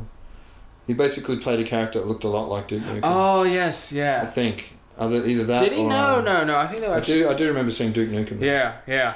He 0.87 0.95
basically 0.95 1.37
played 1.39 1.61
a 1.61 1.65
character 1.65 1.99
that 2.01 2.07
looked 2.09 2.25
a 2.25 2.29
lot 2.29 2.49
like 2.49 2.69
Duke 2.69 2.83
Nukem. 2.83 3.01
Oh 3.03 3.43
yes, 3.43 3.93
yeah. 3.93 4.21
I 4.23 4.27
think. 4.27 4.73
Either, 5.01 5.25
either 5.25 5.45
that 5.45 5.61
Did 5.61 5.75
he? 5.75 5.79
or, 5.85 5.89
No, 5.89 6.17
uh, 6.17 6.21
no, 6.23 6.45
no. 6.45 6.57
I 6.57 6.67
think 6.67 6.81
they 6.81 6.89
were 6.89 6.95
I 6.95 6.99
actually. 6.99 7.21
do. 7.21 7.29
I 7.29 7.35
do 7.35 7.47
remember 7.47 7.71
seeing 7.71 7.93
Duke 7.93 8.09
Nukem. 8.11 8.41
Yeah, 8.41 8.79
yeah. 8.87 9.15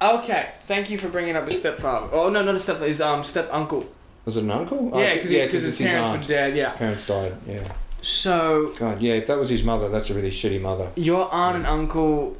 Uh, 0.00 0.20
okay, 0.22 0.52
thank 0.64 0.88
you 0.88 0.96
for 0.96 1.08
bringing 1.08 1.36
up 1.36 1.44
his 1.46 1.58
stepfather. 1.58 2.08
Oh 2.12 2.30
no, 2.30 2.42
not 2.42 2.54
his 2.54 2.62
stepfather. 2.62 2.86
His 2.88 3.00
um 3.02 3.22
step 3.24 3.48
uncle. 3.52 3.86
Was 4.28 4.36
it 4.36 4.44
an 4.44 4.50
uncle? 4.50 4.90
Yeah, 4.94 5.14
because 5.14 5.30
because 5.30 5.52
his 5.62 5.64
it's 5.70 5.78
his 5.78 5.86
parents 5.88 6.10
aunt. 6.10 6.20
were 6.22 6.28
dead. 6.28 6.54
Yeah. 6.54 6.68
His 6.68 6.76
parents 6.78 7.06
died. 7.06 7.34
Yeah. 7.48 7.72
So 8.02 8.74
God, 8.78 9.00
yeah. 9.00 9.14
If 9.14 9.26
that 9.28 9.38
was 9.38 9.48
his 9.48 9.64
mother, 9.64 9.88
that's 9.88 10.10
a 10.10 10.14
really 10.14 10.28
shitty 10.30 10.60
mother. 10.60 10.90
your 10.96 11.32
aunt 11.32 11.56
and 11.56 11.66
uncle 11.66 12.36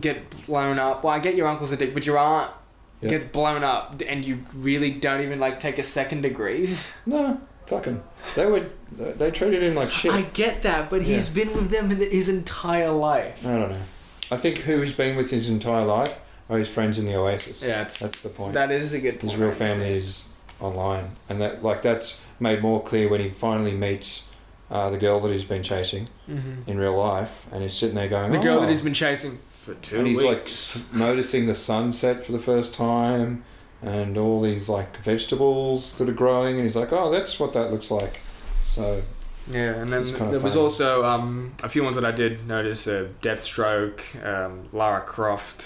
get 0.00 0.46
blown 0.46 0.78
up. 0.78 1.02
Well, 1.02 1.12
I 1.12 1.18
get 1.18 1.34
your 1.34 1.48
uncle's 1.48 1.72
a 1.72 1.76
dick, 1.76 1.94
but 1.94 2.06
your 2.06 2.16
aunt 2.16 2.52
Yeah. 3.00 3.10
gets 3.10 3.24
blown 3.24 3.64
up, 3.64 4.00
and 4.06 4.24
you 4.24 4.38
really 4.54 4.92
don't 4.92 5.20
even 5.22 5.40
like 5.40 5.58
take 5.58 5.80
a 5.80 5.82
second 5.82 6.22
to 6.22 6.30
grieve. 6.30 6.86
No, 7.06 7.40
fucking. 7.66 8.00
They 8.36 8.46
would. 8.46 8.70
They 8.92 9.32
treated 9.32 9.64
him 9.64 9.74
like 9.74 9.90
shit. 9.90 10.12
I 10.12 10.22
get 10.22 10.62
that, 10.62 10.90
but 10.90 11.02
he's 11.02 11.28
been 11.28 11.52
with 11.54 11.70
them 11.70 11.90
his 11.90 12.28
entire 12.28 12.92
life. 12.92 13.44
I 13.44 13.56
don't 13.58 13.70
know. 13.70 13.82
I 14.30 14.36
think 14.36 14.58
who 14.58 14.80
he's 14.80 14.92
been 14.92 15.16
with 15.16 15.30
his 15.32 15.48
entire 15.48 15.84
life 15.84 16.20
are 16.48 16.56
his 16.58 16.68
friends 16.68 17.00
in 17.00 17.04
the 17.06 17.16
Oasis. 17.16 17.62
Yeah, 17.64 17.78
That's 17.82 18.20
the 18.20 18.28
point. 18.28 18.54
that 18.54 18.70
is 18.70 18.92
a 18.92 19.00
good 19.00 19.18
point. 19.18 19.32
his 19.32 19.36
real 19.40 19.50
family 19.50 19.88
is 19.98 20.24
online, 20.60 21.16
and 21.28 21.40
that 21.40 21.62
like 21.62 21.82
that's 21.82 22.20
made 22.38 22.60
more 22.62 22.82
clear 22.82 23.08
when 23.08 23.20
he 23.20 23.28
finally 23.30 23.72
meets 23.72 24.24
uh, 24.70 24.88
the 24.90 24.98
girl 24.98 25.18
that 25.20 25.32
he's 25.32 25.44
been 25.44 25.62
chasing 25.62 26.08
Mhm. 26.30 26.66
in 26.68 26.78
real 26.78 26.96
life, 26.96 27.46
and 27.52 27.62
he's 27.62 27.74
sitting 27.74 27.96
there 27.96 28.08
going, 28.08 28.30
The 28.32 28.38
girl 28.38 28.58
"Oh." 28.58 28.60
that 28.60 28.68
he's 28.68 28.82
been 28.82 28.94
chasing 28.94 29.38
for 29.58 29.74
two 29.74 29.98
and 29.98 30.06
he's 30.06 30.22
weeks. 30.22 30.76
like 30.76 30.94
noticing 30.94 31.46
the 31.46 31.54
sunset 31.54 32.24
for 32.24 32.32
the 32.32 32.38
first 32.38 32.72
time 32.72 33.44
and 33.82 34.16
all 34.16 34.40
these 34.40 34.68
like 34.68 34.96
vegetables 34.98 35.98
that 35.98 36.08
are 36.08 36.12
growing 36.12 36.54
and 36.56 36.64
he's 36.64 36.76
like 36.76 36.92
oh 36.92 37.10
that's 37.10 37.38
what 37.40 37.52
that 37.52 37.70
looks 37.70 37.90
like 37.90 38.20
so 38.64 39.02
Yeah, 39.50 39.74
and 39.80 39.92
then 39.92 40.04
there 40.30 40.38
was 40.40 40.54
also 40.56 41.04
um, 41.04 41.52
a 41.62 41.68
few 41.68 41.82
ones 41.82 41.96
that 41.96 42.04
I 42.04 42.10
did 42.12 42.46
notice: 42.46 42.86
uh, 42.86 43.08
Deathstroke, 43.22 44.00
um, 44.24 44.68
Lara 44.72 45.00
Croft, 45.00 45.64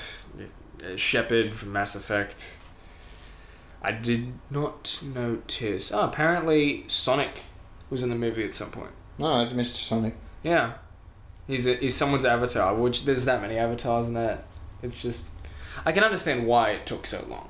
uh, 0.82 0.96
Shepard 0.96 1.50
from 1.50 1.72
Mass 1.72 1.94
Effect. 1.94 2.36
I 3.84 3.92
did 3.92 4.32
not 4.50 5.02
notice. 5.14 5.92
Oh, 5.92 6.00
apparently 6.08 6.84
Sonic 6.88 7.42
was 7.90 8.02
in 8.02 8.08
the 8.08 8.16
movie 8.16 8.42
at 8.44 8.54
some 8.54 8.70
point. 8.70 8.90
no 9.18 9.26
i 9.26 9.44
missed 9.52 9.76
sonic 9.76 10.14
Yeah, 10.42 10.72
he's 11.46 11.66
a, 11.66 11.74
he's 11.76 11.94
someone's 11.94 12.24
avatar. 12.24 12.74
Which 12.74 13.04
there's 13.04 13.24
that 13.26 13.40
many 13.42 13.58
avatars 13.58 14.06
in 14.08 14.14
that. 14.14 14.44
It's 14.82 15.02
just 15.02 15.28
I 15.84 15.92
can 15.92 16.02
understand 16.02 16.46
why 16.46 16.70
it 16.70 16.86
took 16.86 17.06
so 17.06 17.24
long. 17.28 17.48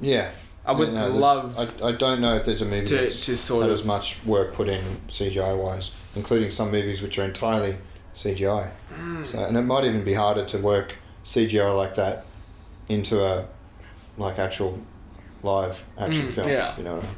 yeah 0.00 0.30
I 0.64 0.72
would 0.72 0.88
Yeah, 0.92 1.08
no, 1.08 1.16
love 1.16 1.58
I, 1.58 1.88
I 1.88 1.92
don't 1.92 2.20
know 2.20 2.36
if 2.36 2.44
there's 2.44 2.62
a 2.62 2.66
movie 2.66 2.86
to 2.86 2.96
that's 2.96 3.24
to 3.26 3.36
sort 3.36 3.62
had 3.62 3.70
of 3.72 3.78
as 3.78 3.84
much 3.84 4.22
work 4.24 4.52
put 4.54 4.68
in 4.68 4.82
cgi 5.08 5.56
wise 5.58 5.90
including 6.14 6.50
some 6.50 6.70
movies 6.70 7.02
which 7.02 7.18
are 7.18 7.24
entirely 7.24 7.74
cgi 8.14 8.70
Hmm. 8.94 9.22
so 9.24 9.38
and 9.44 9.56
it 9.56 9.62
might 9.62 9.84
even 9.84 10.04
be 10.04 10.14
harder 10.14 10.44
to 10.44 10.58
work 10.58 10.94
cgi 11.24 11.76
like 11.76 11.94
that 11.96 12.26
into 12.88 13.24
a 13.24 13.46
like 14.18 14.38
actual 14.38 14.78
live 15.42 15.82
action 15.98 16.28
Mm, 16.28 16.32
film 16.32 16.48
yeah. 16.48 16.76
you 16.76 16.84
know 16.84 16.94
what 16.96 17.04
I 17.04 17.06
mean? 17.06 17.16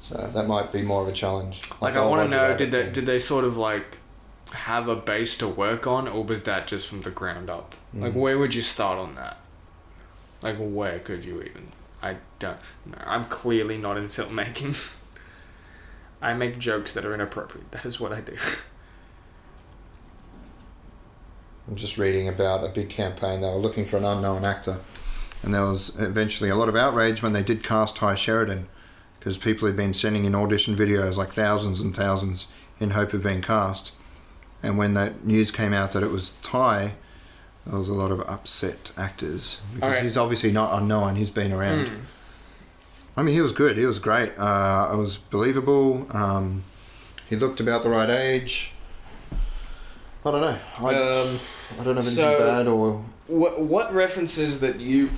so 0.00 0.14
that 0.34 0.46
might 0.46 0.72
be 0.72 0.82
more 0.82 1.02
of 1.02 1.08
a 1.08 1.12
challenge 1.12 1.62
Like, 1.80 1.94
the 1.94 2.00
I 2.00 2.06
want 2.06 2.30
to 2.30 2.36
know, 2.36 2.56
did 2.56 2.70
they 2.70 2.84
thing. 2.84 2.92
did 2.94 3.06
they 3.06 3.18
sort 3.18 3.44
of 3.44 3.56
like 3.56 3.98
have 4.52 4.88
a 4.88 4.96
base 4.96 5.36
to 5.38 5.48
work 5.48 5.86
on, 5.86 6.06
or 6.06 6.24
was 6.24 6.42
that 6.42 6.66
just 6.66 6.86
from 6.86 7.00
the 7.02 7.10
ground 7.10 7.48
up? 7.48 7.74
Like, 7.94 8.12
Mhm. 8.12 8.16
where 8.16 8.38
would 8.38 8.54
you 8.54 8.62
start 8.62 8.98
on 8.98 9.14
that? 9.14 9.38
Like, 10.42 10.56
where 10.58 10.98
could 10.98 11.24
you 11.24 11.40
even? 11.42 11.68
I 12.02 12.16
don't. 12.38 12.58
know. 12.84 12.98
I'm 13.06 13.24
clearly 13.26 13.78
not 13.78 13.96
in 13.96 14.08
filmmaking. 14.08 14.76
I 16.22 16.34
make 16.34 16.58
jokes 16.58 16.92
that 16.92 17.04
are 17.06 17.14
inappropriate. 17.14 17.70
That 17.70 17.84
is 17.86 17.98
what 18.00 18.12
I 18.12 18.20
do. 18.20 18.36
I'm 21.68 21.76
just 21.76 21.96
reading 21.96 22.28
about 22.28 22.64
a 22.64 22.68
big 22.68 22.88
campaign. 22.90 23.40
They 23.40 23.48
were 23.48 23.54
looking 23.56 23.84
for 23.86 23.96
an 23.96 24.04
unknown 24.04 24.44
actor, 24.44 24.80
and 25.42 25.52
there 25.54 25.62
was 25.62 25.98
eventually 25.98 26.50
a 26.50 26.54
lot 26.56 26.68
of 26.68 26.76
outrage 26.76 27.22
when 27.22 27.32
they 27.32 27.42
did 27.42 27.62
cast 27.62 27.96
Tye 27.96 28.14
Sheridan, 28.14 28.66
because 29.18 29.38
people 29.38 29.66
had 29.66 29.76
been 29.76 29.94
sending 29.94 30.24
in 30.24 30.34
audition 30.34 30.76
videos 30.76 31.16
like 31.16 31.32
thousands 31.32 31.80
and 31.80 31.94
thousands 31.94 32.46
in 32.80 32.90
hope 32.90 33.12
of 33.12 33.22
being 33.22 33.42
cast. 33.42 33.92
And 34.62 34.78
when 34.78 34.94
that 34.94 35.24
news 35.24 35.50
came 35.50 35.72
out 35.72 35.92
that 35.92 36.02
it 36.02 36.10
was 36.10 36.30
Tye, 36.42 36.92
there 37.66 37.78
was 37.78 37.88
a 37.88 37.92
lot 37.94 38.10
of 38.10 38.20
upset 38.28 38.92
actors 38.96 39.60
because 39.74 39.88
Alright. 39.88 40.02
he's 40.02 40.16
obviously 40.16 40.50
not 40.52 40.80
unknown. 40.80 41.16
He's 41.16 41.30
been 41.30 41.52
around. 41.52 41.88
Hmm. 41.88 42.00
I 43.16 43.22
mean, 43.22 43.34
he 43.34 43.40
was 43.40 43.52
good. 43.52 43.76
He 43.76 43.84
was 43.84 43.98
great. 43.98 44.32
Uh, 44.38 44.90
it 44.92 44.96
was 44.96 45.18
believable. 45.18 46.06
Um, 46.16 46.62
he 47.28 47.36
looked 47.36 47.60
about 47.60 47.82
the 47.82 47.90
right 47.90 48.08
age. 48.08 48.72
I 50.24 50.30
don't 50.30 50.40
know. 50.40 50.58
I, 50.78 50.94
Um, 50.94 51.40
I 51.80 51.84
don't 51.84 51.96
have 51.96 52.06
anything 52.06 52.14
so- 52.14 52.38
bad 52.38 52.66
or 52.68 53.04
what 53.26 53.60
what 53.60 53.92
references 53.94 54.60
that 54.60 54.80
you 54.80 55.08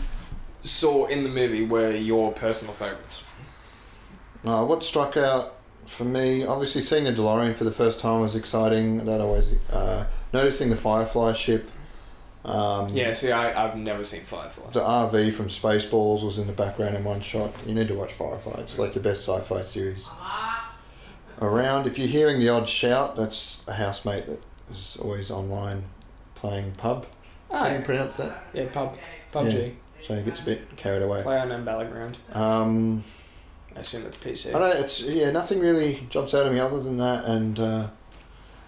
saw 0.64 1.06
in 1.06 1.22
the 1.22 1.28
movie 1.28 1.64
were 1.64 1.92
your 1.94 2.32
personal 2.32 2.74
favorites? 2.74 3.22
Uh, 4.44 4.64
what 4.64 4.82
struck 4.84 5.16
out 5.16 5.54
for 5.86 6.04
me, 6.04 6.44
obviously 6.44 6.80
seeing 6.80 7.04
the 7.04 7.12
DeLorean 7.12 7.54
for 7.54 7.64
the 7.64 7.72
first 7.72 7.98
time 8.00 8.20
was 8.20 8.34
exciting. 8.34 9.04
That 9.04 9.20
always 9.20 9.52
uh, 9.70 10.06
noticing 10.32 10.70
the 10.70 10.76
Firefly 10.76 11.32
ship. 11.34 11.70
Um, 12.44 12.88
Yeah, 12.94 13.12
see, 13.12 13.32
I 13.32 13.64
I've 13.64 13.76
never 13.76 14.04
seen 14.04 14.22
Firefly. 14.22 14.70
The 14.72 14.80
RV 14.80 15.32
from 15.34 15.48
Spaceballs 15.48 16.22
was 16.22 16.38
in 16.38 16.46
the 16.46 16.52
background 16.52 16.96
in 16.96 17.04
one 17.04 17.20
shot. 17.20 17.52
You 17.66 17.74
need 17.74 17.88
to 17.88 17.94
watch 17.94 18.12
Firefly. 18.12 18.60
It's 18.60 18.78
like 18.78 18.92
the 18.92 19.00
best 19.00 19.26
sci-fi 19.26 19.62
series 19.62 20.10
around. 21.40 21.86
If 21.86 21.98
you're 21.98 22.08
hearing 22.08 22.38
the 22.38 22.48
odd 22.50 22.68
shout, 22.68 23.16
that's 23.16 23.62
a 23.66 23.74
housemate 23.74 24.26
that 24.26 24.40
is 24.70 24.96
always 25.00 25.30
online 25.30 25.84
playing 26.34 26.72
pub. 26.72 27.06
How 27.50 27.68
do 27.68 27.76
you 27.76 27.80
pronounce 27.82 28.16
that? 28.16 28.42
yeah, 28.52 28.66
pub, 28.72 28.96
PUBG. 29.32 29.74
So 30.06 30.14
he 30.14 30.22
gets 30.22 30.40
a 30.40 30.44
bit 30.44 30.76
carried 30.76 31.02
away. 31.02 31.22
Play 31.22 31.38
on 31.38 31.64
Battleground. 31.64 32.18
Um, 32.32 33.02
I 33.76 33.80
assume 33.80 34.04
it's 34.06 34.16
PC. 34.18 34.50
I 34.54 34.58
don't. 34.58 34.70
know, 34.70 34.76
It's 34.76 35.00
yeah. 35.00 35.30
Nothing 35.30 35.60
really 35.60 36.06
jumps 36.10 36.34
out 36.34 36.46
at 36.46 36.52
me 36.52 36.60
other 36.60 36.82
than 36.82 36.98
that, 36.98 37.24
and 37.24 37.58
uh, 37.58 37.86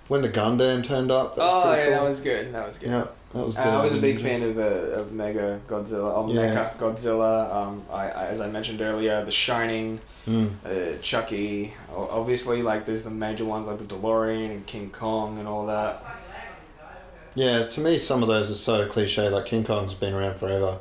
when 0.08 0.22
the 0.22 0.28
Gundam 0.30 0.82
turned 0.82 1.10
up. 1.12 1.34
That 1.36 1.42
was 1.42 1.52
Oh 1.64 1.68
pretty 1.72 1.82
yeah, 1.82 1.84
cool. 1.88 1.94
that 2.04 2.08
was 2.08 2.20
good. 2.20 2.54
That 2.54 2.66
was 2.66 2.78
good. 2.78 2.88
yeah, 2.90 3.06
that 3.34 3.44
was. 3.44 3.58
Uh, 3.58 3.62
I 3.80 3.84
was 3.84 3.92
a 3.92 3.98
big 4.00 4.20
fan 4.20 4.42
of, 4.42 4.56
uh, 4.58 4.62
of 4.62 5.12
Mega 5.12 5.60
Godzilla, 5.68 6.16
or 6.16 6.30
Yeah. 6.32 6.54
Mecha 6.54 6.76
Godzilla. 6.78 7.54
Um, 7.54 7.82
I, 7.92 8.08
I, 8.08 8.26
as 8.28 8.40
I 8.40 8.48
mentioned 8.48 8.80
earlier, 8.80 9.24
The 9.24 9.30
Shining, 9.32 10.00
Mm, 10.26 10.50
uh, 10.64 10.98
Chucky. 11.02 11.72
O- 11.94 12.08
Obviously, 12.10 12.62
like 12.62 12.84
there's 12.86 13.02
the 13.04 13.10
major 13.10 13.44
ones 13.44 13.68
like 13.68 13.78
the 13.78 13.84
DeLorean 13.84 14.50
and 14.50 14.66
King 14.66 14.90
Kong 14.90 15.38
and 15.38 15.46
all 15.46 15.66
that. 15.66 16.02
yeah, 17.34 17.64
to 17.66 17.80
me, 17.80 17.98
some 17.98 18.22
of 18.22 18.28
those 18.28 18.50
are 18.50 18.54
so 18.54 18.88
cliche. 18.88 19.28
Like 19.28 19.46
King 19.46 19.62
Kong's 19.64 19.94
been 19.94 20.14
around 20.14 20.36
forever, 20.36 20.78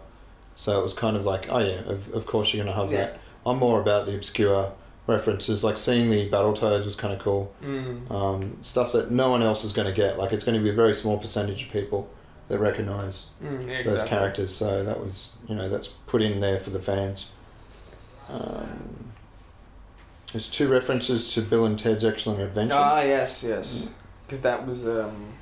so 0.55 0.79
it 0.79 0.83
was 0.83 0.93
kind 0.93 1.15
of 1.17 1.25
like, 1.25 1.47
oh 1.49 1.59
yeah, 1.59 1.81
of, 1.85 2.13
of 2.13 2.25
course 2.25 2.53
you're 2.53 2.63
gonna 2.65 2.75
have 2.75 2.91
Yeah. 2.91 3.05
that. 3.07 3.19
I'm 3.45 3.57
more 3.59 3.79
about 3.79 4.07
the 4.07 4.15
obscure 4.15 4.71
references. 5.07 5.63
Like 5.63 5.77
seeing 5.77 6.09
the 6.09 6.27
Battletoads 6.29 6.85
was 6.85 6.95
kind 6.95 7.13
of 7.13 7.19
cool. 7.19 7.53
Mm. 7.63 8.09
Um, 8.09 8.57
stuff 8.61 8.91
that 8.93 9.11
no 9.11 9.29
one 9.29 9.43
else 9.43 9.63
is 9.63 9.71
going 9.71 9.85
to 9.87 9.93
get. 9.93 10.17
Like 10.17 10.31
it's 10.33 10.43
going 10.43 10.57
to 10.57 10.63
be 10.63 10.71
a 10.71 10.73
very 10.73 10.95
small 10.95 11.19
percentage 11.19 11.61
of 11.67 11.71
people 11.71 12.09
that 12.47 12.57
recognize 12.57 13.27
Mm, 13.43 13.67
yeah, 13.67 13.83
those 13.83 13.93
exactly. 14.01 14.09
characters. 14.17 14.55
So 14.55 14.83
that 14.83 14.99
was, 14.99 15.33
you 15.47 15.53
know, 15.53 15.69
that's 15.69 15.87
put 15.89 16.23
in 16.23 16.39
there 16.39 16.59
for 16.59 16.71
the 16.71 16.79
fans. 16.79 17.27
Um, 18.29 19.05
there's 20.31 20.47
two 20.49 20.67
references 20.67 21.31
to 21.35 21.41
Bill 21.41 21.65
and 21.65 21.77
Ted's 21.77 22.03
Excellent 22.03 22.41
Adventure. 22.41 22.73
Ah 22.75 23.01
yes, 23.01 23.43
yes, 23.43 23.87
because 24.25 24.41
that 24.41 24.65
was 24.65 24.87
um. 24.87 25.33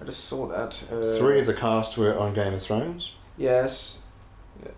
I 0.00 0.04
just 0.04 0.24
saw 0.24 0.46
that. 0.48 0.84
Uh, 0.92 1.18
Three 1.18 1.40
of 1.40 1.46
the 1.46 1.54
cast 1.54 1.98
were 1.98 2.16
on 2.16 2.32
Game 2.34 2.54
of 2.54 2.62
Thrones. 2.62 3.10
Yes. 3.36 3.98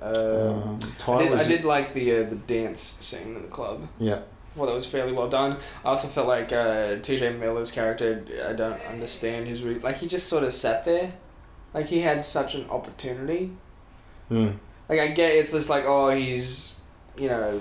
Uh, 0.02 0.60
Um, 0.64 0.78
I, 1.08 1.22
did, 1.22 1.30
was, 1.30 1.40
I 1.40 1.48
did 1.48 1.64
like 1.64 1.92
the 1.92 2.16
uh, 2.16 2.22
the 2.28 2.36
dance 2.36 2.96
scene 3.00 3.36
in 3.36 3.42
the 3.42 3.48
club. 3.48 3.86
yeah, 4.00 4.20
Well, 4.56 4.66
that 4.66 4.74
was 4.74 4.86
fairly 4.86 5.12
well 5.12 5.28
done. 5.30 5.56
I 5.84 5.88
also 5.88 6.08
felt 6.08 6.26
like 6.26 6.52
uh, 6.52 6.96
T.J. 6.96 7.34
Miller's 7.34 7.70
character. 7.70 8.24
I 8.46 8.52
don't 8.54 8.80
understand 8.90 9.46
his 9.46 9.62
re- 9.62 9.78
like. 9.78 9.96
He 9.98 10.06
just 10.08 10.26
sort 10.28 10.42
of 10.44 10.52
sat 10.52 10.84
there, 10.84 11.12
like 11.74 11.86
he 11.86 12.00
had 12.00 12.24
such 12.24 12.54
an 12.56 12.68
opportunity. 12.70 13.52
mm, 14.30 14.52
Like 14.88 14.98
I 15.00 15.08
get 15.08 15.32
it's 15.32 15.52
just 15.52 15.68
like 15.70 15.84
oh 15.86 16.10
he's, 16.10 16.74
you 17.16 17.28
know, 17.28 17.60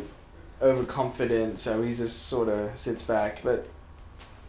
overconfident, 0.61 1.59
so 1.59 1.81
he 1.83 1.91
just 1.93 2.27
sort 2.27 2.49
of 2.49 2.77
sits 2.77 3.03
back. 3.03 3.41
But 3.43 3.67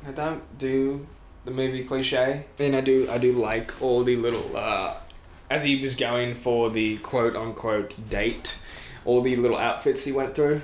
I 0.07 0.13
don't 0.13 0.43
do 0.59 1.07
the 1.45 1.51
movie 1.51 1.85
cliche. 1.85 2.45
And 2.59 2.75
I 2.75 2.81
do 2.81 3.09
I 3.11 3.19
do 3.19 3.33
like 3.33 3.81
all 3.83 4.03
the 4.05 4.17
little 4.17 4.57
uh, 4.57 4.95
as 5.51 5.65
he 5.65 5.81
was 5.81 5.95
going 5.97 6.35
for 6.35 6.71
the 6.71 6.99
quote 6.99 7.37
unquote 7.37 7.95
date, 8.11 8.59
all 9.05 9.23
the 9.23 9.37
little 9.37 9.57
outfits 9.57 10.05
he 10.05 10.13
went 10.13 10.35
through. 10.35 10.61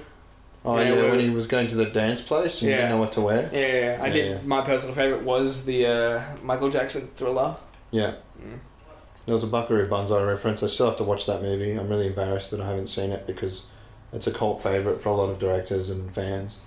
Oh 0.66 0.78
Yeah, 0.78 0.94
yeah, 0.94 1.10
when 1.10 1.20
he 1.20 1.28
was 1.30 1.46
going 1.46 1.68
to 1.68 1.74
the 1.74 1.86
dance 1.86 2.22
place 2.22 2.62
and 2.62 2.70
Yeah. 2.70 2.76
didn't 2.78 2.90
know 2.92 2.98
what 2.98 3.12
to 3.12 3.20
wear. 3.20 3.50
Yeah, 3.52 3.58
yeah, 3.58 3.66
yeah. 3.96 3.98
I 4.02 4.06
Yeah, 4.06 4.12
did. 4.12 4.30
yeah. 4.30 4.38
My 4.44 4.62
personal 4.62 4.94
favorite 4.94 5.22
was 5.22 5.64
the 5.66 5.86
uh, 5.86 6.22
Michael 6.42 6.70
Jackson 6.70 7.06
Thriller. 7.08 7.56
Yeah. 7.90 8.12
Mm. 8.38 8.58
There 9.26 9.34
was 9.34 9.44
a 9.44 9.46
Buckaroo 9.46 9.86
Banzai 9.88 10.22
reference. 10.22 10.62
I 10.62 10.66
still 10.66 10.86
have 10.86 10.96
to 10.96 11.04
watch 11.04 11.26
that 11.26 11.42
movie. 11.42 11.72
I'm 11.72 11.88
really 11.88 12.06
embarrassed 12.06 12.50
that 12.50 12.60
I 12.60 12.66
haven't 12.66 12.88
seen 12.88 13.10
it 13.10 13.26
because 13.26 13.64
it's 14.12 14.26
a 14.26 14.30
cult 14.30 14.62
favorite 14.62 15.02
for 15.02 15.10
a 15.10 15.14
lot 15.14 15.28
of 15.30 15.38
directors 15.38 15.90
and 15.90 16.12
fans. 16.14 16.58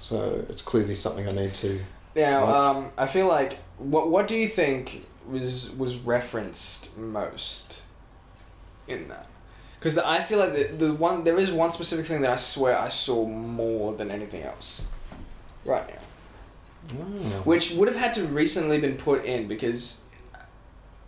So 0.00 0.44
it's 0.48 0.60
clearly 0.62 0.96
something 0.96 1.26
I 1.28 1.32
need 1.32 1.54
to. 1.56 1.80
Now, 2.14 2.46
What? 2.46 2.54
um, 2.54 2.90
I 2.98 3.06
feel 3.06 3.26
like 3.26 3.58
what 3.78 4.08
what 4.10 4.28
do 4.28 4.36
you 4.36 4.46
think 4.48 5.04
was 5.28 5.70
was 5.70 5.96
referenced 5.96 6.96
most 6.96 7.80
in 8.88 9.08
that? 9.08 9.26
Because 9.78 9.98
I 9.98 10.20
feel 10.20 10.38
like 10.38 10.54
the, 10.54 10.86
the 10.86 10.94
one 10.94 11.24
there 11.24 11.38
is 11.38 11.52
one 11.52 11.70
specific 11.72 12.06
thing 12.06 12.22
that 12.22 12.30
I 12.30 12.36
swear 12.36 12.78
I 12.78 12.88
saw 12.88 13.26
more 13.26 13.94
than 13.94 14.10
anything 14.10 14.42
else, 14.42 14.82
right 15.64 15.86
now, 15.88 16.00
Oh. 16.98 17.42
which 17.44 17.72
would 17.72 17.88
have 17.88 17.96
had 17.96 18.12
to 18.14 18.24
recently 18.24 18.78
been 18.78 18.96
put 18.96 19.24
in 19.24 19.48
because 19.48 20.02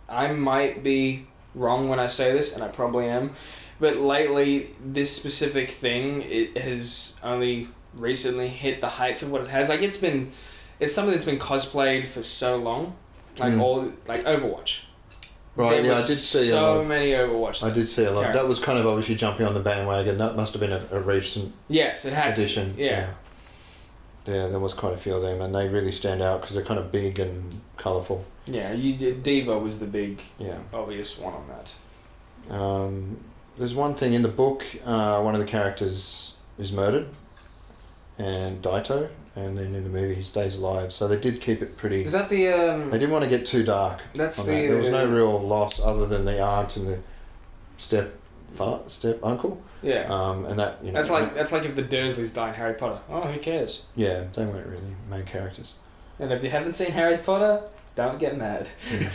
I 0.09 0.31
might 0.31 0.83
be 0.83 1.25
wrong 1.53 1.89
when 1.89 1.99
I 1.99 2.07
say 2.07 2.31
this, 2.33 2.53
and 2.53 2.63
I 2.63 2.67
probably 2.67 3.07
am, 3.07 3.31
but 3.79 3.97
lately 3.97 4.69
this 4.83 5.15
specific 5.15 5.69
thing 5.69 6.21
it 6.23 6.57
has 6.57 7.15
only 7.23 7.67
recently 7.93 8.47
hit 8.47 8.79
the 8.81 8.89
heights 8.89 9.21
of 9.23 9.31
what 9.31 9.41
it 9.41 9.49
has. 9.49 9.69
Like 9.69 9.81
it's 9.81 9.97
been, 9.97 10.31
it's 10.79 10.93
something 10.93 11.11
that's 11.13 11.25
been 11.25 11.39
cosplayed 11.39 12.07
for 12.07 12.21
so 12.23 12.57
long, 12.57 12.95
like 13.39 13.53
Mm. 13.53 13.61
all 13.61 13.91
like 14.07 14.19
Overwatch. 14.23 14.81
Right, 15.55 15.81
There 15.81 15.85
yeah, 15.93 15.93
I 15.93 16.05
did 16.07 16.17
see 16.17 16.49
a 16.49 16.51
so 16.51 16.61
lot. 16.61 16.77
Of, 16.81 16.87
many 16.87 17.11
Overwatch. 17.11 17.63
I 17.63 17.71
did 17.73 17.89
see 17.89 18.03
a 18.05 18.11
lot. 18.11 18.31
That 18.33 18.47
was 18.47 18.59
kind 18.59 18.77
of 18.77 18.85
obviously 18.85 19.15
jumping 19.15 19.45
on 19.47 19.53
the 19.55 19.59
bandwagon. 19.59 20.17
That 20.19 20.35
must 20.35 20.53
have 20.53 20.59
been 20.59 20.71
a, 20.71 20.83
a 20.91 20.99
recent 20.99 21.51
Yes, 21.67 22.05
it 22.05 22.13
had. 22.13 22.33
addition. 22.33 22.75
yeah. 22.77 22.85
yeah. 22.85 23.09
Yeah, 24.27 24.47
there 24.49 24.59
was 24.59 24.73
quite 24.73 24.93
a 24.93 24.97
few 24.97 25.15
of 25.15 25.21
them, 25.21 25.41
and 25.41 25.55
they 25.55 25.69
really 25.69 25.91
stand 25.91 26.21
out 26.21 26.41
because 26.41 26.53
they're 26.55 26.65
kind 26.65 26.79
of 26.81 26.91
big 26.91 27.17
and 27.17 27.61
colourful. 27.77 28.25
Yeah, 28.45 28.73
you 28.73 29.13
D.Va 29.13 29.57
was 29.57 29.79
the 29.79 29.85
big 29.85 30.21
Yeah. 30.37 30.57
obvious 30.73 31.17
one 31.17 31.33
on 31.33 31.45
that. 31.47 32.53
Um, 32.53 33.17
there's 33.57 33.73
one 33.73 33.95
thing 33.95 34.13
in 34.13 34.21
the 34.23 34.27
book. 34.27 34.65
Uh, 34.85 35.21
one 35.21 35.33
of 35.33 35.39
the 35.39 35.47
characters 35.47 36.35
is 36.59 36.71
murdered, 36.73 37.07
and 38.19 38.61
Daito, 38.61 39.07
and 39.37 39.57
then 39.57 39.75
in 39.75 39.83
the 39.83 39.89
movie 39.89 40.15
he 40.15 40.23
stays 40.23 40.57
alive. 40.57 40.91
So 40.91 41.07
they 41.07 41.19
did 41.19 41.39
keep 41.41 41.61
it 41.61 41.77
pretty. 41.77 42.03
Is 42.03 42.11
that 42.11 42.29
the 42.29 42.47
um? 42.49 42.89
They 42.89 42.97
didn't 42.97 43.11
want 43.11 43.23
to 43.23 43.29
get 43.29 43.45
too 43.45 43.63
dark 43.63 44.01
That's 44.15 44.37
the. 44.37 44.43
that. 44.43 44.67
There 44.67 44.77
was 44.77 44.89
no 44.89 45.05
uh, 45.05 45.11
real 45.11 45.39
loss 45.39 45.79
other 45.79 46.07
than 46.07 46.25
the 46.25 46.41
aunt 46.41 46.75
and 46.75 46.87
the 46.87 46.99
step 47.77 48.13
step 48.87 49.19
uncle. 49.23 49.61
Yeah. 49.83 50.07
Um, 50.09 50.45
and 50.45 50.57
that 50.59 50.83
you 50.83 50.91
know. 50.91 50.99
That's 50.99 51.11
like 51.11 51.35
that's 51.35 51.51
like 51.51 51.65
if 51.65 51.75
the 51.75 51.83
Dursleys 51.83 52.33
die 52.33 52.49
in 52.49 52.55
Harry 52.55 52.73
Potter. 52.73 52.99
Oh, 53.09 53.21
who 53.21 53.39
cares? 53.39 53.85
Yeah, 53.95 54.25
they 54.33 54.45
weren't 54.45 54.67
really 54.67 54.95
main 55.09 55.25
characters. 55.25 55.75
And 56.19 56.31
if 56.31 56.43
you 56.43 56.49
haven't 56.49 56.73
seen 56.73 56.91
Harry 56.91 57.17
Potter, 57.17 57.63
don't 57.95 58.17
get 58.17 58.37
mad. 58.37 58.69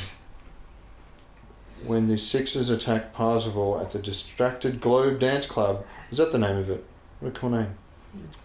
when 1.85 2.07
the 2.07 2.17
Sixers 2.17 2.71
attack 2.71 3.13
Parzival 3.13 3.81
at 3.81 3.91
the 3.91 3.99
Distracted 3.99 4.81
Globe 4.81 5.19
Dance 5.19 5.47
Club, 5.47 5.85
is 6.13 6.19
that 6.19 6.31
the 6.31 6.39
name 6.39 6.59
of 6.59 6.71
it? 6.71 6.85
What 7.19 7.31
a 7.31 7.33
cool 7.33 7.51
name. 7.51 7.75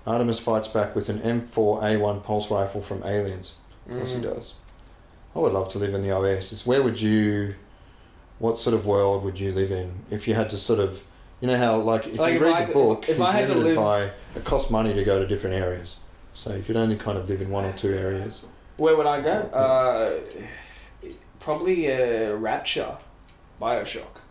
Artemis 0.06 0.40
fights 0.40 0.68
back 0.68 0.96
with 0.96 1.10
an 1.10 1.20
M4A1 1.20 2.24
pulse 2.24 2.50
rifle 2.50 2.82
from 2.82 3.04
Aliens. 3.04 3.54
Of 3.90 3.98
course 3.98 4.12
he 4.12 4.18
Mm. 4.20 4.24
does. 4.24 4.54
I 5.36 5.40
would 5.40 5.54
love 5.54 5.70
to 5.70 5.78
live 5.80 5.94
in 5.94 6.04
the 6.04 6.12
Oasis. 6.12 6.66
Where 6.66 6.82
would 6.82 7.00
you, 7.02 7.56
what 8.40 8.60
sort 8.60 8.74
of 8.74 8.86
world 8.86 9.24
would 9.24 9.40
you 9.40 9.52
live 9.52 9.72
in 9.72 9.92
if 10.10 10.28
you 10.28 10.34
had 10.36 10.50
to 10.52 10.58
sort 10.58 10.80
of, 10.80 11.02
you 11.42 11.48
know 11.48 11.58
how 11.58 11.78
like 11.78 12.08
if 12.08 12.18
Like, 12.20 12.32
you 12.34 12.38
if 12.38 12.42
read 12.44 12.56
I 12.56 12.66
the 12.66 12.74
book, 12.74 13.04
if 13.10 13.18
he's 13.18 13.26
I 13.26 13.32
had 13.32 13.48
to 13.48 13.56
live- 13.56 13.76
by 13.76 14.10
it 14.36 14.44
costs 14.46 14.72
money 14.72 14.94
to 14.94 15.04
go 15.04 15.20
to 15.20 15.28
different 15.28 15.56
areas, 15.56 15.98
so 16.34 16.54
you 16.56 16.64
could 16.64 16.76
only 16.78 16.96
kind 16.96 17.18
of 17.18 17.28
live 17.30 17.42
in 17.42 17.50
one 17.52 17.66
or 17.66 17.74
two 17.74 17.94
areas. 17.94 18.42
Where 18.78 18.96
would 18.96 19.06
I 19.08 19.22
go? 19.22 19.32
Uh, 19.54 20.20
probably 21.40 21.92
uh, 21.92 22.34
Rapture, 22.36 22.98
Bioshock. 23.62 24.22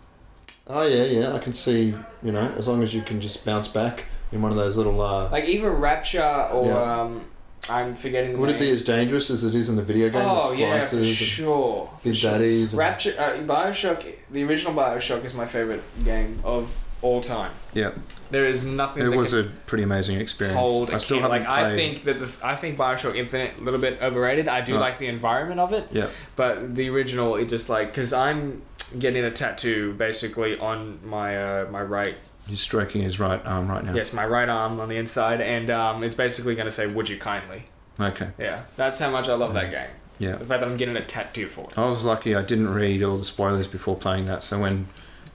Oh 0.68 0.82
yeah, 0.86 1.04
yeah, 1.04 1.32
I 1.34 1.38
can 1.38 1.52
see. 1.52 1.94
You 2.22 2.32
know, 2.32 2.50
as 2.56 2.66
long 2.66 2.82
as 2.82 2.92
you 2.94 3.02
can 3.02 3.20
just 3.20 3.44
bounce 3.44 3.68
back 3.68 4.04
in 4.36 4.42
one 4.42 4.52
of 4.52 4.56
those 4.58 4.76
little. 4.76 5.00
Uh, 5.00 5.28
Like 5.30 5.46
either 5.48 5.70
Rapture 5.70 6.48
or 6.52 6.66
Yeah. 6.66 7.00
um, 7.02 7.22
I'm 7.68 7.96
forgetting 7.96 8.32
the 8.32 8.38
would 8.38 8.50
it 8.50 8.60
be 8.60 8.70
as 8.70 8.82
dangerous 8.84 9.28
as 9.28 9.42
it 9.42 9.54
is 9.54 9.68
in 9.68 9.74
the 9.76 9.82
video 9.82 10.08
game? 10.08 10.22
Oh 10.24 10.52
yeah, 10.52 10.84
for 10.84 11.02
sure. 11.04 11.90
for 12.00 12.04
big 12.04 12.14
sure. 12.16 12.30
daddies. 12.30 12.74
Rapture, 12.74 13.14
uh, 13.18 13.38
Bioshock. 13.42 14.04
The 14.30 14.44
original 14.44 14.72
Bioshock 14.72 15.24
is 15.24 15.34
my 15.34 15.46
favorite 15.46 15.82
game 16.04 16.38
of 16.44 16.72
all 17.02 17.20
time. 17.20 17.50
Yeah. 17.74 17.90
There 18.30 18.46
is 18.46 18.64
nothing. 18.64 19.02
It 19.04 19.10
that 19.10 19.16
was 19.16 19.32
a 19.32 19.44
pretty 19.66 19.82
amazing 19.82 20.20
experience. 20.20 20.58
hold. 20.60 20.90
I 20.92 20.98
still 20.98 21.16
haven't 21.20 21.30
like. 21.42 21.44
played. 21.46 21.64
I 21.72 21.74
think 21.74 22.04
that 22.04 22.18
the 22.20 22.28
I 22.46 22.54
think 22.54 22.78
Bioshock 22.78 23.16
Infinite 23.16 23.58
a 23.58 23.62
little 23.64 23.80
bit 23.80 23.98
overrated. 24.00 24.46
I 24.48 24.60
do 24.60 24.76
Oh. 24.76 24.80
like 24.80 24.98
the 24.98 25.08
environment 25.08 25.58
of 25.58 25.72
it. 25.72 25.88
Yeah. 25.90 26.06
But 26.36 26.76
the 26.76 26.88
original, 26.90 27.34
it 27.34 27.48
just 27.48 27.68
like 27.68 27.88
because 27.92 28.12
I'm 28.12 28.62
getting 28.96 29.24
a 29.24 29.30
tattoo 29.32 29.94
basically 29.94 30.56
on 30.58 31.00
my 31.04 31.36
uh, 31.36 31.66
my 31.72 31.82
right 31.82 32.16
He's 32.48 32.60
stroking 32.60 33.02
his 33.02 33.18
right 33.18 33.44
arm 33.44 33.68
right 33.68 33.84
now. 33.84 33.92
yes 33.94 34.12
my 34.12 34.24
right 34.24 34.48
arm 34.48 34.78
on 34.80 34.88
the 34.88 34.96
inside, 34.96 35.40
and 35.40 35.68
um, 35.70 36.04
it's 36.04 36.14
basically 36.14 36.54
going 36.54 36.66
to 36.66 36.70
say 36.72 36.86
"Would 36.86 37.08
you 37.08 37.18
kindly." 37.18 37.64
Okay. 37.98 38.28
Yeah, 38.38 38.62
that's 38.76 38.98
how 38.98 39.10
much 39.10 39.28
I 39.28 39.34
love 39.34 39.54
that 39.54 39.70
game. 39.70 39.88
Yeah. 40.18 40.32
The 40.36 40.44
fact 40.46 40.60
that 40.60 40.64
I'm 40.68 40.76
getting 40.76 40.96
a 40.96 41.02
tattoo 41.04 41.48
for 41.48 41.62
it. 41.70 41.76
I 41.78 41.88
was 41.90 42.04
lucky. 42.04 42.34
I 42.34 42.42
didn't 42.42 42.72
read 42.72 43.02
all 43.02 43.16
the 43.18 43.24
spoilers 43.24 43.66
before 43.66 43.96
playing 43.96 44.26
that. 44.26 44.44
So 44.44 44.60
when 44.60 44.86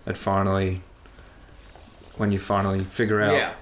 it 0.08 0.16
finally, 0.18 0.82
when 2.18 2.32
you 2.32 2.40
finally 2.40 2.84
figure 2.84 3.20
out 3.22 3.34
Yeah, 3.36 3.54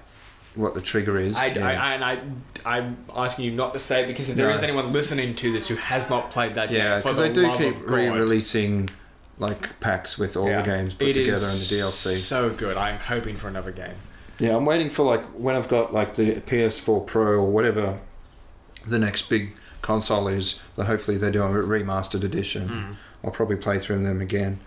what 0.54 0.74
the 0.74 0.80
trigger 0.80 1.18
is, 1.18 1.36
I, 1.36 1.46
yeah. 1.46 1.66
I, 1.66 1.72
I, 1.72 1.92
and 1.94 2.04
I, 2.04 2.76
I'm 2.76 2.96
asking 3.14 3.46
you 3.46 3.50
not 3.52 3.72
to 3.74 3.78
say 3.78 4.04
it 4.04 4.06
because 4.06 4.28
if 4.28 4.36
there 4.36 4.48
No. 4.48 4.54
is 4.54 4.62
anyone 4.62 4.92
listening 4.92 5.34
to 5.36 5.52
this 5.52 5.68
who 5.68 5.76
has 5.76 6.08
not 6.10 6.30
played 6.30 6.54
that 6.54 6.70
yeah, 6.70 6.94
game, 6.94 7.02
for 7.02 7.08
because 7.12 7.18
the 7.18 7.28
they 7.28 7.58
do 7.58 7.72
keep 7.72 7.90
re-releasing 7.90 8.88
like 9.40 9.80
packs 9.80 10.16
with 10.18 10.36
all 10.36 10.48
Yeah. 10.48 10.62
the 10.62 10.70
games 10.70 10.94
put 10.94 11.08
it 11.08 11.14
together 11.14 11.46
in 11.46 11.52
the 11.52 11.66
DLC. 11.80 12.14
So 12.16 12.50
good. 12.50 12.76
I'm 12.76 12.98
hoping 12.98 13.36
for 13.36 13.48
another 13.48 13.72
game. 13.72 13.96
Yeah, 14.38 14.54
I'm 14.56 14.64
waiting 14.66 14.90
for 14.90 15.02
like 15.04 15.22
when 15.32 15.56
I've 15.56 15.68
got 15.68 15.92
like 15.92 16.14
the 16.14 16.36
PS4 16.36 17.06
Pro 17.06 17.40
or 17.40 17.50
whatever 17.50 17.98
the 18.86 18.98
next 18.98 19.28
big 19.28 19.54
console 19.82 20.28
is 20.28 20.60
that 20.76 20.84
hopefully 20.84 21.16
they 21.18 21.30
do 21.30 21.42
a 21.42 21.46
remastered 21.48 22.22
edition. 22.22 22.68
Mm. 22.68 22.94
I'll 23.24 23.30
probably 23.30 23.56
play 23.56 23.78
through 23.78 24.02
them 24.02 24.20
again. 24.20 24.60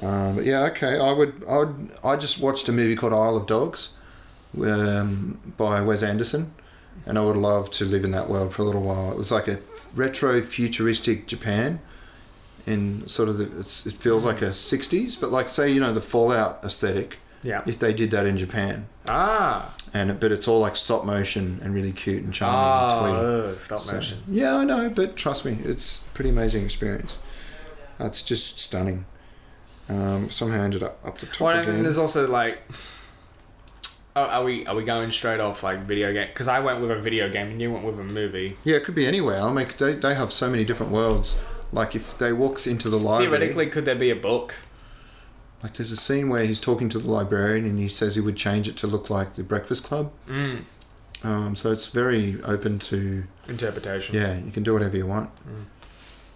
Um, 0.00 0.36
but 0.36 0.44
yeah, 0.44 0.62
okay. 0.70 0.98
I 0.98 1.12
would. 1.12 1.44
I 1.48 1.58
would. 1.58 1.90
I 2.02 2.16
just 2.16 2.38
watched 2.40 2.68
a 2.68 2.72
movie 2.72 2.96
called 2.96 3.12
Isle 3.12 3.36
of 3.36 3.46
Dogs, 3.46 3.90
um, 4.58 5.38
by 5.58 5.80
Wes 5.82 6.02
Anderson, 6.02 6.52
and 7.06 7.18
I 7.18 7.24
would 7.24 7.36
love 7.36 7.70
to 7.72 7.84
live 7.84 8.04
in 8.04 8.10
that 8.12 8.28
world 8.30 8.54
for 8.54 8.62
a 8.62 8.64
little 8.64 8.82
while. 8.82 9.12
It 9.12 9.18
was 9.18 9.30
like 9.30 9.48
a 9.48 9.58
retro 9.94 10.42
futuristic 10.42 11.26
Japan. 11.26 11.80
In 12.66 13.08
sort 13.08 13.28
of 13.28 13.38
the, 13.38 13.60
it's, 13.60 13.86
it 13.86 13.94
feels 13.94 14.22
like 14.22 14.40
a 14.40 14.50
60s, 14.50 15.20
but 15.20 15.30
like 15.32 15.48
say 15.48 15.70
you 15.70 15.80
know 15.80 15.92
the 15.92 16.00
Fallout 16.00 16.62
aesthetic. 16.64 17.18
Yeah. 17.42 17.62
If 17.66 17.80
they 17.80 17.92
did 17.92 18.12
that 18.12 18.24
in 18.24 18.36
Japan, 18.38 18.86
Ah. 19.08 19.74
and 19.92 20.12
it, 20.12 20.20
but 20.20 20.30
it's 20.30 20.46
all 20.46 20.60
like 20.60 20.76
stop 20.76 21.04
motion 21.04 21.58
and 21.64 21.74
really 21.74 21.90
cute 21.90 22.22
and 22.22 22.32
charming 22.32 22.92
and 22.92 23.00
twee. 23.00 23.10
Oh, 23.20 23.48
ugh, 23.50 23.58
stop 23.58 23.80
So- 23.80 23.92
motion. 23.94 24.18
Yeah, 24.28 24.54
I 24.54 24.64
know, 24.64 24.88
but 24.90 25.16
trust 25.16 25.44
me, 25.44 25.58
it's 25.64 26.04
pretty 26.14 26.30
amazing 26.30 26.64
experience. 26.64 27.16
It's 27.98 28.22
just 28.22 28.60
stunning. 28.60 29.06
Um, 29.88 30.30
somehow 30.30 30.62
ended 30.62 30.84
up 30.84 30.98
up 31.04 31.18
the 31.18 31.26
top 31.26 31.40
Well, 31.40 31.68
and 31.68 31.84
there's 31.84 31.98
also 31.98 32.28
like, 32.28 32.62
oh, 34.14 34.22
are 34.22 34.44
we 34.44 34.64
are 34.66 34.76
we 34.76 34.84
going 34.84 35.10
straight 35.10 35.40
off 35.40 35.64
like 35.64 35.80
video 35.80 36.12
game? 36.12 36.28
Because 36.28 36.46
I 36.48 36.60
went 36.60 36.80
with 36.80 36.92
a 36.92 36.96
video 36.96 37.28
game 37.28 37.48
and 37.48 37.60
you 37.60 37.72
went 37.72 37.84
with 37.84 37.98
a 37.98 38.04
movie. 38.04 38.56
Yeah, 38.64 38.76
it 38.76 38.84
could 38.84 38.94
be 38.94 39.06
anywhere. 39.06 39.40
I 39.42 39.52
mean, 39.52 39.66
they, 39.78 39.94
they 39.94 40.14
have 40.14 40.32
so 40.32 40.48
many 40.48 40.64
different 40.64 40.92
worlds. 40.92 41.36
Like 41.72 41.94
if 41.94 42.18
they 42.18 42.32
walk 42.32 42.66
into 42.66 42.88
the 42.90 42.98
library, 42.98 43.26
Theoretically, 43.38 43.66
could 43.68 43.84
there 43.84 43.94
be 43.96 44.10
a 44.10 44.16
book? 44.16 44.54
like 45.62 45.74
there's 45.74 45.92
a 45.92 45.96
scene 45.96 46.28
where 46.28 46.44
he's 46.44 46.58
talking 46.58 46.88
to 46.88 46.98
the 46.98 47.08
librarian 47.08 47.64
and 47.64 47.78
he 47.78 47.86
says 47.86 48.16
he 48.16 48.20
would 48.20 48.36
change 48.36 48.66
it 48.66 48.76
to 48.76 48.86
look 48.88 49.08
like 49.08 49.34
the 49.36 49.44
Breakfast 49.44 49.84
Club. 49.84 50.10
Mm. 50.28 50.62
Um, 51.22 51.54
so 51.54 51.70
it's 51.70 51.86
very 51.86 52.42
open 52.42 52.80
to 52.80 53.22
Interpretation. 53.48 54.16
yeah, 54.16 54.38
you 54.38 54.50
can 54.50 54.64
do 54.64 54.72
whatever 54.72 54.96
you 54.96 55.06
want. 55.06 55.30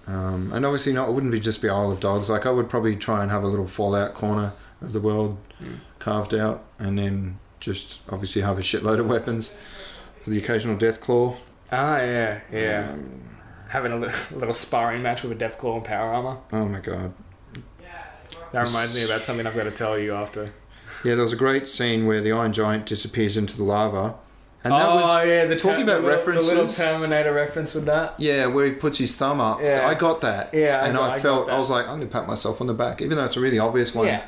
Um, 0.07 0.53
and 0.53 0.65
obviously, 0.65 0.93
not 0.93 1.09
it 1.09 1.13
wouldn't 1.13 1.33
be 1.33 1.41
just 1.41 1.61
be 1.61 1.69
Isle 1.69 1.91
of 1.91 1.99
Dogs. 1.99 2.31
Like 2.31 2.47
I 2.47 2.51
would 2.53 2.71
probably 2.71 2.95
try 2.95 3.23
and 3.23 3.31
have 3.33 3.43
a 3.43 3.49
little 3.49 3.67
Fallout 3.67 4.15
corner 4.15 4.53
of 4.81 4.93
the 4.93 5.01
world 5.01 5.39
Mm. 5.63 5.79
carved 5.99 6.35
out, 6.35 6.63
and 6.79 6.99
then 6.99 7.37
just 7.61 8.01
obviously 8.11 8.43
have 8.43 8.59
a 8.59 8.61
shitload 8.61 9.01
of 9.01 9.09
weapons, 9.09 9.55
with 10.25 10.35
the 10.35 10.39
occasional 10.39 10.77
death 10.77 11.01
claw. 11.01 11.35
Ah, 11.73 11.97
yeah, 11.97 12.41
yeah. 12.53 12.91
Um, 12.93 13.21
Having 13.69 13.93
a 13.93 13.97
li- 13.99 14.13
little 14.33 14.55
sparring 14.55 15.03
match 15.03 15.23
with 15.23 15.33
a 15.33 15.35
Death 15.35 15.59
Claw 15.59 15.77
and 15.77 15.85
Power 15.85 16.13
Armor. 16.15 16.37
oh 16.53 16.65
my 16.67 16.81
god. 16.81 17.13
That 18.53 18.67
reminds 18.67 18.95
me 18.95 19.05
about 19.05 19.23
something 19.23 19.47
I've 19.47 19.57
got 19.57 19.65
to 19.65 19.71
tell 19.73 19.99
you 19.99 20.15
after. 20.15 20.45
Yeah, 21.05 21.15
there 21.15 21.25
was 21.25 21.33
a 21.33 21.37
great 21.37 21.69
scene 21.69 22.07
where 22.07 22.21
the 22.21 22.33
Iron 22.33 22.53
Giant 22.53 22.87
disappears 22.87 23.37
into 23.37 23.57
the 23.57 23.65
lava, 23.65 24.15
and 24.65 24.73
that 24.73 24.89
oh 24.89 24.95
was 24.97 25.27
yeah, 25.27 25.45
the 25.47 25.57
talking 25.57 25.85
ter- 25.87 25.99
about 25.99 26.03
the, 26.03 26.33
little- 26.33 26.43
The 26.43 26.55
little. 26.55 26.69
Terminator 26.69 27.35
reference 27.35 27.75
with 27.75 27.85
that. 27.87 28.15
yeah, 28.19 28.47
where 28.47 28.67
he 28.67 28.73
puts 28.73 28.99
his 28.99 29.17
thumb 29.17 29.41
up. 29.41 29.61
Yeah. 29.61 29.87
I 29.87 29.95
got 29.95 30.21
that. 30.23 30.55
Yeah, 30.55 30.81
I 30.83 30.87
and 30.87 30.97
got- 30.97 31.11
I, 31.11 31.15
I 31.17 31.19
felt 31.19 31.49
I 31.49 31.53
that. 31.55 31.59
was 31.59 31.71
like, 31.71 31.87
I'm 31.89 31.99
gonna 31.99 32.07
pat 32.11 32.27
myself 32.27 32.61
on 32.61 32.67
the 32.69 32.75
back, 32.75 33.03
even 33.03 33.19
though 33.19 33.25
it's 33.25 33.37
a 33.37 33.41
really 33.41 33.59
obvious 33.59 33.95
one. 33.95 34.07
Yeah. 34.07 34.27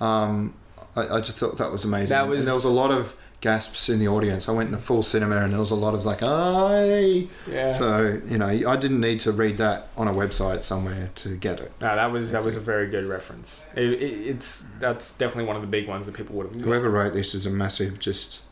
Um, 0.00 0.54
I, 0.96 1.16
I 1.16 1.20
just 1.20 1.38
thought 1.38 1.56
that 1.58 1.70
was 1.70 1.84
amazing. 1.84 2.08
That 2.10 2.28
was- 2.28 2.40
and 2.40 2.48
there 2.48 2.54
was 2.56 2.64
a 2.64 2.68
lot 2.70 2.90
of 2.90 3.14
gasps 3.40 3.88
in 3.88 3.98
the 3.98 4.08
audience. 4.08 4.48
I 4.48 4.52
went 4.52 4.68
in 4.68 4.74
a 4.74 4.78
full 4.78 5.02
cinema, 5.02 5.38
and 5.38 5.52
there 5.52 5.60
was 5.60 5.70
a 5.70 5.76
lot 5.76 5.94
of 5.94 6.04
like, 6.04 6.22
"Aye." 6.22 7.28
Yeah. 7.48 7.72
So 7.72 8.20
you 8.28 8.38
know, 8.38 8.46
I 8.46 8.76
didn't 8.76 9.00
need 9.00 9.20
to 9.20 9.32
read 9.32 9.58
that 9.58 9.88
on 9.96 10.08
a 10.08 10.12
website 10.12 10.62
somewhere 10.62 11.10
to 11.16 11.36
get 11.36 11.60
it. 11.60 11.72
no, 11.80 11.94
that 11.96 12.10
was 12.10 12.32
that 12.32 12.44
was 12.44 12.56
a 12.56 12.60
very 12.60 12.88
good 12.88 13.06
reference. 13.06 13.66
It, 13.74 13.92
it, 13.92 14.02
it's 14.02 14.64
that's 14.78 15.12
definitely 15.12 15.44
one 15.44 15.56
of 15.56 15.62
the 15.62 15.68
big 15.68 15.88
ones 15.88 16.06
that 16.06 16.14
people 16.14 16.36
would 16.36 16.52
have. 16.52 16.60
Whoever 16.60 16.90
wrote 16.90 17.14
this 17.14 17.34
is 17.34 17.46
a 17.46 17.50
massive 17.50 17.98
just. 17.98 18.42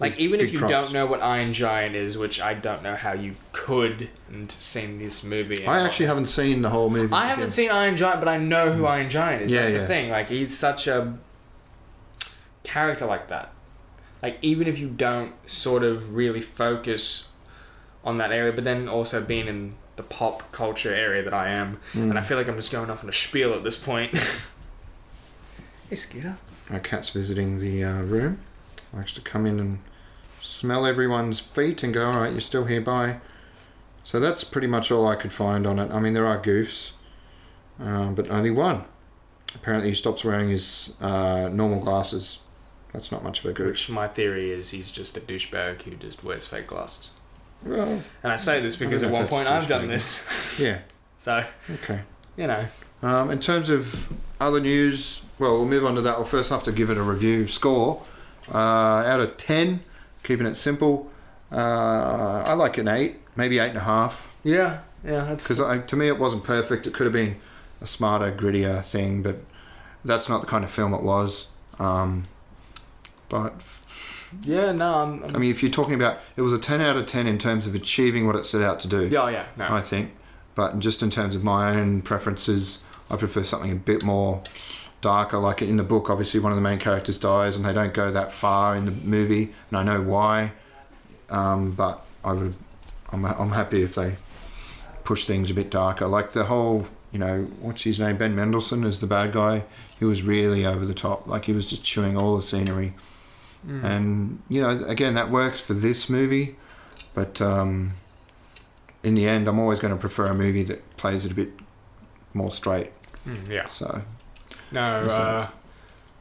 Like 0.00 0.16
even 0.20 0.38
if 0.38 0.52
you 0.52 0.60
props. 0.60 0.70
don't 0.70 0.92
know 0.92 1.06
what 1.06 1.22
Iron 1.22 1.52
Giant 1.52 1.96
is, 1.96 2.16
which 2.16 2.40
I 2.40 2.54
don't 2.54 2.84
know 2.84 2.94
how 2.94 3.14
you 3.14 3.34
could 3.50 4.08
and 4.28 4.48
seen 4.52 5.00
this 5.00 5.24
movie. 5.24 5.66
I 5.66 5.80
actually 5.80 6.06
haven't 6.06 6.28
seen 6.28 6.62
the 6.62 6.70
whole 6.70 6.88
movie. 6.88 7.12
I 7.12 7.26
haven't 7.26 7.50
seen 7.50 7.72
Iron 7.72 7.96
Giant, 7.96 8.20
but 8.20 8.28
I 8.28 8.36
know 8.36 8.70
who 8.70 8.84
mm. 8.84 8.90
Iron 8.90 9.10
Giant 9.10 9.42
is. 9.42 9.50
Yeah, 9.50 9.62
That's 9.62 9.72
yeah. 9.72 9.80
the 9.80 9.86
thing. 9.88 10.10
Like 10.10 10.28
he's 10.28 10.56
such 10.56 10.86
a 10.86 11.18
character 12.62 13.06
like 13.06 13.26
that. 13.26 13.50
Like 14.22 14.38
even 14.42 14.66
if 14.66 14.78
you 14.78 14.88
don't 14.88 15.32
sort 15.48 15.82
of 15.84 16.14
really 16.14 16.40
focus 16.40 17.28
on 18.04 18.18
that 18.18 18.32
area, 18.32 18.52
but 18.52 18.64
then 18.64 18.88
also 18.88 19.20
being 19.22 19.46
in 19.48 19.74
the 19.96 20.02
pop 20.02 20.50
culture 20.52 20.94
area 20.94 21.22
that 21.22 21.34
I 21.34 21.48
am, 21.50 21.76
Mm. 21.92 22.10
and 22.10 22.18
I 22.18 22.22
feel 22.22 22.36
like 22.38 22.48
I'm 22.48 22.56
just 22.56 22.70
going 22.72 22.90
off 22.90 23.02
on 23.02 23.10
a 23.10 23.12
spiel 23.12 23.52
at 23.54 23.64
this 23.64 23.76
point. 23.76 24.16
hey, 25.90 25.96
Scooter. 25.96 26.36
Our 26.70 26.78
cat's 26.80 27.10
visiting 27.10 27.58
the 27.60 27.84
uh, 27.84 28.02
room. 28.02 28.40
Likes 28.92 29.12
to 29.14 29.20
come 29.20 29.46
in 29.46 29.58
and 29.60 29.78
smell 30.40 30.86
everyone's 30.86 31.40
feet 31.40 31.82
and 31.82 31.92
go, 31.92 32.06
all 32.10 32.18
right, 32.20 32.32
you're 32.32 32.40
still 32.40 32.64
here, 32.64 32.80
bye. 32.80 33.16
So 34.04 34.18
that's 34.20 34.44
pretty 34.44 34.66
much 34.68 34.90
all 34.90 35.06
I 35.06 35.14
could 35.16 35.32
find 35.32 35.66
on 35.66 35.78
it. 35.78 35.90
I 35.90 36.00
mean, 36.00 36.14
there 36.14 36.26
are 36.26 36.38
goofs, 36.40 36.92
um, 37.80 38.14
but 38.14 38.30
only 38.30 38.50
one. 38.50 38.84
Apparently, 39.54 39.90
he 39.90 39.94
stops 39.94 40.24
wearing 40.24 40.48
his 40.50 40.96
uh, 41.00 41.48
normal 41.52 41.80
glasses. 41.80 42.38
That's 42.92 43.12
not 43.12 43.22
much 43.22 43.40
of 43.40 43.50
a 43.50 43.52
goof. 43.52 43.66
Which 43.66 43.90
my 43.90 44.08
theory 44.08 44.50
is 44.50 44.70
he's 44.70 44.90
just 44.90 45.16
a 45.16 45.20
douchebag 45.20 45.82
who 45.82 45.94
just 45.96 46.24
wears 46.24 46.46
fake 46.46 46.68
glasses. 46.68 47.10
Well, 47.64 48.02
And 48.22 48.32
I 48.32 48.36
say 48.36 48.60
this 48.60 48.76
because 48.76 49.02
at 49.02 49.10
one 49.10 49.26
point 49.26 49.48
I've 49.48 49.66
done 49.66 49.88
this. 49.88 50.58
yeah, 50.60 50.78
So, 51.18 51.44
okay. 51.74 52.00
you 52.36 52.46
know. 52.46 52.66
Um, 53.02 53.30
in 53.30 53.40
terms 53.40 53.68
of 53.70 54.12
other 54.40 54.60
news, 54.60 55.24
well, 55.38 55.52
we'll 55.58 55.66
move 55.66 55.84
on 55.84 55.94
to 55.96 56.00
that. 56.02 56.16
We'll 56.16 56.26
first 56.26 56.50
have 56.50 56.62
to 56.64 56.72
give 56.72 56.90
it 56.90 56.96
a 56.96 57.02
review 57.02 57.46
score. 57.48 58.02
Uh, 58.52 58.58
out 58.58 59.20
of 59.20 59.36
10, 59.36 59.80
keeping 60.22 60.46
it 60.46 60.54
simple, 60.54 61.10
uh, 61.52 62.44
I 62.46 62.54
like 62.54 62.78
an 62.78 62.88
8, 62.88 63.16
maybe 63.36 63.56
8.5. 63.56 64.12
Yeah, 64.44 64.80
yeah, 65.04 65.24
that's 65.24 65.46
Because 65.46 65.84
to 65.86 65.96
me, 65.96 66.08
it 66.08 66.18
wasn't 66.18 66.44
perfect. 66.44 66.86
It 66.86 66.94
could 66.94 67.04
have 67.04 67.12
been 67.12 67.36
a 67.80 67.86
smarter, 67.86 68.32
grittier 68.32 68.82
thing, 68.84 69.22
but 69.22 69.36
that's 70.04 70.28
not 70.28 70.40
the 70.40 70.46
kind 70.46 70.64
of 70.64 70.70
film 70.70 70.94
it 70.94 71.02
was. 71.02 71.46
Um, 71.78 72.24
but 73.28 73.54
yeah. 74.42 74.72
No, 74.72 74.94
I'm. 74.94 75.22
I'm 75.24 75.36
I 75.36 75.38
mean, 75.38 75.50
if 75.50 75.62
you're 75.62 75.72
talking 75.72 75.94
about, 75.94 76.18
it 76.36 76.42
was 76.42 76.52
a 76.52 76.58
10 76.58 76.80
out 76.80 76.96
of 76.96 77.06
10 77.06 77.26
in 77.26 77.38
terms 77.38 77.66
of 77.66 77.74
achieving 77.74 78.26
what 78.26 78.36
it 78.36 78.44
set 78.44 78.62
out 78.62 78.80
to 78.80 78.88
do. 78.88 79.08
yeah, 79.08 79.22
oh, 79.22 79.28
yeah, 79.28 79.46
no. 79.56 79.68
I 79.70 79.80
think. 79.80 80.12
But 80.54 80.78
just 80.80 81.02
in 81.02 81.10
terms 81.10 81.36
of 81.36 81.44
my 81.44 81.70
own 81.70 82.02
preferences, 82.02 82.82
I 83.10 83.16
prefer 83.16 83.44
something 83.44 83.70
a 83.70 83.76
bit 83.76 84.04
more 84.04 84.42
darker. 85.00 85.38
Like 85.38 85.62
in 85.62 85.76
the 85.76 85.84
book, 85.84 86.10
obviously 86.10 86.40
one 86.40 86.52
of 86.52 86.56
the 86.56 86.62
main 86.62 86.78
characters 86.78 87.18
dies, 87.18 87.56
and 87.56 87.64
they 87.64 87.72
don't 87.72 87.94
go 87.94 88.10
that 88.10 88.32
far 88.32 88.76
in 88.76 88.84
the 88.84 88.90
movie, 88.90 89.54
and 89.70 89.78
I 89.78 89.82
know 89.82 90.02
why. 90.02 90.52
Um, 91.30 91.72
but 91.72 92.04
I 92.24 92.32
would, 92.32 92.54
I'm, 93.12 93.24
I'm 93.24 93.50
happy 93.50 93.82
if 93.82 93.94
they 93.94 94.16
push 95.04 95.24
things 95.24 95.50
a 95.50 95.54
bit 95.54 95.70
darker. 95.70 96.06
Like 96.06 96.32
the 96.32 96.44
whole, 96.44 96.86
you 97.12 97.18
know, 97.18 97.44
what's 97.60 97.82
his 97.82 98.00
name? 98.00 98.16
Ben 98.16 98.34
Mendelsohn 98.34 98.84
is 98.84 99.00
the 99.00 99.06
bad 99.06 99.32
guy. 99.32 99.64
He 99.98 100.04
was 100.04 100.22
really 100.22 100.64
over 100.66 100.84
the 100.84 100.94
top. 100.94 101.26
Like 101.26 101.44
he 101.44 101.52
was 101.52 101.70
just 101.70 101.84
chewing 101.84 102.16
all 102.16 102.36
the 102.36 102.42
scenery. 102.42 102.94
Mm. 103.66 103.84
And 103.84 104.42
you 104.48 104.62
know, 104.62 104.70
again, 104.86 105.14
that 105.14 105.30
works 105.30 105.60
for 105.60 105.74
this 105.74 106.08
movie, 106.08 106.56
but 107.14 107.40
um, 107.40 107.92
in 109.02 109.14
the 109.14 109.26
end, 109.28 109.48
I'm 109.48 109.58
always 109.58 109.80
going 109.80 109.94
to 109.94 110.00
prefer 110.00 110.26
a 110.26 110.34
movie 110.34 110.62
that 110.64 110.96
plays 110.96 111.24
it 111.24 111.32
a 111.32 111.34
bit 111.34 111.50
more 112.34 112.50
straight. 112.50 112.90
Mm, 113.26 113.50
yeah. 113.50 113.66
So 113.66 114.02
No, 114.72 114.80
uh, 114.80 115.46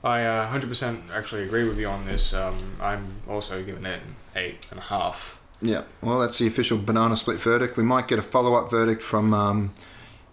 I 0.03 0.23
uh, 0.23 0.51
100% 0.51 1.11
actually 1.11 1.43
agree 1.43 1.67
with 1.67 1.79
you 1.79 1.87
on 1.87 2.05
this. 2.05 2.33
Um, 2.33 2.57
I'm 2.81 3.07
also 3.27 3.63
giving 3.63 3.85
it 3.85 4.01
an 4.03 4.15
eight 4.35 4.67
and 4.71 4.79
a 4.79 4.83
half. 4.83 5.41
yeah, 5.61 5.83
well, 6.01 6.19
that's 6.19 6.37
the 6.37 6.47
official 6.47 6.77
banana 6.77 7.17
split 7.17 7.41
verdict. 7.41 7.77
We 7.77 7.83
might 7.83 8.07
get 8.07 8.19
a 8.19 8.23
follow-up 8.23 8.69
verdict 8.69 9.01
from 9.01 9.33
um, 9.33 9.73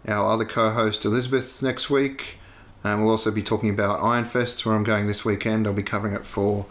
our 0.06 0.30
other 0.30 0.44
co-host 0.44 1.04
Elizabeth 1.04 1.62
next 1.62 1.88
week, 1.88 2.38
and 2.82 3.00
we'll 3.00 3.10
also 3.10 3.30
be 3.30 3.42
talking 3.42 3.70
about 3.70 4.02
Iron 4.02 4.26
Fest, 4.26 4.64
where 4.66 4.74
I'm 4.74 4.84
going 4.84 5.06
this 5.06 5.24
weekend. 5.24 5.66
I'll 5.66 5.72
be 5.72 5.82
covering 5.82 6.14
it 6.14 6.26
for 6.26 6.66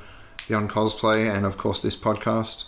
Beyond 0.47 0.69
Cosplay 0.69 1.33
and 1.33 1.45
of 1.45 1.57
course 1.57 1.81
this 1.81 1.95
podcast. 1.95 2.65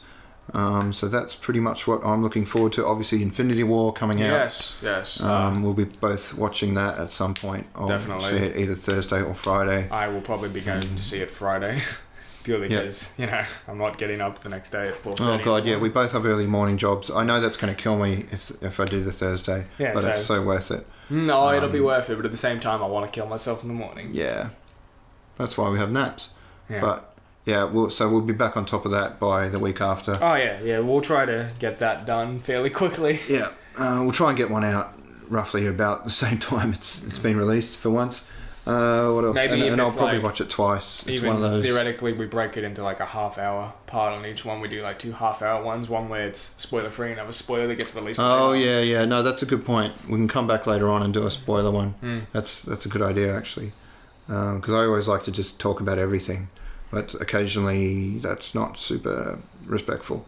Um, 0.54 0.94
so 0.94 1.08
that's 1.08 1.36
pretty 1.36 1.60
much 1.60 1.88
what 1.88 2.06
I'm 2.06 2.22
looking 2.22 2.46
forward 2.46 2.74
to. 2.74 2.86
Obviously, 2.86 3.24
Infinity 3.24 3.64
War 3.64 3.92
coming 3.92 4.22
out. 4.22 4.30
Yes, 4.30 4.78
yes. 4.82 5.20
Um, 5.22 5.64
we'll 5.64 5.74
be 5.74 5.86
both 5.86 6.36
watching 6.38 6.76
that 6.76 7.00
at 7.00 7.12
some 7.12 7.34
point. 7.34 7.66
I'll 7.76 7.88
Definitely. 7.88 8.30
see 8.30 8.36
it 8.38 8.56
either 8.58 8.76
Thursday 8.76 9.24
or 9.24 9.34
Friday. 9.34 9.90
I 9.90 10.08
will 10.08 10.22
probably 10.22 10.50
be 10.50 10.62
going 10.62 10.96
to 10.96 11.04
see 11.04 11.20
it 11.20 11.32
Friday. 11.32 11.82
Purely 12.44 12.68
because, 12.68 13.12
you 13.18 13.26
know, 13.26 13.44
I'm 13.68 13.80
not 13.80 13.98
getting 13.98 14.22
up 14.22 14.42
the 14.44 14.50
next 14.50 14.70
day 14.70 14.90
at 14.90 14.96
4 14.98 15.16
Oh 15.20 15.42
god, 15.44 15.66
yeah, 15.66 15.78
we 15.78 15.90
both 15.90 16.12
have 16.12 16.28
early 16.28 16.46
morning 16.46 16.78
jobs. 16.78 17.10
I 17.10 17.24
know 17.24 17.42
that's 17.42 17.58
going 17.58 17.76
to 17.76 17.82
kill 17.82 17.98
me 17.98 18.26
if 18.32 18.52
if 18.62 18.80
I 18.80 18.86
do 18.86 19.04
the 19.04 19.12
Thursday, 19.12 19.66
Yeah, 19.80 19.96
but 19.96 20.04
so- 20.04 20.10
it's 20.10 20.26
so 20.26 20.44
worth 20.44 20.70
it. 20.70 20.86
No, 21.10 21.52
it'll 21.54 21.70
be 21.70 21.80
um, 21.80 21.86
worth 21.86 22.08
it, 22.12 22.16
but 22.18 22.26
at 22.26 22.30
the 22.30 22.38
same 22.38 22.60
time, 22.60 22.84
I 22.84 22.86
want 22.88 23.06
to 23.06 23.12
kill 23.12 23.28
myself 23.28 23.64
in 23.64 23.68
the 23.68 23.74
morning. 23.74 24.10
Yeah, 24.14 24.50
that's 25.40 25.58
why 25.58 25.72
we 25.72 25.80
have 25.80 25.92
naps. 25.92 26.30
Yeah. 26.70 26.82
But 26.82 27.15
yeah, 27.46 27.64
we'll, 27.66 27.90
so 27.90 28.10
we'll 28.10 28.22
be 28.22 28.34
back 28.34 28.58
on 28.58 28.66
top 28.66 28.86
of 28.86 28.92
that 28.92 29.20
by 29.20 29.50
the 29.50 29.60
week 29.60 29.80
after. 29.82 30.18
Oh, 30.22 30.36
yeah, 30.36 30.60
yeah. 30.62 30.80
We'll 30.80 31.02
try 31.02 31.26
to 31.26 31.52
get 31.60 31.80
that 31.80 32.06
done 32.06 32.40
fairly 32.40 32.70
quickly. 32.70 33.20
Yeah, 33.30 33.50
uh, 33.78 34.00
we'll 34.04 34.12
try 34.12 34.30
and 34.30 34.38
get 34.38 34.50
one 34.50 34.64
out 34.64 34.88
roughly 35.30 35.66
about 35.68 36.06
the 36.06 36.12
same 36.12 36.38
time 36.52 36.74
it's 36.74 37.04
it's 37.04 37.20
been 37.20 37.38
released 37.38 37.78
for 37.78 37.90
once. 37.90 38.24
Uh, 38.68 39.12
what 39.12 39.24
else? 39.24 39.36
Maybe 39.36 39.62
and 39.62 39.74
and 39.74 39.82
I'll 39.82 39.92
probably 39.92 40.16
like- 40.16 40.24
watch 40.24 40.42
it 40.42 40.50
twice. 40.50 41.02
It's 41.04 41.10
Even 41.22 41.28
one 41.28 41.36
of 41.36 41.42
those. 41.44 41.64
theoretically, 41.64 42.14
we 42.14 42.26
break 42.26 42.58
it 42.58 42.64
into 42.64 42.82
like 42.82 43.00
a 43.00 43.06
half 43.06 43.38
hour 43.38 43.74
part 43.86 44.14
on 44.14 44.26
each 44.26 44.44
one. 44.44 44.60
We 44.60 44.68
do 44.68 44.82
like 44.82 44.98
two 44.98 45.12
half 45.12 45.44
hour 45.44 45.64
ones, 45.64 45.88
one 45.88 46.10
where 46.10 46.26
it's 46.28 46.56
spoiler 46.58 46.90
free, 46.90 47.10
and 47.10 47.20
have 47.20 47.30
a 47.30 47.34
spoiler 47.34 47.68
that 47.68 47.76
gets 47.76 47.94
released. 47.94 48.20
Oh 48.24 48.54
yeah, 48.54 48.80
yeah. 48.82 49.06
No, 49.06 49.22
that's 49.22 49.44
a 49.44 49.46
good 49.46 49.64
point. 49.64 49.94
We 50.10 50.16
can 50.16 50.28
come 50.28 50.48
back 50.48 50.66
later 50.66 50.90
on 50.90 51.04
and 51.04 51.14
do 51.14 51.28
a 51.28 51.30
spoiler 51.32 51.70
one. 51.70 51.94
Mm. 52.02 52.22
That's 52.32 52.64
that's 52.64 52.88
a 52.88 52.90
good 52.90 53.04
idea 53.04 53.38
actually, 53.38 53.72
because 54.26 54.74
I 54.74 54.86
always 54.86 55.08
like 55.08 55.24
to 55.26 55.32
just 55.32 55.60
talk 55.60 55.80
about 55.80 56.00
everything, 56.00 56.48
but 56.92 57.14
occasionally 57.16 58.18
that's 58.20 58.54
not 58.56 58.78
super 58.78 59.40
respectful. 59.66 60.26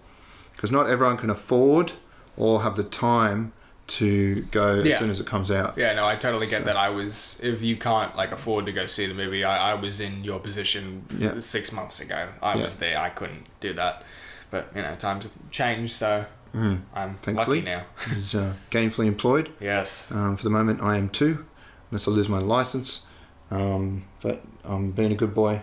because 0.55 0.71
not 0.71 0.89
everyone 0.89 1.17
can 1.17 1.29
afford 1.29 1.91
or 2.35 2.63
have 2.63 2.75
the 2.75 2.83
time 2.83 3.53
to 3.85 4.41
go 4.51 4.81
Yeah. 4.81 4.93
as 4.93 4.99
soon 4.99 5.09
as 5.11 5.19
it 5.19 5.27
comes 5.27 5.49
out. 5.51 5.77
Yeah, 5.77 5.93
no, 5.93 6.05
I 6.07 6.15
totally 6.15 6.47
get 6.47 6.65
that. 6.65 6.75
I 6.75 6.89
was, 6.89 7.39
if 7.43 7.61
you 7.61 7.75
can't 7.77 8.15
like 8.17 8.31
afford 8.31 8.65
to 8.65 8.71
go 8.71 8.85
see 8.87 9.05
the 9.05 9.13
movie, 9.13 9.43
I, 9.43 9.71
I 9.71 9.73
was 9.75 9.99
in 10.01 10.23
your 10.23 10.39
position 10.39 11.03
Yeah. 11.17 11.39
six 11.39 11.71
months 11.71 11.99
ago. 11.99 12.27
I 12.41 12.55
Yeah. 12.55 12.63
was 12.63 12.77
there. 12.77 12.97
I 12.97 13.09
couldn't 13.09 13.45
do 13.61 13.73
that, 13.73 14.03
but 14.51 14.67
you 14.75 14.81
know, 14.81 14.93
times 14.95 15.23
have 15.23 15.31
changed, 15.51 15.93
so 15.93 16.25
Mm. 16.55 16.79
I'm 16.95 17.13
Thankfully. 17.15 17.59
lucky 17.61 17.69
now. 17.69 17.83
He's 18.13 18.33
uh, 18.33 18.53
gainfully 18.71 19.05
employed. 19.05 19.49
Yes. 19.59 20.07
Um, 20.11 20.37
for 20.37 20.43
the 20.43 20.49
moment, 20.49 20.81
I 20.81 20.97
am 20.97 21.09
too, 21.09 21.45
unless 21.91 22.07
I 22.07 22.11
lose 22.11 22.29
my 22.29 22.39
license. 22.39 23.05
Um, 23.51 24.03
but 24.23 24.41
I'm 24.63 24.91
being 24.91 25.11
a 25.11 25.15
good 25.15 25.35
boy. 25.35 25.61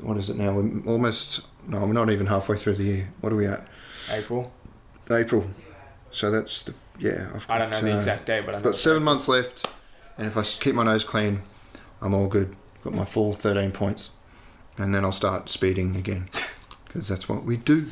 What 0.00 0.16
is 0.16 0.30
it 0.30 0.36
now? 0.36 0.54
We're 0.54 0.82
almost. 0.86 1.46
No, 1.68 1.80
we're 1.80 1.92
not 1.92 2.10
even 2.10 2.26
halfway 2.26 2.56
through 2.56 2.74
the 2.74 2.84
year. 2.84 3.08
What 3.20 3.32
are 3.32 3.36
we 3.36 3.46
at? 3.46 3.66
April. 4.10 4.52
April. 5.10 5.44
So 6.12 6.30
that's 6.30 6.62
the 6.62 6.74
yeah. 6.98 7.28
I've 7.34 7.46
got, 7.46 7.54
I 7.54 7.58
don't 7.58 7.70
know 7.70 7.80
the 7.80 7.94
uh, 7.94 7.96
exact 7.96 8.26
date, 8.26 8.46
but 8.46 8.54
I've 8.54 8.62
got 8.62 8.76
seven 8.76 9.02
months 9.02 9.28
left, 9.28 9.66
and 10.16 10.26
if 10.26 10.36
I 10.36 10.42
keep 10.42 10.74
my 10.74 10.84
nose 10.84 11.04
clean, 11.04 11.40
I'm 12.00 12.14
all 12.14 12.28
good. 12.28 12.54
Got 12.84 12.94
my 12.94 13.04
full 13.04 13.32
13 13.32 13.72
points, 13.72 14.10
and 14.78 14.94
then 14.94 15.04
I'll 15.04 15.12
start 15.12 15.48
speeding 15.48 15.96
again, 15.96 16.28
because 16.84 17.08
that's 17.08 17.28
what 17.28 17.44
we 17.44 17.56
do. 17.56 17.86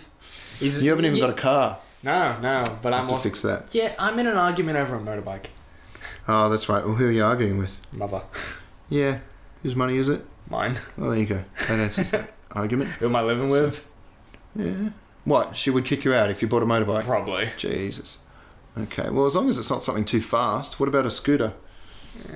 Is 0.60 0.82
You 0.82 0.90
haven't 0.90 1.04
even 1.06 1.18
got 1.18 1.30
a 1.30 1.34
car. 1.34 1.78
No, 2.04 2.38
no, 2.40 2.78
but 2.82 2.92
I 2.92 2.98
I'm 2.98 3.08
to 3.08 3.14
also. 3.14 3.28
fix 3.28 3.42
that. 3.42 3.74
Yeah, 3.74 3.94
I'm 3.98 4.18
in 4.18 4.26
an 4.26 4.36
argument 4.36 4.76
over 4.78 4.94
a 4.94 5.00
motorbike. 5.00 5.46
Oh, 6.28 6.48
that's 6.48 6.68
right. 6.68 6.84
Well, 6.84 6.94
who 6.94 7.08
are 7.08 7.10
you 7.10 7.24
arguing 7.24 7.58
with? 7.58 7.76
Mother. 7.92 8.22
Yeah. 8.88 9.18
Whose 9.62 9.74
money 9.74 9.96
is 9.96 10.08
it? 10.08 10.22
Mine. 10.54 10.76
Well, 10.96 11.10
there 11.10 11.18
you 11.18 11.26
go. 11.26 11.44
That 11.68 11.78
answers 11.80 12.10
that 12.12 12.30
argument. 12.52 12.90
Who 12.92 13.06
am 13.06 13.16
I 13.16 13.22
living 13.22 13.48
with? 13.48 13.88
Yeah. 14.54 14.90
What? 15.24 15.56
She 15.56 15.70
would 15.70 15.84
kick 15.84 16.04
you 16.04 16.14
out 16.14 16.30
if 16.30 16.42
you 16.42 16.46
bought 16.48 16.62
a 16.62 16.66
motorbike? 16.66 17.02
Probably. 17.04 17.48
Jesus. 17.56 18.18
Okay. 18.78 19.10
Well, 19.10 19.26
as 19.26 19.34
long 19.34 19.48
as 19.50 19.58
it's 19.58 19.70
not 19.70 19.82
something 19.82 20.04
too 20.04 20.20
fast. 20.20 20.78
What 20.78 20.88
about 20.88 21.06
a 21.06 21.10
scooter? 21.10 21.52
Yeah. 22.28 22.34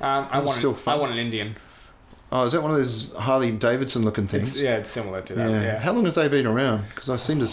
Um, 0.00 0.28
I 0.30 0.38
want. 0.38 0.58
still 0.58 0.74
An, 0.74 0.78
I 0.86 0.94
want 0.94 1.12
an 1.12 1.18
Indian. 1.18 1.56
Oh, 2.30 2.44
is 2.44 2.52
that 2.52 2.62
one 2.62 2.70
of 2.70 2.76
those 2.76 3.14
Harley 3.16 3.50
Davidson 3.52 4.04
looking 4.04 4.26
things? 4.28 4.52
It's, 4.54 4.62
yeah, 4.62 4.76
it's 4.76 4.90
similar 4.90 5.22
to 5.22 5.34
that. 5.34 5.50
yeah. 5.50 5.62
Yeah. 5.62 5.78
How 5.78 5.92
long 5.92 6.04
have 6.04 6.14
they 6.14 6.28
been 6.28 6.46
around? 6.46 6.84
Because 6.88 7.08
I 7.08 7.16
seem 7.16 7.40
to. 7.40 7.48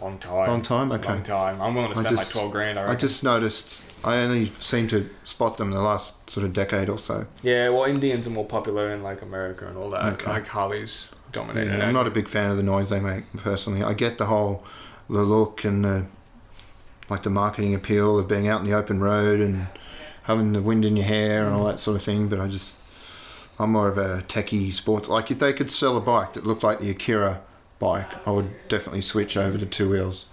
Long 0.00 0.18
time. 0.18 0.48
Long 0.48 0.62
time. 0.62 0.92
Okay. 0.92 1.08
Long 1.08 1.22
time. 1.22 1.60
I'm 1.60 1.74
willing 1.74 1.92
to 1.92 1.98
spend 2.00 2.16
like 2.16 2.28
twelve 2.28 2.52
grand. 2.52 2.78
I, 2.78 2.92
I 2.92 2.94
just 2.94 3.24
noticed. 3.24 3.82
I 4.04 4.18
only 4.18 4.52
seem 4.60 4.86
to 4.88 5.10
spot 5.24 5.56
them 5.56 5.68
in 5.68 5.74
the 5.74 5.80
last 5.80 6.30
sort 6.30 6.46
of 6.46 6.52
decade 6.52 6.88
or 6.88 6.98
so. 6.98 7.26
Yeah, 7.42 7.68
well, 7.70 7.84
Indians 7.84 8.28
are 8.28 8.30
more 8.30 8.46
popular 8.46 8.92
in 8.92 9.02
like 9.02 9.22
America 9.22 9.66
and 9.66 9.76
all 9.76 9.90
that. 9.90 10.04
Okay. 10.14 10.30
Like 10.30 10.46
Harleys 10.46 11.08
dominated. 11.32 11.78
Yeah. 11.78 11.86
I'm 11.86 11.94
not 11.94 12.06
a 12.06 12.10
big 12.10 12.28
fan 12.28 12.50
of 12.50 12.56
the 12.56 12.62
noise 12.62 12.90
they 12.90 13.00
make 13.00 13.24
personally. 13.38 13.82
I 13.82 13.94
get 13.94 14.18
the 14.18 14.26
whole 14.26 14.64
the 15.10 15.22
look 15.22 15.64
and 15.64 15.84
the 15.84 16.06
like 17.08 17.22
the 17.22 17.30
marketing 17.30 17.74
appeal 17.74 18.18
of 18.18 18.28
being 18.28 18.46
out 18.48 18.60
in 18.60 18.66
the 18.66 18.76
open 18.76 19.00
road 19.00 19.40
and 19.40 19.66
having 20.24 20.52
the 20.52 20.62
wind 20.62 20.84
in 20.84 20.96
your 20.96 21.06
hair 21.06 21.46
and 21.46 21.54
all 21.54 21.64
that 21.64 21.80
sort 21.80 21.96
of 21.96 22.02
thing, 22.02 22.28
but 22.28 22.38
I 22.38 22.48
just 22.48 22.76
I'm 23.58 23.72
more 23.72 23.88
of 23.88 23.98
a 23.98 24.22
techie 24.28 24.72
sports. 24.72 25.08
Like 25.08 25.30
if 25.30 25.38
they 25.38 25.52
could 25.52 25.70
sell 25.70 25.96
a 25.96 26.00
bike 26.00 26.34
that 26.34 26.46
looked 26.46 26.62
like 26.62 26.78
the 26.78 26.90
Akira 26.90 27.40
bike, 27.78 28.26
I 28.26 28.30
would 28.30 28.50
definitely 28.68 29.02
switch 29.02 29.36
over 29.36 29.58
to 29.58 29.66
two 29.66 29.88
wheels. 29.90 30.26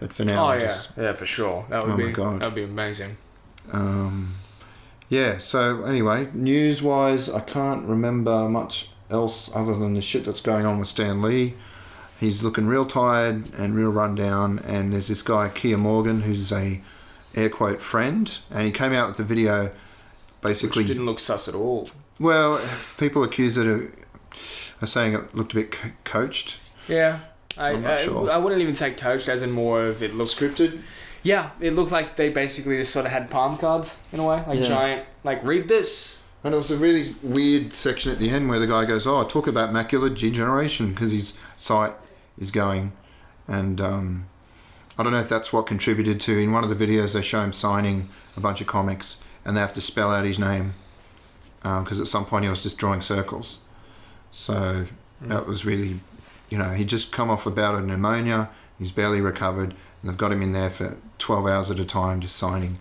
But 0.00 0.12
for 0.12 0.24
now, 0.24 0.44
Oh 0.44 0.48
I 0.48 0.54
yeah, 0.56 0.60
just 0.66 0.90
yeah, 0.96 1.12
for 1.14 1.26
sure. 1.26 1.66
That 1.70 1.82
would 1.82 1.92
Oh 1.92 1.96
be 1.96 2.04
my 2.06 2.10
God. 2.12 2.40
that 2.40 2.46
would 2.46 2.54
be 2.54 2.64
amazing. 2.64 3.16
Um, 3.72 4.34
yeah, 5.08 5.38
so 5.38 5.84
anyway, 5.84 6.28
news 6.34 6.82
wise, 6.82 7.28
I 7.30 7.40
can't 7.40 7.86
remember 7.88 8.48
much 8.48 8.88
else 9.10 9.50
other 9.54 9.76
than 9.76 9.94
the 9.94 10.02
shit 10.02 10.24
that's 10.24 10.40
going 10.40 10.66
on 10.66 10.78
with 10.78 10.88
Stan 10.88 11.22
Lee. 11.22 11.54
He's 12.20 12.42
looking 12.42 12.66
real 12.66 12.86
tired 12.86 13.52
and 13.54 13.74
real 13.74 13.90
run 13.90 14.14
down, 14.14 14.58
and 14.60 14.92
there's 14.92 15.08
this 15.08 15.22
guy, 15.22 15.48
Keya 15.48 15.78
Morgan, 15.78 16.22
who's 16.22 16.50
a 16.52 16.80
air 17.34 17.48
quote 17.50 17.82
friend, 17.82 18.38
and 18.50 18.64
he 18.64 18.70
came 18.72 18.92
out 18.92 19.08
with 19.08 19.16
the 19.16 19.24
video 19.24 19.70
basically. 20.42 20.82
Which 20.82 20.88
didn't 20.88 21.06
look 21.06 21.18
sus 21.20 21.48
at 21.48 21.54
all. 21.54 21.88
well, 22.18 22.60
people 22.98 23.22
accuse 23.24 23.56
it 23.56 23.66
of 23.66 23.92
are 24.82 24.86
saying 24.86 25.14
it 25.14 25.34
looked 25.34 25.52
a 25.52 25.56
bit 25.56 25.72
co- 25.72 25.90
coached. 26.04 26.58
Yeah. 26.88 27.20
I, 27.56 27.70
I'm 27.70 27.82
not 27.82 27.90
I, 27.92 28.02
sure. 28.04 28.30
I 28.30 28.36
wouldn't 28.36 28.60
even 28.60 28.74
say 28.74 28.90
coached 28.92 29.28
as 29.28 29.42
in 29.42 29.50
more 29.50 29.84
of 29.84 30.02
it 30.02 30.14
looked 30.14 30.36
Scripted? 30.36 30.80
Yeah, 31.22 31.50
it 31.60 31.70
looked 31.74 31.92
like 31.92 32.16
they 32.16 32.28
basically 32.28 32.76
just 32.78 32.92
sort 32.92 33.06
of 33.06 33.12
had 33.12 33.30
palm 33.30 33.56
cards 33.56 33.98
in 34.12 34.20
a 34.20 34.26
way, 34.26 34.42
like 34.46 34.58
Yeah. 34.58 34.68
giant 34.68 35.06
like 35.22 35.42
read 35.44 35.68
this. 35.68 36.20
And 36.42 36.52
it 36.52 36.56
was 36.58 36.70
a 36.70 36.76
really 36.76 37.14
weird 37.22 37.72
section 37.72 38.12
at 38.12 38.18
the 38.18 38.28
end 38.28 38.50
where 38.50 38.58
the 38.58 38.66
guy 38.66 38.84
goes, 38.84 39.06
"Oh, 39.06 39.24
talk 39.24 39.46
about 39.46 39.70
macular 39.70 40.14
degeneration," 40.14 40.90
because 40.90 41.12
his 41.12 41.32
sight 41.56 41.92
is 42.38 42.50
going, 42.50 42.92
and 43.48 43.80
um, 43.80 44.24
I 44.98 45.02
don't 45.02 45.12
know 45.12 45.20
if 45.20 45.28
that's 45.30 45.54
what 45.54 45.66
contributed 45.66 46.20
to. 46.22 46.38
In 46.38 46.52
one 46.52 46.62
of 46.62 46.76
the 46.76 46.86
videos, 46.86 47.14
they 47.14 47.22
show 47.22 47.40
him 47.40 47.54
signing 47.54 48.10
a 48.36 48.40
bunch 48.40 48.60
of 48.60 48.66
comics, 48.66 49.16
and 49.46 49.56
they 49.56 49.60
have 49.62 49.72
to 49.72 49.80
spell 49.80 50.10
out 50.10 50.26
his 50.26 50.38
name 50.38 50.74
because 51.62 51.98
at 51.98 52.08
some 52.08 52.26
point 52.26 52.44
he 52.44 52.50
was 52.50 52.62
just 52.62 52.76
drawing 52.76 53.00
circles. 53.00 53.56
So 54.30 54.84
that 55.22 55.46
was 55.46 55.64
really, 55.64 56.00
you 56.54 56.60
know, 56.60 56.70
he 56.70 56.84
just 56.84 57.10
come 57.10 57.30
off 57.30 57.46
a 57.46 57.50
bout 57.50 57.74
of 57.74 57.84
pneumonia. 57.84 58.48
He's 58.78 58.92
barely 58.92 59.20
recovered, 59.20 59.70
and 59.70 60.04
they've 60.10 60.16
got 60.16 60.30
him 60.30 60.40
in 60.40 60.52
there 60.52 60.70
for 60.70 60.98
12 61.18 61.46
hours 61.48 61.68
at 61.72 61.80
a 61.80 61.84
time 61.84 62.20
just 62.20 62.36
signing, 62.36 62.78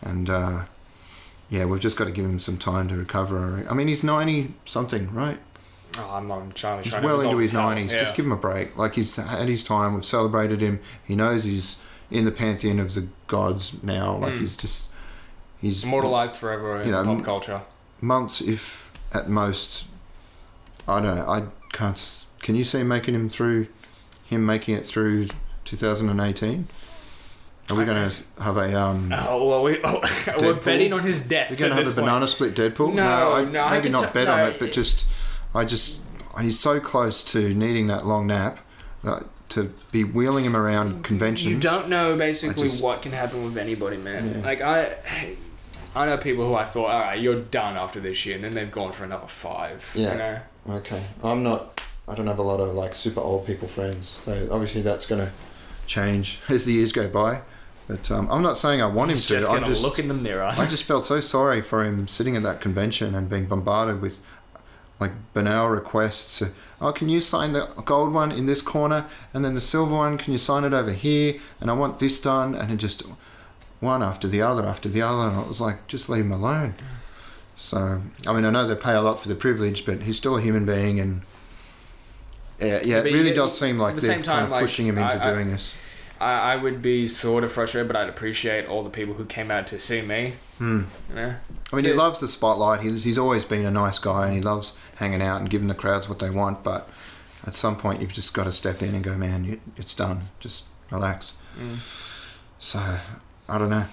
and. 0.00 0.30
Uh, 0.30 0.64
yeah, 1.50 1.64
we've 1.64 1.80
just 1.80 1.96
got 1.96 2.04
to 2.04 2.10
give 2.10 2.26
him 2.26 2.38
some 2.38 2.58
time 2.58 2.88
to 2.88 2.94
recover. 2.96 3.64
I 3.70 3.72
mean, 3.72 3.88
he's 3.88 4.02
90 4.02 4.48
something, 4.66 5.10
right? 5.14 5.38
Oh, 5.96 6.10
I'm 6.12 6.28
not 6.28 6.42
entirely 6.42 6.82
He's 6.82 6.92
sure. 6.92 7.00
well 7.00 7.22
into 7.22 7.38
his 7.38 7.48
as 7.48 7.52
hell. 7.52 7.70
90s. 7.70 7.90
Yeah. 7.90 7.98
Just 8.00 8.14
give 8.14 8.26
him 8.26 8.32
a 8.32 8.36
break. 8.36 8.76
Like, 8.76 8.92
he's 8.96 9.16
had 9.16 9.48
his 9.48 9.64
time. 9.64 9.94
We've 9.94 10.04
celebrated 10.04 10.60
him. 10.60 10.78
He 11.06 11.16
knows 11.16 11.44
he's 11.44 11.78
in 12.10 12.26
the 12.26 12.30
pantheon 12.32 12.78
of 12.78 12.92
the 12.92 13.08
gods 13.28 13.82
now. 13.82 14.14
Like, 14.18 14.34
Mm. 14.34 14.40
he's 14.40 14.56
just. 14.58 14.88
He's 15.58 15.84
immortalized 15.84 16.36
forever 16.36 16.82
in 16.82 16.88
You 16.88 16.92
know, 16.92 17.02
pop 17.02 17.24
culture. 17.24 17.62
months, 18.02 18.42
if 18.42 18.92
at 19.14 19.30
most. 19.30 19.86
I 20.86 21.00
don't 21.00 21.16
know. 21.16 21.26
I 21.30 21.44
can't. 21.72 22.24
Can 22.40 22.54
you 22.54 22.64
see 22.64 22.82
making 22.82 23.14
him 23.14 23.28
through. 23.28 23.66
Him 24.26 24.44
making 24.44 24.74
it 24.74 24.84
through 24.84 25.28
2018? 25.64 26.68
Are 27.70 27.76
we 27.76 27.84
going 27.84 28.10
to 28.10 28.42
have 28.42 28.56
a. 28.56 28.78
um? 28.78 29.12
Oh 29.16 29.46
well, 29.46 29.62
we 29.62 29.78
oh, 29.82 30.00
we're 30.40 30.54
betting 30.54 30.92
on 30.92 31.02
his 31.02 31.26
death. 31.26 31.50
We're 31.50 31.56
going 31.56 31.70
to 31.70 31.76
have 31.76 31.86
a 31.86 31.90
point. 31.90 32.06
banana 32.06 32.28
split 32.28 32.54
Deadpool? 32.54 32.94
No, 32.94 33.32
I, 33.32 33.44
no, 33.44 33.70
maybe 33.70 33.88
not 33.88 34.04
t- 34.06 34.10
bet 34.12 34.28
on 34.28 34.38
no, 34.38 34.46
it, 34.46 34.58
but 34.58 34.72
just, 34.72 35.06
I 35.54 35.64
just, 35.64 36.00
he's 36.40 36.58
so 36.58 36.80
close 36.80 37.22
to 37.32 37.54
needing 37.54 37.86
that 37.88 38.06
long 38.06 38.26
nap 38.26 38.58
to 39.50 39.72
be 39.92 40.04
wheeling 40.04 40.44
him 40.44 40.56
around 40.56 41.04
conventions. 41.04 41.50
You 41.50 41.58
don't 41.58 41.88
know 41.88 42.16
basically 42.16 42.64
just- 42.64 42.82
what 42.82 43.02
can 43.02 43.12
happen 43.12 43.44
with 43.44 43.56
anybody, 43.56 43.96
man. 43.96 44.34
Yeah. 44.34 44.46
Like 44.46 44.60
I, 44.60 44.96
I 45.94 46.06
know 46.06 46.16
people 46.18 46.46
who 46.48 46.54
I 46.54 46.64
thought, 46.64 46.90
all 46.90 47.00
right, 47.00 47.20
you're 47.20 47.40
done 47.40 47.76
after 47.76 48.00
this 48.00 48.26
year, 48.26 48.36
and 48.36 48.44
then 48.44 48.52
they've 48.54 48.70
gone 48.70 48.92
for 48.92 49.04
another 49.04 49.26
five. 49.26 49.84
Yeah. 49.94 50.12
You 50.12 50.18
know? 50.18 50.40
Okay, 50.76 51.02
I'm 51.22 51.42
not. 51.42 51.80
I 52.08 52.14
don't 52.14 52.26
have 52.26 52.38
a 52.38 52.42
lot 52.42 52.60
of 52.60 52.74
like 52.74 52.94
super 52.94 53.20
old 53.20 53.46
people 53.46 53.68
friends, 53.68 54.20
so 54.24 54.48
obviously 54.50 54.82
that's 54.82 55.06
going 55.06 55.20
to 55.20 55.32
change 55.86 56.40
as 56.48 56.64
the 56.64 56.72
years 56.72 56.92
go 56.92 57.08
by. 57.08 57.42
But 57.88 58.10
um, 58.10 58.28
I'm 58.30 58.42
not 58.42 58.58
saying 58.58 58.82
I 58.82 58.86
want 58.86 59.10
He's 59.10 59.28
him 59.28 59.38
just 59.38 59.46
to. 59.46 59.52
I'm 59.52 59.60
gonna 59.60 59.72
just, 59.72 59.82
look 59.82 59.98
in 59.98 60.08
the 60.08 60.14
mirror. 60.14 60.42
I 60.44 60.66
just 60.66 60.84
felt 60.84 61.06
so 61.06 61.20
sorry 61.20 61.62
for 61.62 61.84
him 61.84 62.06
sitting 62.06 62.36
at 62.36 62.42
that 62.42 62.60
convention 62.60 63.14
and 63.14 63.30
being 63.30 63.46
bombarded 63.46 64.02
with 64.02 64.20
like 65.00 65.12
banal 65.32 65.68
requests. 65.68 66.42
Oh, 66.82 66.92
can 66.92 67.08
you 67.08 67.22
sign 67.22 67.54
the 67.54 67.66
gold 67.86 68.12
one 68.12 68.30
in 68.30 68.44
this 68.44 68.60
corner, 68.60 69.06
and 69.32 69.42
then 69.42 69.54
the 69.54 69.60
silver 69.60 69.94
one? 69.94 70.18
Can 70.18 70.32
you 70.32 70.38
sign 70.38 70.64
it 70.64 70.74
over 70.74 70.92
here? 70.92 71.40
And 71.60 71.70
I 71.70 71.72
want 71.72 71.98
this 71.98 72.20
done, 72.20 72.54
and 72.54 72.70
it 72.70 72.76
just 72.76 73.02
one 73.80 74.02
after 74.02 74.28
the 74.28 74.42
other 74.42 74.66
after 74.66 74.90
the 74.90 75.00
other, 75.00 75.30
and 75.30 75.40
it 75.40 75.48
was 75.48 75.60
like 75.60 75.86
just 75.86 76.10
leave 76.10 76.26
him 76.26 76.32
alone. 76.32 76.74
So 77.56 78.02
I 78.26 78.32
mean, 78.34 78.44
I 78.44 78.50
know 78.50 78.68
they 78.68 78.74
pay 78.74 78.94
a 78.94 79.00
lot 79.00 79.18
for 79.18 79.28
the 79.28 79.34
privilege, 79.34 79.86
but 79.86 80.02
he's 80.02 80.18
still 80.18 80.36
a 80.36 80.42
human 80.42 80.66
being, 80.66 81.00
and 81.00 81.22
yeah, 82.60 82.80
yeah, 82.84 82.98
But 83.00 83.06
it 83.08 83.12
really 83.14 83.28
you- 83.30 83.34
does 83.34 83.58
seem 83.58 83.78
like 83.78 83.94
the 83.94 84.00
they're 84.00 84.14
same 84.14 84.22
kind 84.22 84.44
of 84.44 84.50
like, 84.50 84.60
pushing 84.60 84.86
him 84.86 84.98
into 84.98 85.14
I- 85.16 85.30
I- 85.30 85.32
doing 85.34 85.48
this. 85.50 85.74
I, 86.20 86.54
I 86.54 86.56
would 86.56 86.82
be 86.82 87.06
sort 87.06 87.44
of 87.44 87.52
frustrated, 87.52 87.86
but 87.86 87.96
I'd 87.96 88.08
appreciate 88.08 88.66
all 88.66 88.82
the 88.82 88.90
people 88.90 89.14
who 89.14 89.24
came 89.24 89.52
out 89.52 89.68
to 89.68 89.78
see 89.78 90.02
me. 90.02 90.34
Hmm. 90.58 90.82
You 91.10 91.14
know? 91.14 91.34
I 91.72 91.76
mean, 91.76 91.84
he 91.84 91.92
loves 91.92 92.18
the 92.18 92.26
spotlight. 92.26 92.80
He's, 92.80 93.04
he's 93.04 93.18
always 93.18 93.44
been 93.44 93.64
a 93.64 93.70
nice 93.70 94.00
guy 94.00 94.26
and 94.26 94.34
he 94.34 94.40
loves 94.40 94.72
hanging 94.96 95.22
out 95.22 95.40
and 95.40 95.48
giving 95.48 95.68
the 95.68 95.76
crowds 95.76 96.08
what 96.08 96.18
they 96.18 96.28
want. 96.30 96.64
But 96.64 96.88
at 97.46 97.54
some 97.54 97.76
point, 97.76 98.00
you've 98.00 98.12
just 98.12 98.34
got 98.34 98.44
to 98.44 98.52
step 98.52 98.82
in 98.82 98.96
and 98.96 99.04
go, 99.04 99.16
man, 99.16 99.44
you, 99.44 99.60
it's 99.76 99.94
done. 99.94 100.22
Just 100.40 100.64
relax. 100.90 101.34
Mm. 101.56 101.76
So, 102.58 102.80
I 103.48 103.58
don't 103.58 103.70
know. 103.70 103.84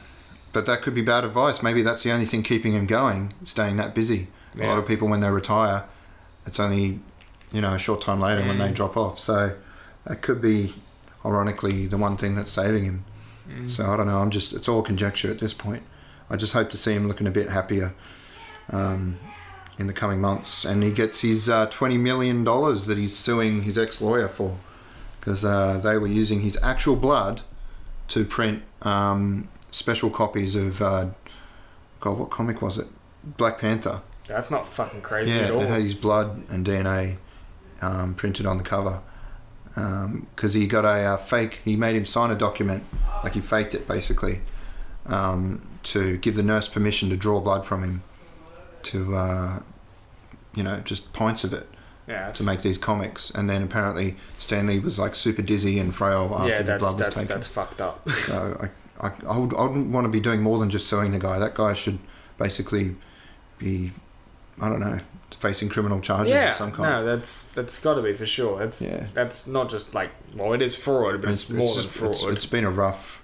But 0.51 0.66
that 0.66 0.82
could 0.82 0.95
be 0.95 1.01
bad 1.03 1.26
advice. 1.26 1.61
Maybe 1.61 1.84
that's 1.84 2.01
the 2.01 2.11
only 2.11 2.26
thing 2.26 2.41
keeping 2.41 2.74
him 2.74 2.88
going, 2.88 3.34
staying 3.43 3.78
that 3.78 3.93
busy. 3.93 4.30
A 4.59 4.66
lot 4.66 4.80
of 4.80 4.88
people, 4.88 5.07
when 5.09 5.20
they 5.20 5.30
retire, 5.30 5.84
it's 6.47 6.59
only, 6.59 7.01
you 7.55 7.61
know, 7.61 7.73
a 7.73 7.79
short 7.79 8.01
time 8.01 8.19
later 8.19 8.45
when 8.47 8.57
they 8.57 8.69
Mm. 8.69 8.75
drop 8.75 8.95
off. 8.97 9.17
So, 9.19 9.53
that 10.05 10.21
could 10.21 10.41
be, 10.41 10.75
ironically, 11.23 11.87
the 11.87 11.97
one 11.97 12.17
thing 12.17 12.35
that's 12.35 12.51
saving 12.51 12.83
him. 12.85 13.03
Mm. 13.49 13.69
So 13.71 13.85
I 13.91 13.95
don't 13.97 14.07
know. 14.07 14.19
I'm 14.23 14.31
just 14.31 14.53
it's 14.53 14.67
all 14.67 14.81
conjecture 14.81 15.29
at 15.31 15.39
this 15.39 15.53
point. 15.53 15.83
I 16.29 16.35
just 16.35 16.53
hope 16.53 16.69
to 16.71 16.77
see 16.77 16.93
him 16.93 17.07
looking 17.07 17.27
a 17.27 17.31
bit 17.31 17.49
happier 17.49 17.93
um, 18.71 19.17
in 19.77 19.87
the 19.87 19.93
coming 19.93 20.19
months, 20.19 20.65
and 20.65 20.83
he 20.83 20.91
gets 20.91 21.19
his 21.21 21.47
uh, 21.49 21.67
twenty 21.67 21.97
million 21.97 22.43
dollars 22.43 22.87
that 22.87 22.97
he's 22.97 23.15
suing 23.15 23.61
his 23.63 23.77
ex 23.77 24.01
lawyer 24.01 24.27
for 24.27 24.57
because 25.19 25.43
uh, 25.45 25.79
they 25.83 25.97
were 25.97 26.07
using 26.07 26.41
his 26.41 26.57
actual 26.63 26.95
blood 26.95 27.41
to 28.09 28.23
print 28.25 28.63
um, 28.83 29.47
special 29.71 30.09
copies 30.09 30.55
of 30.55 30.81
uh, 30.81 31.05
God, 31.99 32.17
what 32.19 32.29
comic 32.31 32.61
was 32.61 32.77
it? 32.77 32.87
Black 33.37 33.59
Panther. 33.59 34.01
That's 34.27 34.49
not 34.51 34.67
fucking 34.67 35.01
crazy 35.01 35.31
Yeah, 35.31 35.45
at 35.45 35.51
all. 35.51 35.61
it 35.61 35.69
had 35.69 35.81
his 35.81 35.95
blood 35.95 36.43
and 36.49 36.65
DNA 36.65 37.17
um, 37.82 38.15
printed 38.15 38.45
on 38.45 38.57
the 38.57 38.63
cover. 38.63 39.01
Because 39.76 40.53
he 40.53 40.67
got 40.67 40.86
a 40.86 41.13
uh, 41.13 41.17
fake, 41.17 41.59
he 41.65 41.76
made 41.76 41.95
him 41.97 42.05
sign 42.05 42.32
a 42.32 42.36
document, 42.36 42.84
like 43.23 43.34
he 43.34 43.41
faked 43.41 43.73
it 43.73 43.88
basically, 43.88 44.39
um, 45.05 45.67
to 45.84 46.15
give 46.17 46.36
the 46.36 46.43
nurse 46.43 46.69
permission 46.69 47.09
to 47.09 47.17
draw 47.17 47.41
blood 47.41 47.65
from 47.65 47.84
him, 47.84 48.01
to, 48.84 49.15
uh, 49.15 49.59
you 50.55 50.63
know, 50.63 50.80
just 50.80 51.11
pints 51.11 51.43
of 51.43 51.51
it 51.51 51.67
yeah, 52.07 52.32
to 52.32 52.43
make 52.43 52.61
these 52.61 52.78
comics. 52.78 53.32
And 53.32 53.49
then 53.49 53.63
apparently 53.63 54.15
Stan 54.38 54.67
Lee 54.67 54.80
was 54.80 54.99
like 54.99 55.15
super 55.15 55.41
dizzy 55.41 55.80
and 55.80 55.93
frail 55.93 56.34
after 56.34 56.49
yeah, 56.49 56.61
the 56.61 56.78
blood 56.78 56.93
was 56.93 56.97
that's 56.97 57.15
taken. 57.15 57.28
that's 57.28 57.47
fucked 57.47 57.82
up. 57.82 58.07
So 58.26 58.69
I, 59.01 59.07
I, 59.07 59.11
I, 59.28 59.38
would, 59.38 59.53
I 59.55 59.63
wouldn't 59.63 59.91
want 59.91 60.05
to 60.05 60.11
be 60.11 60.19
doing 60.19 60.41
more 60.41 60.57
than 60.57 60.69
just 60.69 60.88
suing 60.88 61.11
the 61.11 61.19
guy. 61.19 61.38
That 61.38 61.53
guy 61.53 61.73
should 61.73 61.99
basically 62.39 62.95
be, 63.59 63.91
I 64.61 64.69
don't 64.69 64.80
know, 64.80 64.99
facing 65.47 65.69
criminal 65.69 65.99
charges 66.01 66.31
yeah, 66.31 66.49
of 66.51 66.55
some 66.55 66.71
kind. 66.71 66.89
no, 66.91 67.05
that's 67.05 67.43
that's 67.55 67.79
got 67.79 67.95
to 67.95 68.01
be 68.01 68.13
for 68.13 68.25
sure. 68.25 68.61
It's 68.63 68.81
Yeah. 68.81 69.07
that's 69.13 69.45
not 69.47 69.69
just 69.69 69.93
like 69.93 70.09
well, 70.35 70.53
it 70.53 70.61
is 70.61 70.75
fraud, 70.75 71.21
but 71.21 71.29
it's, 71.31 71.49
more 71.49 71.67
than 71.67 71.75
just- 71.83 71.89
fraud. 71.89 72.11
it's- 72.11 72.33
it's 72.37 72.45
been 72.45 72.65
a 72.65 72.71
rough 72.71 73.23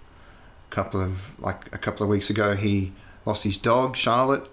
couple 0.69 1.01
of 1.01 1.13
like 1.39 1.73
a 1.73 1.77
couple 1.77 2.03
of 2.03 2.09
weeks 2.09 2.29
ago. 2.29 2.55
He 2.55 2.91
lost 3.25 3.43
his 3.43 3.57
dog, 3.57 3.95
Charlotte. 3.95 4.47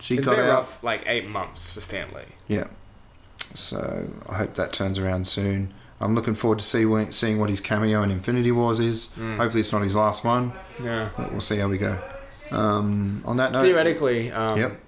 She 0.00 0.16
It's 0.16 0.26
got 0.26 0.36
been 0.36 0.44
a 0.46 0.48
out. 0.48 0.54
rough 0.58 0.82
like 0.82 1.02
eight 1.06 1.28
months 1.28 1.70
for 1.70 1.80
Stan 1.80 2.08
Lee. 2.14 2.22
Yeah. 2.48 2.68
So 3.54 4.06
I 4.28 4.34
hope 4.34 4.54
that 4.54 4.72
turns 4.72 4.98
around 4.98 5.28
soon. 5.28 5.72
I'm 6.00 6.14
looking 6.14 6.34
forward 6.34 6.58
to 6.58 6.64
see 6.64 6.84
when, 6.84 7.12
seeing 7.12 7.38
what 7.38 7.48
his 7.50 7.60
cameo 7.60 8.02
in 8.02 8.10
Infinity 8.10 8.50
Wars 8.50 8.80
is. 8.80 9.08
Mm. 9.18 9.36
Hopefully, 9.36 9.60
it's 9.60 9.70
not 9.72 9.82
his 9.82 9.94
last 9.94 10.24
one. 10.24 10.52
Yeah. 10.82 11.10
But 11.16 11.30
we'll 11.30 11.40
see 11.40 11.58
how 11.58 11.68
we 11.68 11.78
go. 11.78 11.96
Um, 12.50 13.22
on 13.24 13.36
that 13.36 13.52
note, 13.52 13.62
Theoretically, 13.62 14.32
um, 14.32 14.58
Yep. 14.58 14.80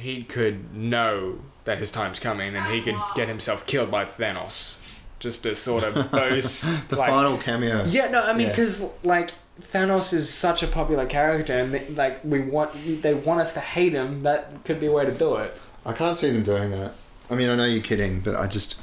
He 0.00 0.22
could 0.22 0.74
know 0.74 1.38
that 1.64 1.78
his 1.78 1.90
time's 1.90 2.18
coming, 2.18 2.54
and 2.56 2.66
he 2.72 2.80
could 2.82 2.96
get 3.14 3.28
himself 3.28 3.66
killed 3.66 3.90
by 3.90 4.04
Thanos, 4.04 4.78
just 5.18 5.42
to 5.44 5.54
sort 5.54 5.82
of 5.84 6.10
boast. 6.12 6.88
the 6.88 6.96
like, 6.96 7.10
final 7.10 7.36
cameo. 7.38 7.84
Yeah, 7.84 8.08
no, 8.08 8.22
I 8.22 8.32
mean, 8.32 8.46
Yeah. 8.46 8.52
because 8.52 8.90
like 9.04 9.30
Thanos 9.72 10.12
is 10.12 10.32
such 10.32 10.62
a 10.62 10.66
popular 10.66 11.06
character, 11.06 11.52
and 11.58 11.72
they, 11.74 11.86
like 11.90 12.24
we 12.24 12.40
want, 12.40 12.70
they 13.02 13.14
want 13.14 13.40
us 13.40 13.52
to 13.54 13.60
hate 13.60 13.92
him. 13.92 14.22
That 14.22 14.64
could 14.64 14.80
be 14.80 14.86
a 14.86 14.92
way 14.92 15.04
to 15.04 15.12
do 15.12 15.36
it. 15.36 15.54
I 15.84 15.92
can't 15.92 16.16
see 16.16 16.30
them 16.30 16.42
doing 16.42 16.70
that. 16.72 16.92
I 17.30 17.36
mean, 17.36 17.48
I 17.50 17.54
know 17.54 17.64
you're 17.64 17.82
kidding, 17.82 18.20
but 18.20 18.34
I 18.36 18.46
just. 18.46 18.76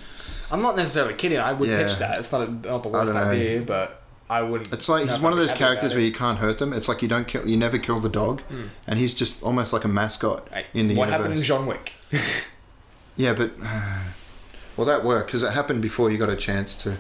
I'm 0.49 0.61
not 0.61 0.78
necessarily 0.78 1.13
kidding. 1.15 1.39
I 1.39 1.51
would 1.51 1.68
Yeah. 1.68 1.82
pitch 1.84 1.97
that. 1.97 2.20
It's 2.20 2.32
not, 2.32 2.47
a, 2.47 2.51
not 2.51 2.84
the 2.84 2.89
worst 2.89 3.11
idea, 3.11 3.61
but 3.61 3.97
I 4.30 4.41
wouldn't. 4.41 4.73
It's 4.73 4.89
like 4.89 5.07
he's 5.07 5.19
one 5.19 5.32
of 5.32 5.38
those 5.39 5.51
characters 5.53 5.93
where 5.93 6.03
you 6.03 6.11
can't 6.11 6.39
hurt 6.39 6.57
them. 6.59 6.73
It's 6.73 6.88
like 6.89 7.01
you 7.01 7.07
don't 7.07 7.28
kill, 7.28 7.47
you 7.47 7.55
never 7.57 7.78
kill 7.78 7.99
the 8.01 8.09
dog, 8.09 8.41
Hmm. 8.41 8.63
and 8.86 8.99
he's 8.99 9.13
just 9.13 9.41
almost 9.43 9.71
like 9.71 9.86
a 9.86 9.88
mascot 9.88 10.47
Hey, 10.51 10.65
in 10.73 10.88
the 10.88 10.95
what 10.95 11.05
universe. 11.07 11.21
happened 11.23 11.39
in 11.39 11.43
John 11.45 11.65
Wick? 11.65 11.93
Yeah, 13.15 13.34
but 13.34 13.51
well, 14.78 14.86
that 14.86 15.03
worked 15.03 15.28
because 15.28 15.43
it 15.43 15.53
happened 15.53 15.82
before 15.82 16.11
you 16.11 16.17
got 16.17 16.30
a 16.30 16.36
chance 16.36 16.75
to 16.84 16.97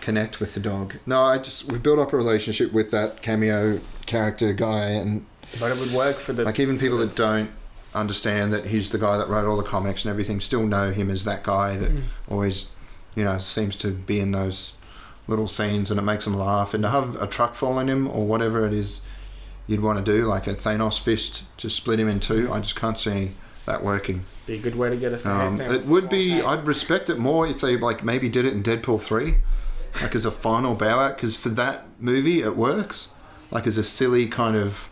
connect 0.00 0.40
with 0.40 0.54
the 0.54 0.60
dog. 0.60 0.94
No, 1.06 1.22
I 1.22 1.38
just 1.38 1.70
we 1.70 1.78
built 1.78 1.98
up 1.98 2.12
a 2.12 2.16
relationship 2.16 2.72
with 2.72 2.90
that 2.90 3.22
cameo 3.22 3.80
character 4.06 4.52
guy, 4.52 4.86
and 4.90 5.26
But 5.60 5.70
it 5.70 5.78
would 5.78 5.92
work 5.92 6.16
for 6.16 6.32
the. 6.32 6.44
like 6.44 6.58
even 6.58 6.78
people 6.78 6.98
that 6.98 7.14
don't 7.14 7.50
understand 7.94 8.52
that 8.52 8.66
he's 8.66 8.90
the 8.90 8.98
guy 8.98 9.16
that 9.18 9.28
wrote 9.28 9.46
all 9.48 9.56
the 9.56 9.62
comics 9.62 10.04
and 10.04 10.10
everything 10.10 10.40
still 10.40 10.64
know 10.66 10.90
him 10.92 11.10
as 11.10 11.24
that 11.24 11.42
guy 11.42 11.76
that 11.76 11.90
Mm. 11.94 12.02
always, 12.30 12.66
you 13.16 13.24
know, 13.24 13.36
seems 13.38 13.74
to 13.76 13.88
be 13.90 14.20
in 14.20 14.30
those 14.32 14.72
little 15.30 15.48
scenes 15.48 15.90
and 15.90 15.98
it 15.98 16.02
makes 16.02 16.24
them 16.24 16.36
laugh. 16.36 16.74
And 16.74 16.82
to 16.82 16.90
have 16.90 17.20
a 17.22 17.26
truck 17.26 17.54
fall 17.54 17.78
on 17.78 17.88
him 17.88 18.06
or 18.08 18.26
whatever 18.26 18.66
it 18.66 18.74
is 18.74 19.00
you'd 19.66 19.80
want 19.80 20.04
to 20.04 20.04
do, 20.04 20.24
like 20.26 20.46
a 20.46 20.54
Thanos 20.54 21.00
fist 21.00 21.44
to 21.58 21.70
split 21.70 21.98
him 21.98 22.08
in 22.08 22.20
two, 22.20 22.52
I 22.52 22.60
just 22.60 22.76
can't 22.76 22.98
see 22.98 23.30
that 23.64 23.82
working. 23.82 24.22
be 24.46 24.54
a 24.56 24.58
good 24.58 24.74
way 24.74 24.90
to 24.90 24.96
get 24.96 25.12
us 25.12 25.24
Um, 25.24 25.60
it 25.60 25.68
would 25.68 25.76
that's 25.76 25.86
all 25.86 26.00
I'm 26.02 26.08
be. 26.08 26.42
I'd 26.42 26.66
respect 26.66 27.08
it 27.08 27.18
more 27.18 27.46
if 27.46 27.60
they 27.60 27.76
like 27.78 28.04
maybe 28.04 28.28
did 28.28 28.44
it 28.44 28.52
in 28.52 28.62
Deadpool 28.62 29.00
three, 29.00 29.36
like 30.02 30.14
as 30.14 30.26
a 30.26 30.30
final 30.30 30.74
bow 30.74 30.98
out. 30.98 31.16
Because 31.16 31.36
for 31.36 31.50
that 31.50 31.84
movie, 31.98 32.42
it 32.42 32.56
works. 32.56 33.08
Like 33.50 33.66
as 33.66 33.78
a 33.78 33.84
silly 33.84 34.26
kind 34.26 34.56
of. 34.56 34.89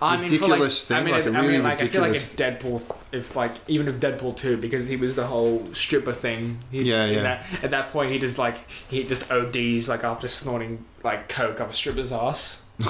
I 0.00 0.16
mean, 0.16 0.22
ridiculous 0.22 0.86
for 0.86 0.94
like, 0.94 1.02
I 1.02 1.04
thing, 1.04 1.12
mean, 1.12 1.24
like 1.24 1.34
a 1.34 1.38
I 1.38 1.40
really 1.40 1.52
mean, 1.54 1.62
like 1.64 1.82
I 1.82 1.86
feel 1.86 2.02
like 2.02 2.14
if 2.14 2.36
Deadpool, 2.36 2.82
if 3.12 3.36
like 3.36 3.52
even 3.68 3.88
if 3.88 3.96
Deadpool 3.96 4.36
two, 4.36 4.56
because 4.56 4.86
he 4.86 4.96
was 4.96 5.16
the 5.16 5.26
whole 5.26 5.66
stripper 5.74 6.12
thing. 6.12 6.58
He, 6.70 6.82
Yeah, 6.82 7.06
yeah. 7.06 7.22
That, 7.22 7.46
at 7.64 7.70
that 7.70 7.90
point, 7.90 8.12
he 8.12 8.18
just 8.18 8.38
like 8.38 8.58
he 8.88 9.04
just 9.04 9.30
ODs 9.30 9.88
like 9.88 10.04
after 10.04 10.28
snorting 10.28 10.84
like 11.04 11.28
coke 11.28 11.60
up 11.60 11.70
a 11.70 11.74
stripper's 11.74 12.12
ass. 12.12 12.64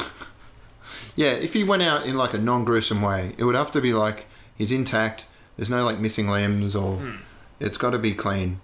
Yeah, 1.16 1.32
if 1.32 1.52
he 1.52 1.64
went 1.64 1.82
out 1.82 2.06
in 2.06 2.16
like 2.16 2.32
a 2.32 2.38
non 2.38 2.64
gruesome 2.64 3.02
way, 3.02 3.34
it 3.36 3.42
would 3.42 3.56
have 3.56 3.72
to 3.72 3.80
be 3.80 3.92
like 3.92 4.26
he's 4.56 4.70
intact. 4.70 5.26
There's 5.56 5.68
no 5.68 5.84
like 5.84 5.98
missing 5.98 6.28
limbs 6.28 6.76
or. 6.76 6.94
Hmm. 6.94 7.16
It's 7.60 7.76
got 7.76 7.90
to 7.90 7.98
be 7.98 8.14
clean. 8.14 8.60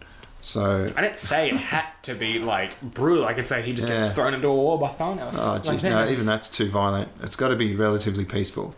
So. 0.47 0.92
I 0.95 1.01
didn't 1.01 1.20
say 1.20 1.49
it 1.49 1.57
had 1.57 1.86
to 2.03 2.14
be 2.14 2.38
like 2.38 2.78
brutal. 2.82 3.24
I 3.24 3.32
could 3.32 3.49
say 3.49 3.62
he 3.62 3.72
just 3.72 3.88
Yeah. 3.88 4.05
gets 4.05 4.14
thrown 4.14 4.34
into 4.34 4.47
a 4.49 4.55
wall 4.55 4.76
by 4.76 4.88
Thanos. 4.88 5.36
Oh, 5.38 5.53
Like, 5.55 5.62
jeez, 5.62 5.82
no, 5.84 5.88
that's- 5.90 6.12
even 6.12 6.26
that's 6.26 6.51
too 6.51 6.68
violent. 6.70 7.09
It's 7.22 7.34
got 7.34 7.49
to 7.49 7.57
be 7.57 7.74
relatively 7.74 8.26
peaceful. 8.26 8.74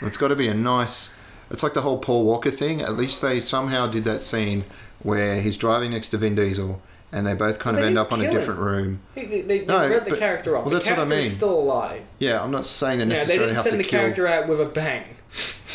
It's 0.00 0.16
got 0.16 0.28
to 0.28 0.34
be 0.36 0.48
a 0.48 0.54
nice. 0.54 1.10
It's 1.50 1.62
like 1.62 1.74
the 1.74 1.82
whole 1.82 1.98
Paul 1.98 2.24
Walker 2.24 2.50
thing. 2.50 2.80
At 2.80 2.94
least 2.96 3.20
they 3.20 3.40
somehow 3.42 3.86
did 3.86 4.04
that 4.04 4.22
scene 4.24 4.64
where 5.02 5.42
he's 5.42 5.58
driving 5.58 5.90
next 5.90 6.08
to 6.08 6.16
Vin 6.16 6.36
Diesel, 6.36 6.80
and 7.12 7.26
they 7.26 7.34
both 7.34 7.58
kind 7.58 7.76
Well, 7.76 7.84
of 7.84 7.88
end 7.88 7.98
up 7.98 8.14
on 8.14 8.20
a 8.20 8.22
kill 8.24 8.32
him. 8.32 8.38
different 8.38 8.60
room. 8.60 9.00
They, 9.14 9.26
they, 9.26 9.40
they 9.42 9.64
No, 9.66 9.86
read 9.90 10.06
the 10.06 10.10
but- 10.12 10.18
character 10.18 10.56
off. 10.56 10.64
well, 10.64 10.72
that's 10.74 10.88
what 10.88 10.98
I 10.98 11.04
mean. 11.04 11.28
still 11.28 11.50
alive. 11.60 12.00
Yeah, 12.18 12.42
I'm 12.42 12.50
not 12.50 12.64
saying 12.64 13.00
they 13.00 13.04
necessarily 13.04 13.32
Yeah, 13.34 13.38
they 13.40 13.44
didn't 13.44 13.54
have 13.56 13.64
send 13.64 13.72
to 13.72 13.76
the 13.78 13.84
kill. 13.84 14.00
character 14.00 14.26
out 14.26 14.48
with 14.48 14.60
a 14.60 14.64
bang. 14.64 15.04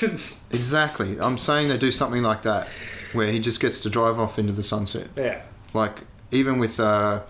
Exactly. 0.52 1.18
I'm 1.20 1.38
saying 1.38 1.68
they 1.70 1.78
do 1.78 1.92
something 1.92 2.24
like 2.24 2.44
that, 2.44 2.68
where 3.16 3.32
he 3.32 3.40
just 3.40 3.60
gets 3.60 3.80
to 3.82 3.90
drive 3.90 4.20
off 4.20 4.38
into 4.38 4.54
the 4.54 4.64
sunset. 4.64 5.08
Yeah. 5.16 5.42
Like 5.74 6.00
even 6.32 6.60
with 6.60 6.80
uh, 6.80 7.22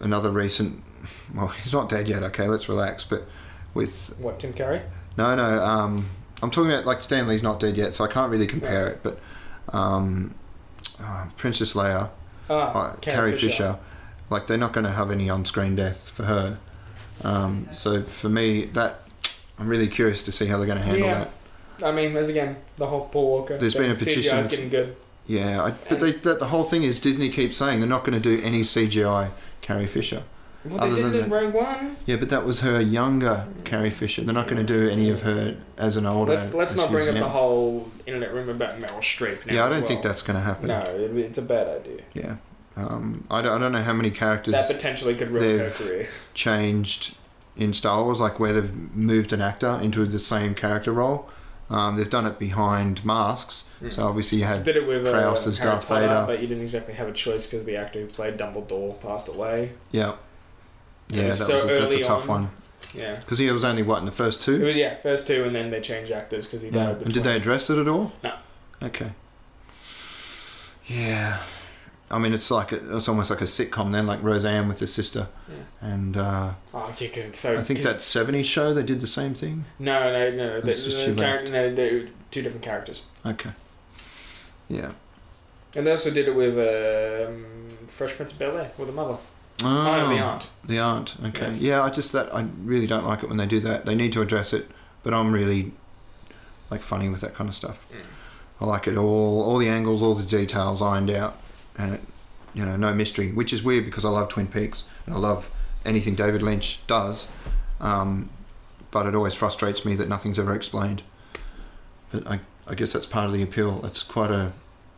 another 0.00 0.30
recent. 0.30 0.82
Well, 1.34 1.48
he's 1.62 1.72
not 1.72 1.88
dead 1.88 2.08
yet. 2.08 2.22
Okay, 2.22 2.46
let's 2.48 2.68
relax. 2.68 3.04
But 3.04 3.22
with 3.74 4.14
What, 4.18 4.40
Tim 4.40 4.52
Curry? 4.52 4.80
No, 5.16 5.34
no. 5.34 5.62
Um, 5.62 6.06
I'm 6.42 6.50
talking 6.50 6.70
about 6.72 6.86
like 6.86 7.02
Stan 7.02 7.26
Lee's 7.28 7.42
not 7.42 7.60
dead 7.60 7.76
yet, 7.76 7.94
so 7.94 8.04
I 8.04 8.08
can't 8.08 8.30
really 8.30 8.46
compare 8.46 8.88
it. 8.88 9.00
But 9.02 9.18
um, 9.72 10.34
uh, 10.98 11.26
Princess 11.36 11.74
Leia, 11.74 12.08
Ah, 12.48 12.92
uh, 12.92 12.96
Carrie 12.96 13.36
Fisher. 13.36 13.78
like 14.30 14.46
they're 14.46 14.56
not 14.58 14.72
going 14.72 14.84
to 14.86 14.92
have 14.92 15.10
any 15.10 15.28
on-screen 15.30 15.76
death 15.76 16.08
for 16.08 16.24
her. 16.24 16.58
Um, 17.22 17.68
so 17.72 18.02
for 18.02 18.28
me, 18.28 18.64
that 18.66 19.00
I'm 19.58 19.68
really 19.68 19.88
curious 19.88 20.22
to 20.22 20.32
see 20.32 20.46
how 20.46 20.56
they're 20.56 20.66
going 20.66 20.78
to 20.78 20.84
handle 20.84 21.06
Yeah. 21.06 21.18
that. 21.24 21.30
I 21.82 21.92
mean, 21.92 22.16
as 22.16 22.28
again, 22.28 22.56
the 22.76 22.86
whole 22.86 23.08
Paul 23.08 23.26
Walker. 23.30 23.58
There's 23.58 23.74
been 23.74 23.90
a 23.90 23.94
petition 23.94 24.38
is 24.38 24.48
getting 24.48 24.68
good. 24.68 24.96
Yeah, 25.26 25.62
I, 25.62 25.70
but 25.88 26.00
they, 26.00 26.12
that, 26.12 26.40
the 26.40 26.46
whole 26.46 26.64
thing 26.64 26.82
is 26.82 26.98
Disney 27.00 27.28
keeps 27.28 27.56
saying 27.56 27.80
they're 27.80 27.88
not 27.88 28.04
going 28.04 28.20
to 28.20 28.36
do 28.36 28.42
any 28.44 28.62
CGI 28.62 29.28
Carrie 29.60 29.86
Fisher. 29.86 30.24
Well, 30.64 30.80
Other 30.80 30.94
they 30.94 31.02
did 31.02 31.14
it 31.14 31.24
in 31.24 31.30
Rogue 31.30 31.54
One. 31.54 31.96
Yeah, 32.04 32.16
but 32.16 32.28
that 32.30 32.44
was 32.44 32.60
her 32.60 32.80
younger 32.80 33.46
Carrie 33.64 33.90
Fisher. 33.90 34.22
They're 34.22 34.34
not 34.34 34.46
going 34.48 34.64
to 34.64 34.72
do 34.72 34.90
any 34.90 35.08
of 35.08 35.22
her 35.22 35.56
as 35.78 35.96
an 35.96 36.04
older. 36.04 36.34
Let's 36.34 36.52
let's 36.52 36.76
not 36.76 36.90
bring 36.90 37.08
up 37.08 37.14
the 37.14 37.28
whole 37.28 37.88
internet 38.06 38.34
rumor 38.34 38.52
about 38.52 38.78
Meryl 38.78 38.98
Streep. 38.98 39.46
Now 39.46 39.54
Yeah, 39.54 39.64
I 39.66 39.68
don't 39.70 39.86
think 39.86 40.02
that's 40.02 40.22
going 40.22 40.36
to 40.38 40.44
happen. 40.44 40.66
No, 40.68 40.80
it- 40.80 41.16
it's 41.16 41.38
a 41.38 41.42
bad 41.42 41.80
idea. 41.80 42.02
Yeah. 42.12 42.36
Um, 42.76 43.24
I, 43.30 43.42
don't, 43.42 43.56
I 43.56 43.58
don't 43.58 43.72
know 43.72 43.82
how 43.82 43.92
many 43.92 44.10
characters 44.10 44.52
That 44.52 44.66
potentially 44.68 45.14
could 45.14 45.30
ruin 45.30 45.58
her 45.60 45.70
career. 45.70 46.08
changed 46.34 47.16
in 47.56 47.72
Star 47.72 48.02
Wars, 48.04 48.20
like 48.20 48.38
where 48.40 48.52
they've 48.52 48.96
moved 48.96 49.32
an 49.32 49.40
actor 49.40 49.78
into 49.82 50.04
the 50.06 50.18
same 50.18 50.54
character 50.54 50.92
role. 50.92 51.28
Um, 51.70 51.96
they've 51.96 52.10
done 52.10 52.26
it 52.26 52.38
behind 52.38 53.04
masks. 53.04 53.68
Mm. 53.80 53.92
So 53.92 54.02
obviously 54.04 54.38
you 54.38 54.44
had 54.44 54.64
Did 54.64 54.76
it 54.76 54.86
with 54.88 55.06
uh, 55.06 55.12
Prowse 55.12 55.46
as 55.46 55.58
Harry 55.58 55.70
Darth 55.70 55.86
Potter, 55.88 56.00
Vader. 56.08 56.24
but 56.26 56.40
you 56.42 56.48
didn't 56.48 56.64
exactly 56.64 56.94
have 56.94 57.06
a 57.08 57.12
choice 57.12 57.46
because 57.46 57.64
the 57.64 57.76
actor 57.76 58.00
who 58.00 58.06
played 58.06 58.36
Dumbledore 58.36 59.00
passed 59.00 59.28
away. 59.28 59.70
yeah, 59.92 60.14
yeah, 61.08 61.22
that 61.22 61.28
was 61.30 61.48
was 61.48 61.64
a, 61.64 61.66
that's 61.68 61.94
a 61.94 62.02
tough 62.02 62.22
on. 62.28 62.42
one 62.42 62.50
Yeah, 62.94 63.16
because 63.16 63.38
he 63.38 63.48
was 63.52 63.62
only 63.64 63.82
what 63.84 63.98
in 64.00 64.04
the 64.06 64.10
first 64.12 64.42
two. 64.42 64.60
it 64.60 64.64
was 64.64 64.76
yeah 64.76 64.96
first 64.96 65.26
two, 65.28 65.44
and 65.44 65.54
then 65.54 65.70
they 65.70 65.80
changed 65.80 66.10
actors 66.10 66.44
because 66.46 66.60
he 66.62 66.68
Yeah, 66.70 66.92
died. 66.92 67.02
and 67.02 67.14
did 67.14 67.22
they 67.22 67.36
address 67.36 67.70
it 67.70 67.78
at 67.78 67.86
all? 67.88 68.12
No. 68.24 68.32
Okay. 68.82 69.10
Yeah, 70.88 71.40
I 72.10 72.18
mean 72.18 72.32
it's 72.32 72.50
like 72.50 72.72
a, 72.72 72.96
it's 72.96 73.08
almost 73.08 73.30
like 73.30 73.40
a 73.40 73.44
sitcom 73.44 73.92
then, 73.92 74.06
like 74.06 74.22
Roseanne 74.22 74.66
with 74.68 74.80
her 74.80 74.86
sister, 74.86 75.28
Yeah. 75.48 75.88
and 75.92 76.16
uh, 76.16 76.52
Oh 76.74 76.86
yeah, 76.88 77.06
because 77.08 77.26
it's 77.26 77.38
so. 77.40 77.56
I 77.56 77.62
think 77.62 77.82
that 77.82 77.98
'70s 77.98 78.44
show 78.44 78.74
they 78.74 78.82
did 78.82 79.00
the 79.00 79.06
same 79.06 79.34
thing. 79.34 79.64
No, 79.78 80.12
no, 80.12 80.30
no. 80.30 80.60
The, 80.60 80.72
the 80.72 81.14
character, 81.16 81.70
no, 81.70 82.06
two 82.30 82.42
different 82.42 82.62
characters, 82.64 83.04
Okay. 83.24 83.50
Yeah. 84.68 84.92
and 85.76 85.86
they 85.86 85.90
also 85.90 86.10
did 86.10 86.28
it 86.28 86.34
with 86.34 86.54
um, 86.58 87.44
Fresh 87.86 88.14
Prince 88.16 88.32
of 88.32 88.38
Bel 88.38 88.56
Air 88.58 88.70
with 88.78 88.88
the 88.88 88.94
mother. 88.94 89.18
Oh, 89.62 90.04
Oh, 90.06 90.08
the 90.08 90.18
aunt. 90.18 90.48
The 90.64 90.78
aunt. 90.78 91.16
Okay. 91.26 91.46
Yes. 91.50 91.58
Yeah, 91.60 91.82
I 91.82 91.90
just 91.90 92.12
that 92.12 92.34
I 92.34 92.46
really 92.62 92.86
don't 92.86 93.04
like 93.04 93.22
it 93.22 93.28
when 93.28 93.36
they 93.38 93.46
do 93.46 93.60
that. 93.60 93.84
They 93.84 93.94
need 93.94 94.12
to 94.14 94.22
address 94.22 94.52
it, 94.52 94.68
but 95.04 95.12
I'm 95.14 95.32
really 95.32 95.72
like 96.70 96.80
funny 96.80 97.08
with 97.08 97.20
that 97.20 97.34
kind 97.34 97.48
of 97.50 97.54
stuff. 97.54 97.86
Mm. 97.92 98.06
I 98.62 98.64
like 98.66 98.86
it 98.86 98.96
all, 98.96 99.42
all 99.42 99.58
the 99.58 99.68
angles, 99.68 100.02
all 100.02 100.14
the 100.14 100.22
details 100.24 100.80
ironed 100.82 101.10
out, 101.10 101.36
and 101.78 101.94
it 101.94 102.00
you 102.54 102.64
know 102.64 102.76
no 102.76 102.92
mystery, 102.94 103.32
which 103.32 103.52
is 103.52 103.62
weird 103.62 103.84
because 103.84 104.04
I 104.04 104.08
love 104.08 104.28
Twin 104.28 104.46
Peaks 104.46 104.84
and 105.06 105.14
I 105.14 105.18
love 105.18 105.50
anything 105.84 106.14
David 106.14 106.42
Lynch 106.42 106.84
does. 106.86 107.28
Um, 107.80 108.28
but 108.90 109.06
it 109.06 109.14
always 109.14 109.34
frustrates 109.34 109.84
me 109.84 109.94
that 109.96 110.08
nothing's 110.08 110.38
ever 110.38 110.54
explained. 110.54 111.02
But 112.12 112.26
I, 112.26 112.40
I 112.66 112.74
guess 112.74 112.92
that's 112.92 113.06
part 113.06 113.26
of 113.26 113.32
the 113.32 113.42
appeal. 113.42 113.80
It's 113.84 114.02
quite 114.02 114.30
a 114.30 114.52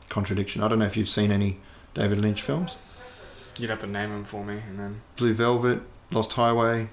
contradiction. 0.08 0.62
I 0.62 0.68
don't 0.68 0.78
know 0.78 0.86
if 0.86 0.96
you've 0.96 1.08
seen 1.10 1.30
any 1.30 1.58
David 1.94 2.18
Lynch 2.18 2.40
films. 2.42 2.74
You'd 3.58 3.68
have 3.68 3.80
to 3.80 3.86
name 3.86 4.08
them 4.08 4.24
for 4.24 4.44
me, 4.44 4.60
and 4.66 4.78
then 4.78 5.00
Blue 5.18 5.34
Velvet, 5.34 5.80
Lost 6.10 6.32
Highway, 6.32 6.88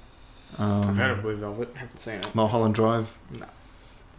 um, 0.58 0.84
I've 0.90 0.98
heard 0.98 1.12
of 1.12 1.22
Blue 1.22 1.36
Velvet. 1.36 1.74
Haven't 1.76 2.00
seen 2.00 2.16
it. 2.16 2.36
Mulholland 2.36 2.76
Drive. 2.76 3.18
No. 3.32 3.46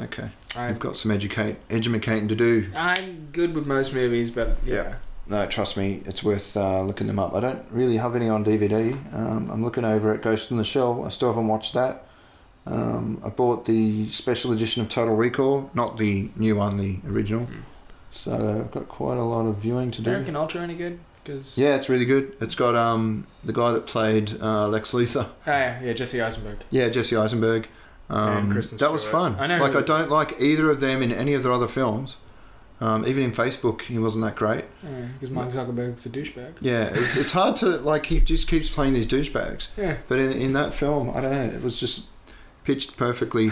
Okay, 0.04 0.30
I, 0.56 0.68
you've 0.70 0.78
got 0.78 0.96
some 0.96 1.10
educate 1.10 1.56
educating 1.68 2.28
to 2.28 2.34
do. 2.34 2.70
I'm 2.74 3.28
good 3.32 3.54
with 3.54 3.66
most 3.66 3.92
movies, 3.92 4.30
but 4.30 4.56
yeah. 4.64 4.74
Yeah. 4.74 4.94
No, 5.28 5.46
trust 5.46 5.76
me, 5.76 6.02
it's 6.06 6.24
worth 6.24 6.56
uh, 6.56 6.82
looking 6.82 7.06
them 7.06 7.18
up. 7.18 7.34
I 7.34 7.40
don't 7.40 7.64
really 7.70 7.96
have 7.98 8.16
any 8.16 8.28
on 8.28 8.44
DVD. 8.44 8.92
Um, 9.14 9.50
I'm 9.50 9.62
looking 9.64 9.84
over 9.84 10.12
at 10.12 10.22
Ghost 10.22 10.50
in 10.50 10.56
the 10.56 10.64
Shell. 10.64 11.04
I 11.04 11.10
still 11.10 11.28
haven't 11.28 11.46
watched 11.46 11.74
that. 11.74 12.04
Um, 12.66 13.20
I 13.24 13.28
bought 13.30 13.64
the 13.66 14.08
special 14.10 14.52
edition 14.52 14.82
of 14.82 14.88
Total 14.88 15.14
Recall, 15.14 15.70
not 15.72 15.98
the 15.98 16.30
new 16.36 16.56
one, 16.56 16.76
the 16.78 16.98
original. 17.08 17.46
Mm. 17.46 17.62
So 18.12 18.32
I've 18.64 18.70
got 18.70 18.88
quite 18.88 19.16
a 19.16 19.22
lot 19.22 19.46
of 19.46 19.56
viewing 19.58 19.90
to 19.92 20.02
do. 20.02 20.10
American 20.10 20.36
Ultra 20.36 20.62
any 20.62 20.74
good? 20.74 20.98
Because 21.22 21.56
Yeah, 21.56 21.76
it's 21.76 21.88
really 21.88 22.04
good. 22.04 22.34
It's 22.40 22.54
got 22.54 22.74
um, 22.74 23.26
the 23.44 23.52
guy 23.52 23.72
that 23.72 23.86
played 23.86 24.40
uh, 24.40 24.68
Lex 24.68 24.92
Luthor. 24.92 25.26
oh, 25.26 25.34
yeah, 25.46 25.80
yeah, 25.80 25.92
Jesse 25.92 26.20
Eisenberg. 26.20 26.58
Yeah, 26.70 26.88
Jesse 26.88 27.16
Eisenberg. 27.16 27.68
Um, 28.08 28.36
And 28.36 28.52
Kristen 28.52 28.78
that 28.78 28.92
was 28.92 29.04
fun. 29.04 29.36
I 29.38 29.46
know 29.46 29.58
like 29.58 29.76
I 29.76 29.82
don't 29.82 30.10
like 30.10 30.40
either 30.40 30.68
of 30.70 30.80
them 30.80 31.00
in 31.02 31.12
any 31.12 31.32
of 31.34 31.44
their 31.44 31.52
other 31.52 31.68
films. 31.68 32.16
Um, 32.80 33.06
even 33.06 33.22
in 33.22 33.32
Facebook, 33.32 33.82
he 33.82 33.98
wasn't 33.98 34.24
that 34.24 34.36
great. 34.36 34.64
Because 34.80 35.30
Mark 35.30 35.50
Zuckerberg's 35.50 36.06
a 36.06 36.08
douchebag. 36.08 36.54
Yeah, 36.62 36.84
it's, 36.90 37.16
it's 37.16 37.32
hard 37.32 37.56
to 37.56 37.66
like. 37.78 38.06
He 38.06 38.20
just 38.20 38.48
keeps 38.48 38.70
playing 38.70 38.94
these 38.94 39.06
douchebags. 39.06 39.68
Yeah. 39.76 39.98
But 40.08 40.18
in, 40.18 40.32
in 40.32 40.52
that 40.54 40.72
film, 40.72 41.10
I 41.10 41.20
don't 41.20 41.30
know. 41.30 41.56
It 41.56 41.62
was 41.62 41.76
just 41.78 42.06
pitched 42.64 42.96
perfectly 42.96 43.50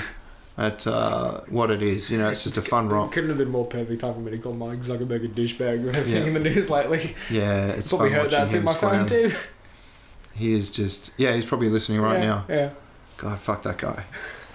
at 0.57 0.87
uh, 0.87 1.41
what 1.49 1.71
it 1.71 1.83
is. 1.83 2.11
You 2.11 2.17
know, 2.17 2.31
it's 2.31 2.45
just 2.45 2.57
a 2.57 2.63
fun 2.63 2.89
romp. 2.89 3.13
Couldn't 3.13 3.29
have 3.29 3.39
been 3.39 3.51
more 3.51 3.67
perfect 3.67 4.01
time 4.01 4.15
for 4.15 4.21
me 4.21 4.31
to 4.31 4.39
call 4.39 4.55
Mark 4.55 4.79
Zuckerberg 4.79 5.25
a 5.25 5.29
douchebag 5.29 5.87
everything 5.87 6.23
Yeah. 6.23 6.29
in 6.29 6.35
the 6.35 6.41
news 6.41 6.71
lately. 6.71 7.15
Yeah, 7.31 7.67
it's 7.69 7.91
Probably 7.91 8.11
fun 8.11 8.21
heard 8.21 8.31
that 8.31 8.51
through 8.51 8.63
my 8.63 8.75
phone 8.75 9.07
too. 9.07 9.35
He 10.35 10.53
is 10.53 10.71
just. 10.71 11.13
Yeah, 11.19 11.35
he's 11.35 11.45
probably 11.45 11.69
listening 11.69 12.01
right 12.01 12.21
yeah, 12.21 12.27
now. 12.27 12.45
Yeah. 12.49 12.71
God, 13.19 13.39
fuck 13.41 13.63
that 13.65 13.77
guy. 13.77 14.05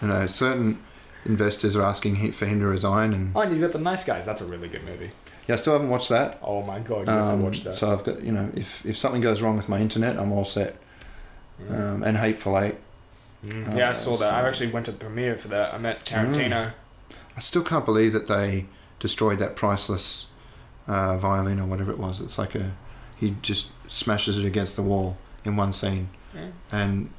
You 0.02 0.08
know, 0.08 0.26
certain 0.26 0.80
investors 1.26 1.76
are 1.76 1.84
asking 1.84 2.32
for 2.34 2.46
him 2.46 2.60
to 2.60 2.68
resign, 2.68 3.14
and 3.14 3.32
Oh, 3.36 3.42
and 3.42 3.52
you've 3.52 3.62
got 3.62 3.72
the 3.72 3.80
Nice 3.84 4.04
Guys. 4.04 4.26
That's 4.26 4.42
a 4.42 4.46
really 4.46 4.68
good 4.68 4.84
movie. 4.84 5.12
yeah, 5.48 5.56
I 5.56 5.58
still 5.58 5.74
haven't 5.74 5.90
watched 5.90 6.10
that. 6.10 6.40
Oh 6.42 6.62
my 6.64 6.80
god, 6.80 7.08
you 7.08 7.14
have 7.14 7.28
to 7.28 7.34
Um, 7.34 7.44
watch 7.44 7.64
that. 7.64 7.76
So 7.76 7.92
I've 7.92 8.04
got, 8.04 8.22
you 8.24 8.32
know, 8.32 8.50
if 8.56 8.86
if 8.86 8.98
something 8.98 9.22
goes 9.22 9.42
wrong 9.42 9.58
with 9.58 9.70
my 9.70 9.80
internet, 9.80 10.18
I'm 10.18 10.32
all 10.32 10.46
set. 10.46 10.76
Mm. 11.62 11.80
Um, 11.96 12.04
and 12.04 12.18
Hateful 12.18 12.58
Eight. 12.60 12.76
Mm. 13.46 13.78
yeah, 13.78 13.90
I 13.90 13.92
saw 13.92 14.16
that. 14.18 14.34
I 14.34 14.48
actually 14.48 14.68
went 14.72 14.86
to 14.88 14.92
the 14.92 14.98
premiere 14.98 15.36
for 15.36 15.50
that. 15.50 15.74
I 15.74 15.78
met 15.78 16.04
Tarantino. 16.06 16.72
I 17.36 17.40
still 17.42 17.64
can't 17.64 17.86
believe 17.86 18.14
that 18.14 18.28
they 18.28 18.66
destroyed 19.00 19.40
that 19.40 19.56
priceless 19.56 20.28
uh, 20.88 21.18
violin 21.18 21.60
or 21.60 21.66
whatever 21.68 21.92
it 21.92 22.00
was. 22.00 22.22
It's 22.22 22.38
like 22.38 22.56
a 22.56 22.72
he 23.18 23.36
just 23.42 23.68
smashes 23.92 24.38
it 24.38 24.46
against 24.46 24.76
the 24.76 24.82
wall 24.82 25.18
in 25.46 25.56
one 25.58 25.74
scene, 25.74 26.10
Yeah. 26.34 26.48
and 26.72 27.10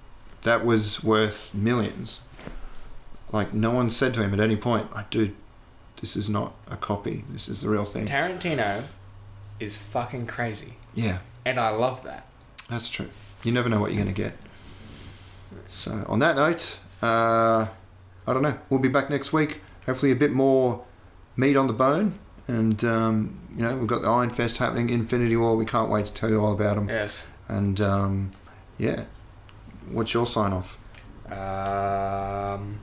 that 0.42 0.64
was 0.64 1.02
worth 1.04 1.54
millions. 1.54 2.20
Like 3.32 3.52
no 3.52 3.70
one 3.70 3.90
said 3.90 4.14
to 4.14 4.22
him 4.22 4.32
at 4.32 4.40
any 4.40 4.56
point, 4.56 4.94
like, 4.94 5.10
dude, 5.10 5.34
this 6.00 6.16
is 6.16 6.28
not 6.28 6.54
a 6.70 6.76
copy. 6.76 7.24
This 7.30 7.48
is 7.48 7.62
the 7.62 7.68
real 7.68 7.84
thing. 7.84 8.06
Tarantino 8.06 8.84
is 9.60 9.76
fucking 9.76 10.26
crazy, 10.26 10.74
Yeah, 10.94 11.18
and 11.44 11.58
I 11.58 11.70
love 11.70 12.02
that. 12.04 12.26
that's 12.68 12.88
true. 12.90 13.08
You 13.44 13.52
never 13.52 13.68
know 13.68 13.80
what 13.80 13.92
you're 13.92 14.02
going 14.02 14.14
to 14.14 14.22
get. 14.22 14.34
So 15.68 16.04
on 16.08 16.18
that 16.20 16.36
note, 16.36 16.78
uh, 17.02 17.66
I 18.26 18.32
don't 18.32 18.42
know. 18.42 18.56
We'll 18.70 18.80
be 18.80 18.88
back 18.88 19.10
next 19.10 19.32
week. 19.32 19.60
Hopefully, 19.86 20.12
a 20.12 20.16
bit 20.16 20.32
more 20.32 20.84
meat 21.36 21.56
on 21.56 21.66
the 21.66 21.72
bone. 21.72 22.14
And 22.46 22.82
um, 22.84 23.38
you 23.56 23.62
know, 23.62 23.76
we've 23.76 23.86
got 23.86 24.02
the 24.02 24.08
Iron 24.08 24.30
Fest 24.30 24.58
happening, 24.58 24.90
Infinity 24.90 25.36
War. 25.36 25.56
We 25.56 25.64
can't 25.66 25.90
wait 25.90 26.06
to 26.06 26.14
tell 26.14 26.30
you 26.30 26.40
all 26.40 26.52
about 26.52 26.76
them. 26.76 26.88
Yes. 26.88 27.26
And 27.48 27.80
um, 27.80 28.30
yeah, 28.78 29.04
what's 29.90 30.14
your 30.14 30.26
sign 30.26 30.52
off? 30.52 30.78
Um. 31.32 32.80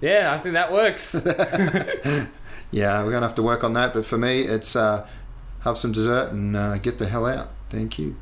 Yeah, 0.00 0.32
I 0.32 0.38
think 0.38 0.54
that 0.54 0.72
works. 0.72 1.16
Yeah, 2.70 3.02
we're 3.02 3.12
gonna 3.12 3.26
have 3.26 3.36
to 3.36 3.42
work 3.42 3.64
on 3.64 3.72
that. 3.74 3.94
But 3.94 4.04
for 4.04 4.18
me, 4.18 4.42
it's 4.42 4.76
uh, 4.76 5.06
have 5.64 5.78
some 5.78 5.92
dessert 5.92 6.32
and 6.32 6.56
uh, 6.56 6.78
get 6.78 6.98
the 6.98 7.08
hell 7.08 7.26
out. 7.26 7.48
Thank 7.70 7.98
you. 7.98 8.16